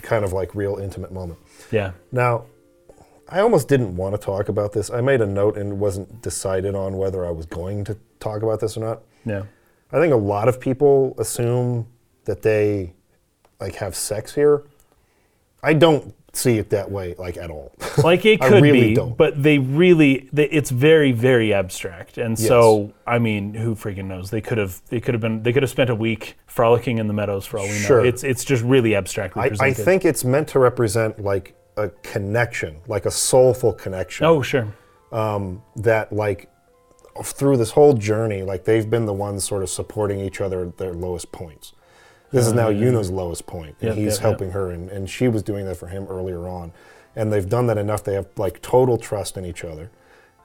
[0.02, 1.40] kind of like real intimate moment.
[1.72, 1.92] yeah.
[2.12, 2.46] Now,
[3.30, 4.90] I almost didn't want to talk about this.
[4.90, 8.60] I made a note and wasn't decided on whether I was going to talk about
[8.62, 9.02] this or not.
[9.26, 9.44] Yeah.
[9.92, 11.88] I think a lot of people assume
[12.26, 12.94] that they
[13.60, 14.64] like have sex here.
[15.64, 17.74] I don't see it that way like at all.
[18.04, 19.18] Like it could really be, don't.
[19.18, 22.20] but they really, they, it's very, very abstract.
[22.20, 24.30] And so, I mean, who freaking knows?
[24.30, 27.08] They could have, they could have been, they could have spent a week frolicking in
[27.08, 27.88] the meadows for all we know.
[27.88, 28.06] Sure.
[28.06, 29.84] It's, it's just really abstractly I, I presented.
[29.84, 34.28] think it's meant to represent like a connection, like a soulful connection.
[34.28, 34.68] Oh, sure.
[35.12, 36.52] Um, that like
[37.24, 40.78] through this whole journey, like they've been the ones sort of supporting each other at
[40.78, 41.74] their lowest points.
[42.32, 45.10] This is now Yuna's lowest point, and Uh, Yep, he's yep, helping her, and, and
[45.10, 46.72] she was doing that for him earlier on.
[47.16, 49.90] And they've done that enough; they have like total trust in each other,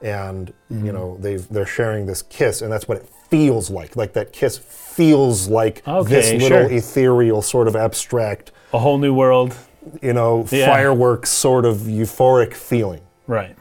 [0.01, 0.85] and Mm-hmm.
[0.85, 3.95] you know they've they're sharing this kiss, and that's what it feels like.
[3.95, 6.71] Like that kiss feels like this Okay, little sure.
[6.71, 9.53] ethereal, sort of abstract, A whole new world.
[10.01, 10.67] you know, Yeah.
[10.67, 13.01] fireworks sort of euphoric feeling.
[13.27, 13.55] Right.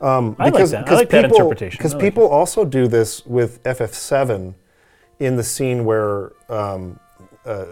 [0.00, 0.88] Um, I like because, that.
[0.88, 1.78] I like that interpretation.
[1.78, 4.54] Because I like people also do this with FF7
[5.20, 6.98] in the scene where um,
[7.46, 7.64] uh,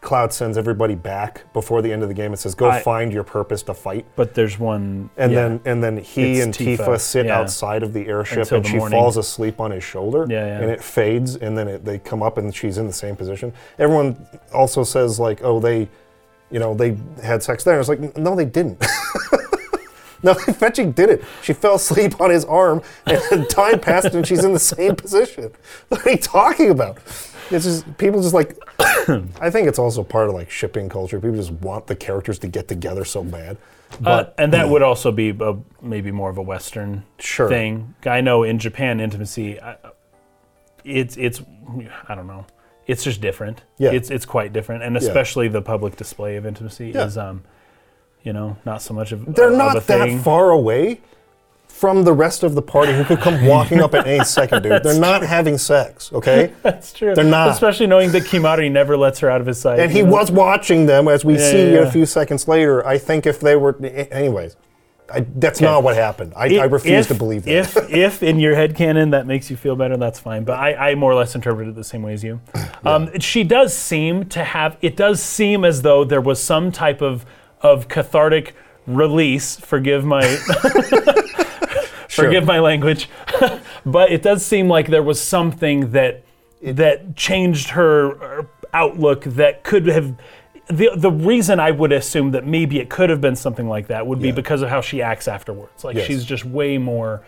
[0.00, 3.10] Cloud sends everybody back before the end of the game and says, "Go I- find
[3.10, 5.08] your purpose to fight." But there's one.
[5.16, 5.48] And yeah.
[5.48, 7.38] then and then he It's and Tifa, Tifa, sit yeah.
[7.38, 8.98] outside of the airship, Until and the she morning.
[8.98, 10.26] falls asleep on his shoulder.
[10.28, 10.60] Yeah, yeah.
[10.60, 13.52] And it fades, and then it, they come up, and she's in the same position.
[13.78, 15.88] Everyone also says like, "Oh, they,
[16.50, 18.84] you know, they had sex there." It's like, no, they didn't.
[20.22, 21.22] No, Fetching did it.
[21.42, 25.50] She fell asleep on his arm, and time passed, and she's in the same position.
[25.88, 26.96] What are you talking about?
[27.50, 28.56] It's just people just like.
[29.40, 31.20] I think it's also part of like shipping culture.
[31.20, 33.56] People just want the characters to get together so bad.
[33.92, 37.48] Uh, But and that would also be a, maybe more of a Western Sure.
[37.48, 37.94] thing.
[38.06, 39.76] I know in Japan, intimacy, I-
[40.84, 41.42] it's it's
[42.08, 42.46] I don't know,
[42.86, 43.62] it's just different.
[43.78, 43.92] Yeah.
[43.92, 47.04] it's it's quite different, and especially the public display of intimacy Yeah.
[47.06, 47.44] is um,
[48.22, 50.18] you know, not so much of they're of not a that thing.
[50.20, 51.00] far away
[51.74, 54.84] from the rest of the party who could come walking up at any second, dude.
[54.84, 56.52] They're not having sex, okay?
[56.62, 57.16] That's true.
[57.16, 57.48] They're not.
[57.48, 59.80] especially knowing that Kimahri never lets her out of his sight.
[59.80, 60.12] And he know?
[60.12, 62.86] was watching them, as we Yeah, see yeah, a few seconds later.
[62.86, 64.56] I think if they were, anyways,
[65.12, 66.32] I, that's not what happened.
[66.36, 67.52] I, I If- refuse to believe that.
[67.52, 70.44] If, if in your head canon that makes you feel better, that's fine.
[70.44, 72.40] But I, I more or less interpret it the same way as you.
[72.86, 74.76] Um, she does seem to have.
[74.82, 77.24] It does seem as though there was some type of
[77.62, 78.54] of cathartic
[78.86, 79.56] release.
[79.56, 80.20] Forgive my
[82.14, 82.26] Sure.
[82.26, 83.08] forgive my language,
[83.86, 86.22] but it does seem like there was something that
[86.62, 89.24] that changed her uh, outlook.
[89.24, 90.14] That could have.
[90.68, 94.06] The, the reason I would assume that maybe it could have been something like that
[94.06, 94.34] would be Yeah.
[94.34, 95.84] because of how she acts afterwards.
[95.84, 96.06] Like Yes.
[96.06, 97.22] she's just way more,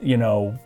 [0.00, 0.58] you know,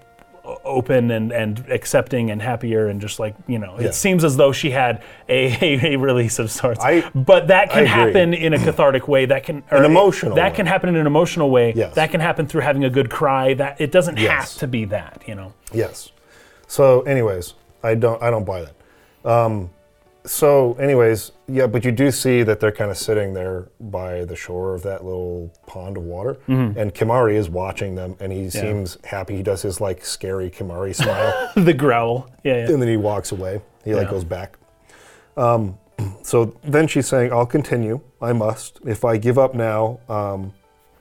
[0.65, 3.87] open and, and accepting and happier and just like you know Yeah.
[3.89, 7.87] it seems as though she had a, a, release of sorts I- but that can
[7.87, 10.57] happen in a cathartic way that can or An emotional that way.
[10.57, 11.95] can happen in an emotional way Yes.
[11.95, 14.53] that can happen through having a good cry that it doesn't Yes.
[14.53, 16.13] have to be that you know Yes.
[16.67, 19.29] So, anyways, I don't I don't buy that.
[19.31, 19.71] Um,
[20.27, 24.35] so, anyways, yeah, but you do see that they're kind of sitting there by the
[24.35, 26.39] shore of that little pond of water,
[26.79, 29.37] and Kimahri is watching them, and he seems happy.
[29.37, 32.31] He does his like scary Kimahri smile, the growl.
[32.43, 32.73] Yeah, yeah.
[32.73, 33.61] and then he walks away.
[33.85, 34.59] He like goes back.
[35.37, 35.79] Um,
[36.23, 38.01] so then she's saying, "I'll continue.
[38.23, 38.81] I must.
[38.87, 40.55] If I give up now, um,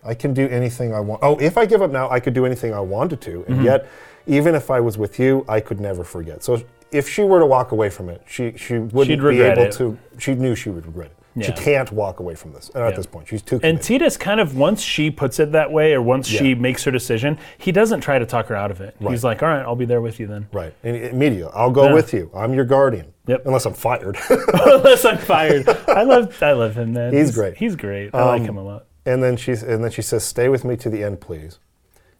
[0.03, 1.21] I can do anything I want.
[1.23, 3.31] Oh, if I give up now, I could do anything I wanted to.
[3.31, 3.53] Mm-hmm.
[3.53, 3.87] And yet,
[4.27, 6.43] even if I was with you, I could never forget.
[6.43, 6.61] So
[6.93, 9.71] if she were to walk away from it, she she wouldn't She'd be able it.
[9.73, 9.97] to.
[10.17, 11.45] She knew she would regret it.
[11.45, 12.69] She can't walk away from this.
[12.75, 12.95] And at Yeah.
[12.97, 13.55] this point, she's too.
[13.63, 14.01] And Committed.
[14.03, 17.39] Tidus kind of once she puts it that way, or once she makes her decision,
[17.57, 18.95] he doesn't try to talk her out of it.
[18.99, 20.73] He's like, "All right, I'll be there with you then." right.
[20.83, 21.93] And immediately, I'll go Yeah.
[21.93, 22.29] with you.
[22.35, 23.07] I'm your guardian.
[23.25, 23.47] Yep.
[23.47, 24.17] Unless I'm fired.
[24.53, 25.67] Unless I'm fired.
[25.87, 27.13] I love, I love him, man.
[27.13, 27.57] He's great.
[27.57, 28.13] He's great.
[28.13, 28.85] I like um, him a lot.
[29.05, 31.57] And then she's and then she says, "Stay with me to the end, please."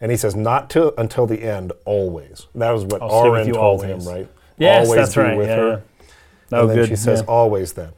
[0.01, 3.35] And he says, "Not to until the end, always." That was what I'll stay with
[3.41, 4.07] Aaron you told always.
[4.07, 4.27] him, right?
[4.63, 5.37] Yes, always that's be right.
[5.37, 5.69] with yeah, her.
[5.69, 5.77] yeah.
[6.57, 6.89] Oh, and then good.
[6.89, 7.25] she says, yeah.
[7.27, 7.89] "Always." Then,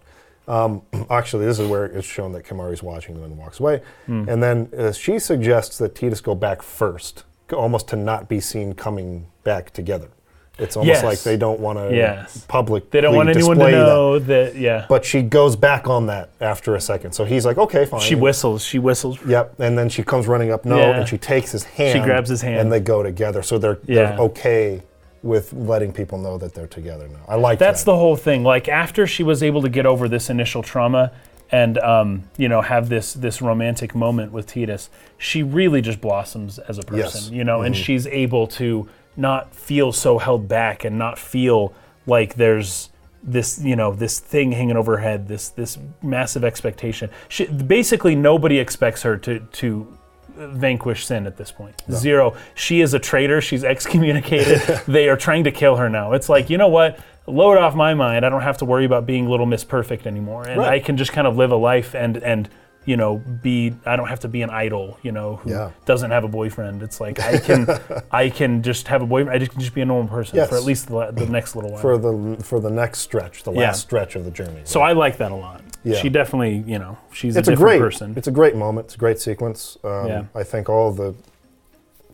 [0.48, 3.82] um, actually, this is where it's shown that Kimahri's watching them and walks away.
[4.06, 4.28] Hmm.
[4.30, 7.24] And then uh, she suggests that Tidus go back first,
[7.54, 10.10] almost to not be seen coming back together.
[10.58, 11.04] It's almost Yes.
[11.04, 12.46] like they don't want to Yes.
[12.48, 12.90] public.
[12.90, 14.56] They don't want anyone to know that.
[14.56, 14.86] Yeah.
[14.88, 17.12] But she goes back on that after a second.
[17.12, 18.64] So he's like, "Okay, fine." she whistles.
[18.64, 19.18] She whistles.
[19.28, 21.00] Yep, and then she comes running up, no, Yeah.
[21.00, 22.00] and she takes his hand.
[22.00, 22.62] She grabs his hand.
[22.62, 23.42] and they go together.
[23.44, 24.12] So they're, Yeah.
[24.12, 24.82] they're okay
[25.26, 27.19] with letting people know that they're together now.
[27.27, 27.65] I like that.
[27.65, 27.91] That's that.
[27.91, 28.43] the whole thing.
[28.43, 31.11] Like after she was able to get over this initial trauma
[31.52, 36.60] and um, you know have this this romantic moment with Tidus, she really just blossoms
[36.60, 37.23] as a person.
[37.23, 37.30] Yes.
[37.31, 38.88] You know, and she's able to
[39.18, 41.73] not feel so held back and not feel
[42.06, 42.89] like there's
[43.23, 48.14] this you know this thing hanging over her head this this massive expectation she, basically
[48.14, 49.97] nobody expects her to to
[50.38, 51.78] vanquish sin at this point.
[51.86, 56.12] point zero she is a traitor she's excommunicated they are trying to kill her now
[56.14, 59.06] it's like you know what load off my mind i don't have to worry about
[59.06, 60.74] being little miss perfect anymore and Right.
[60.74, 62.49] i can just kind of live a life and and
[62.86, 65.72] you know be i don't have to be an idol you know who Yeah.
[65.86, 67.68] doesn't have a boyfriend it's like i can
[68.12, 70.49] i can just have a boyfriend i can just be a normal person Yes.
[70.49, 73.49] for at least the, the next little while for the for the next stretch, the
[73.52, 73.72] last Yeah.
[73.72, 74.62] stretch of the journey.
[74.66, 76.02] so i like that a lot Yeah.
[76.02, 78.86] she definitely you know she's it's a different great person It's a great moment.
[78.88, 79.78] It's a great sequence.
[79.84, 80.24] Um, Yeah.
[80.34, 81.14] I think all the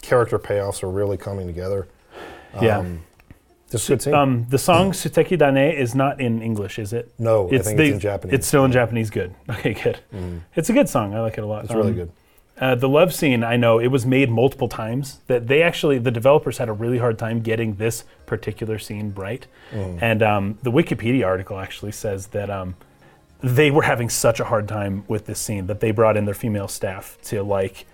[0.02, 1.88] character payoffs are really coming together.
[2.62, 3.02] yeah Um,
[3.70, 4.14] Just good scene.
[4.14, 7.12] Um, the song Suteki da ne is not in English, is it?
[7.18, 8.34] no, I think the- it's in Japanese.
[8.36, 9.10] It's still in Japanese.
[9.10, 9.34] Good.
[9.50, 10.00] Okay, good.
[10.56, 11.14] It's a good song.
[11.14, 11.64] I like it a lot.
[11.66, 12.12] It's really Um, good.
[12.60, 15.20] Uh, the love scene, I know it was made multiple times.
[15.28, 19.48] That they actually, the developers had a really hard time getting this particular scene right.
[19.72, 19.98] Mm.
[20.02, 22.76] And um, the Wikipedia article actually says that um,
[23.42, 26.34] they were having such a hard time with this scene that they brought in their
[26.36, 27.86] female staff to like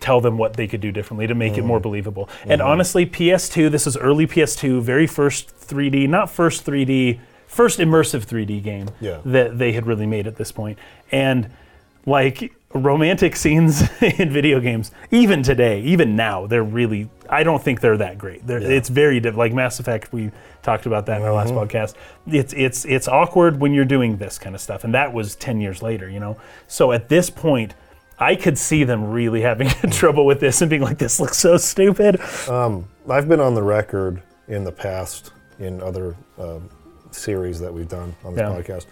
[0.00, 1.66] tell them what they could do differently to make it Mm.
[1.66, 2.28] more believable.
[2.46, 2.68] And Mm-hmm.
[2.70, 8.60] honestly, PS2, this is early PS2, very first 3D, not first 3D, first immersive 3D
[8.60, 9.18] game Yeah.
[9.24, 10.78] that they had really made at this point.
[11.12, 11.50] And
[12.06, 17.80] like romantic scenes in video games, even today, even now, they're really, I don't think
[17.80, 18.46] they're that great.
[18.46, 20.30] They're, It's very, diff- like Mass Effect, we
[20.62, 21.94] talked about that in our last podcast.
[22.26, 24.84] It's, it's, it's awkward when you're doing this kind of stuff.
[24.84, 26.36] And that was 10 years later, you know?
[26.66, 27.74] So at this point,
[28.18, 31.56] I could see them really having trouble with this and being like, this looks so
[31.56, 32.20] stupid.
[33.08, 36.68] I've been on the record in the past in other um,
[37.10, 38.56] series that we've done on this Yeah.
[38.56, 38.86] podcast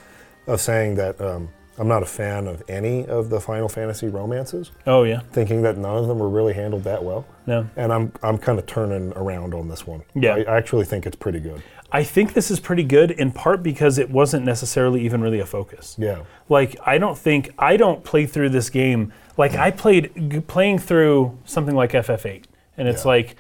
[0.47, 1.49] of saying that um,
[1.81, 5.21] I'm not a fan of any of the Final Fantasy romances, Oh, yeah.
[5.33, 7.25] thinking that none of them were really handled that well.
[7.47, 7.69] No.
[7.75, 10.03] And I'm I'm kind of turning around on this one.
[10.15, 10.35] Yeah.
[10.35, 11.63] I, I actually think it's pretty good.
[11.91, 15.47] I think this is pretty good in part because it wasn't necessarily even really a
[15.47, 15.97] focus.
[15.99, 16.21] Yeah.
[16.51, 20.79] Like I don't think I don't play through this game like I played g- playing
[20.81, 22.45] through something like FF8,
[22.77, 23.09] and it's Yeah.
[23.09, 23.37] like,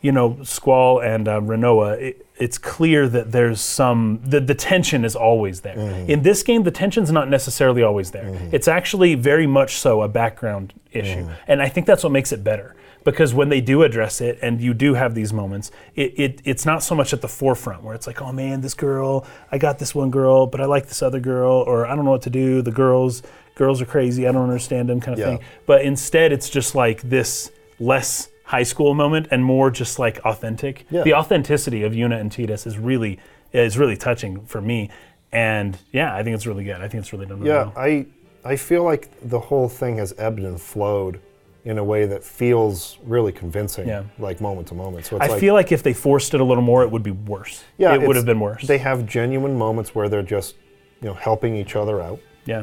[0.00, 2.00] you know, Squall and uh, Rinoa.
[2.02, 5.76] It, it's clear that there's some the, the tension is always there.
[5.76, 6.10] Mm-hmm.
[6.10, 8.28] In this game, the tension's not necessarily always there.
[8.52, 11.32] It's actually very much so a background issue, Mm-hmm.
[11.50, 12.74] and I think that's what makes it better.
[13.04, 16.66] Because when they do address it, and you do have these moments, it, it it's
[16.66, 19.78] not so much at the forefront where it's like, oh man, this girl, I got
[19.78, 22.30] this one girl, but I like this other girl, or I don't know what to
[22.30, 22.62] do.
[22.62, 23.22] The girls,
[23.54, 24.26] girls are crazy.
[24.26, 25.36] I don't understand them, kind of Yeah.
[25.36, 25.46] thing.
[25.66, 30.86] But instead, it's just like this less high school moment and more just like authentic.
[30.90, 31.02] Yeah.
[31.02, 33.18] The authenticity of Yuna and Tidus is really
[33.52, 34.90] is really touching for me.
[35.32, 36.76] And yeah, I think it's really good.
[36.80, 37.72] I think it's really done really Yeah, well.
[37.76, 38.06] I
[38.44, 41.20] I feel like the whole thing has ebbed and flowed
[41.64, 44.04] in a way that feels really convincing, Yeah.
[44.20, 45.04] like moment to moment.
[45.06, 47.02] So it's I like, feel like if they forced it a little more, it would
[47.02, 47.64] be worse.
[47.76, 48.64] yeah, it would have been worse.
[48.64, 50.54] They have genuine moments where they're just,
[51.02, 52.62] you know, helping each other out, yeah.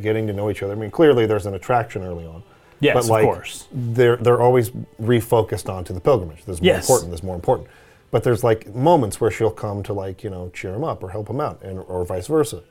[0.00, 0.72] getting to know each other.
[0.72, 2.42] I mean, clearly there's an attraction early on.
[2.80, 3.66] Yes, but like, of course.
[3.72, 4.70] They're they're always
[5.02, 6.44] refocused onto the pilgrimage.
[6.44, 6.84] This is more Yes.
[6.84, 7.10] important.
[7.10, 7.68] This is more important.
[8.10, 11.10] But there's like moments where she'll come to like you know cheer him up or
[11.10, 12.62] help him out, and or vice versa.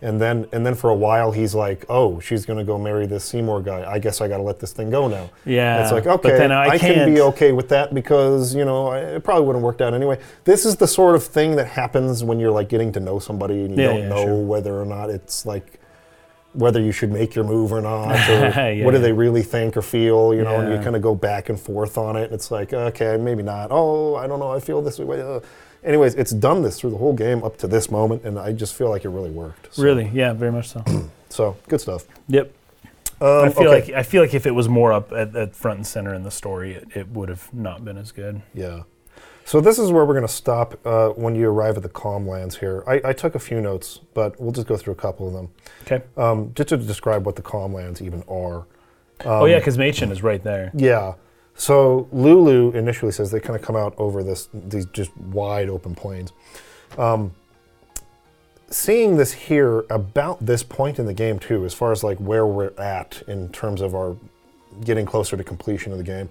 [0.00, 3.24] And then and then for a while he's like, oh, she's gonna go marry this
[3.24, 3.84] Seymour guy.
[3.90, 5.28] I guess I gotta let this thing go now.
[5.44, 9.00] Yeah, it's like okay, then I can be okay with that because you know I-
[9.16, 10.18] it probably wouldn't worked out anyway.
[10.44, 13.64] This is the sort of thing that happens when you're like getting to know somebody
[13.64, 14.36] and you Yeah, don't yeah, know sure.
[14.44, 15.77] whether or not it's like
[16.58, 18.32] whether you should make your move or not, or
[18.72, 21.14] Yeah, what do they really think or feel, you know, and you kind of go
[21.14, 22.24] back and forth on it.
[22.24, 23.68] And It's like, okay, maybe not.
[23.70, 25.20] Oh, I don't know, I feel this way.
[25.20, 25.40] Uh.
[25.84, 28.74] Anyways, it's done this through the whole game up to this moment, and I just
[28.74, 29.72] feel like it really worked.
[29.74, 30.10] So, Really?
[30.12, 30.82] Yeah, very much so.
[31.30, 32.06] So, good stuff.
[32.26, 32.52] yep.
[33.20, 33.68] Um, I feel okay.
[33.68, 36.22] like I feel like if it was more up at, at front and center in
[36.22, 38.40] the story, it, it would have not been as good.
[38.54, 38.84] Yeah.
[39.48, 42.28] So this is where we're going to stop uh, when you arrive at the calm
[42.28, 42.84] lands here.
[42.86, 45.48] I, I took a few notes, but we'll just go through a couple of them.
[45.84, 46.04] Okay.
[46.18, 48.66] Um, just to describe what the calm lands even are.
[49.24, 50.70] oh yeah, because Maechen is right there.
[50.74, 51.14] Yeah.
[51.54, 55.94] So Lulu initially says they kind of come out over this these just wide open
[55.94, 56.34] plains.
[56.98, 57.32] Um,
[58.68, 62.46] seeing this here about this point in the game too, as far as like where
[62.46, 64.14] we're at in terms of our
[64.84, 66.28] getting closer to completion of the game,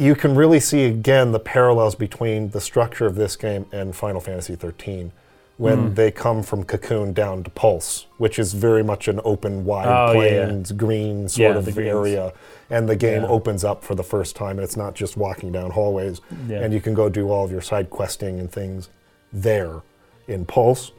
[0.00, 4.20] you can really see again the parallels between the structure of this game and Final
[4.20, 5.12] Fantasy 13
[5.58, 9.86] when they come from Cocoon down to Pulse, which is very much an open, wide
[9.86, 10.44] Oh, yeah, yeah.
[10.46, 12.32] plains, green sort Yeah, of area,
[12.70, 13.28] and the game Yeah.
[13.28, 16.80] opens up for the first time, and it's not just walking down hallways, and you
[16.80, 18.88] can go do all of your side questing and things
[19.34, 19.82] there
[20.26, 20.92] in Pulse.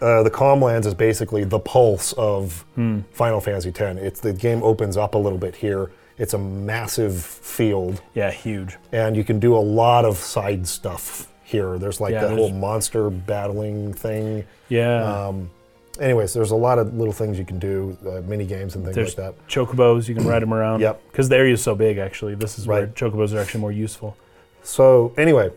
[0.00, 3.00] Uh, the Calmlands is basically the pulse of Hmm.
[3.12, 3.98] Final Fantasy X.
[4.00, 5.90] It's the game opens up a little bit here.
[6.20, 8.76] It's a massive field, Yeah, huge.
[8.92, 11.78] and you can do a lot of side stuff here.
[11.78, 14.44] There's like Yeah, that whole monster battling thing.
[14.68, 15.02] Yeah.
[15.28, 15.50] Um,
[15.98, 18.94] anyways, there's a lot of little things you can do, uh, mini games and things
[18.94, 19.48] There's like that.
[19.48, 20.08] chocobos.
[20.08, 20.80] You can ride them around.
[20.80, 21.00] Yep.
[21.10, 22.34] Because the area is so big, actually.
[22.34, 22.94] This is where Right.
[22.94, 24.14] chocobos are actually more useful.
[24.62, 25.50] So anyway,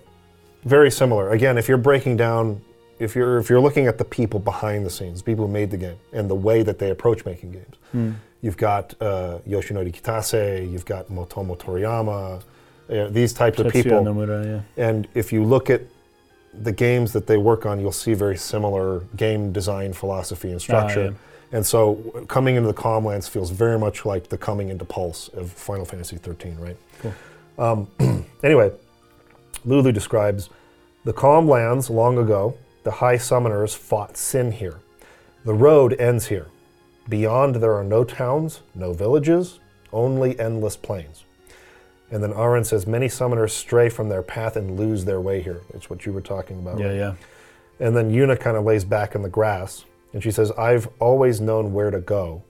[0.64, 1.32] very similar.
[1.32, 2.62] Again, if you're breaking down,
[3.00, 5.78] if you're if you're looking at the people behind the scenes, people who made the
[5.78, 10.86] game, and the way that they approach making games, you've got uh, Yoshinori Kitase, you've
[10.86, 12.44] got Motomu Toriyama,
[12.90, 14.04] uh, these types of people.
[14.04, 14.46] Nomura,
[14.78, 14.86] yeah.
[14.86, 15.82] And if you look at
[16.54, 21.06] the games that they work on, you'll see very similar game design philosophy and structure.
[21.06, 21.58] yeah.
[21.58, 21.96] And so
[22.28, 26.18] coming into the Calmlands feels very much like the coming into Pulse of Final Fantasy
[26.18, 26.78] 13, right?
[27.02, 27.14] Cool.
[27.58, 28.72] Um, anyway,
[29.64, 30.50] Lulu describes
[31.06, 34.80] the Calmlands long ago, the High Summoners fought Sin here.
[35.46, 36.48] The road ends here.
[37.10, 39.60] Beyond there are no towns, no villages,
[39.92, 41.26] only endless plains.
[42.12, 45.62] And then Auron says many summoners stray from their path and lose their way here.
[45.74, 46.80] It's what you were talking about.
[46.80, 46.96] Yeah, right?
[46.96, 47.16] yeah.
[47.80, 51.42] And then Yuna kind of lays back in the grass and she says, I've always
[51.42, 52.44] known where to go.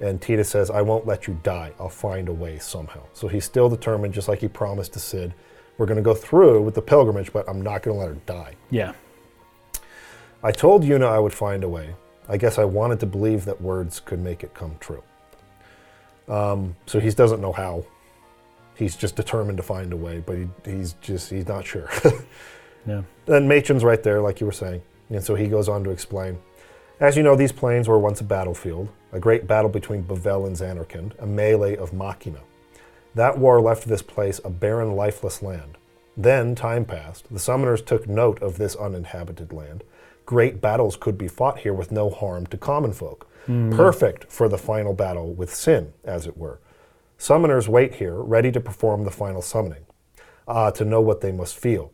[0.00, 1.72] And Tidus says, I won't let you die.
[1.78, 3.02] I'll find a way somehow.
[3.12, 5.34] So he's still determined, just like he promised to Sid,
[5.76, 8.20] we're going to go through with the pilgrimage, but I'm not going to let her
[8.26, 8.54] die.
[8.70, 8.92] Yeah.
[10.42, 11.94] I told Yuna I would find a way.
[12.28, 15.02] I guess I wanted to believe that words could make it come true.
[16.28, 17.84] Um, so he doesn't know how.
[18.74, 21.90] He's just determined to find a way, but he, he's just, he's not sure.
[22.88, 23.02] Yeah.
[23.26, 24.82] Then Maechen's right there, like you were saying.
[25.10, 26.38] And so he goes on to explain.
[27.00, 30.56] As you know, these plains were once a battlefield, a great battle between Bevelle and
[30.56, 32.40] Zanarkand, a melee of Machina.
[33.14, 35.76] That war left this place a barren, lifeless land.
[36.16, 37.30] Then time passed.
[37.30, 39.84] The summoners took note of this uninhabited land.
[40.28, 43.26] Great battles could be fought here with no harm to common folk.
[43.46, 46.60] Perfect for the final battle with sin, as it were.
[47.18, 49.86] Summoners wait here, ready to perform the final summoning.
[50.46, 51.92] Ah, to know what they must feel.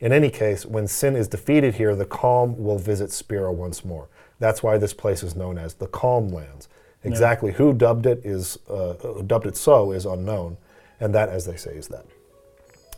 [0.00, 4.08] In any case, when sin is defeated here, the calm will visit Spira once more.
[4.40, 6.68] That's why this place is known as the Calm Lands.
[7.04, 10.56] Exactly who dubbed it is uh, who dubbed it so is unknown,
[10.98, 12.04] and that, as they say, is that.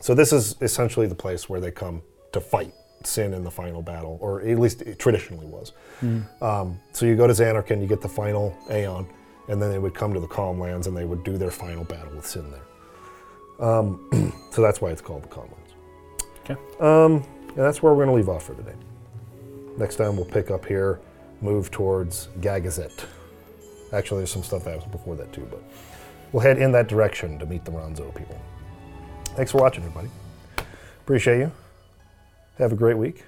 [0.00, 2.00] So this is essentially the place where they come
[2.32, 2.72] to fight
[3.04, 5.72] sin in the final battle, or at least it traditionally was.
[6.42, 9.06] Um, so you go to Zanarkand, you get the final Aeon,
[9.48, 11.84] and then they would come to the Calm Lands and they would do their final
[11.84, 13.66] battle with sin there.
[13.66, 15.74] Um, so that's why it's called the Calm Lands.
[16.44, 16.56] Okay.
[16.80, 18.74] Um, and that's where we're going to leave off for today.
[19.76, 21.00] Next time we'll pick up here,
[21.40, 23.04] move towards Gagazet.
[23.92, 25.62] Actually, there's some stuff that happens before that too, but
[26.32, 28.38] we'll head in that direction to meet the Ronso people.
[29.34, 30.10] Thanks for watching, everybody.
[31.04, 31.52] Appreciate you.
[32.58, 33.24] Have a great week.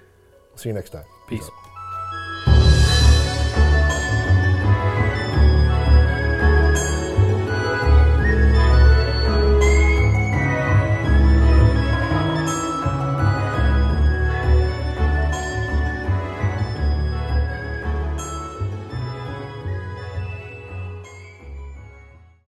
[0.57, 1.05] See you next time.
[1.29, 1.49] Peace.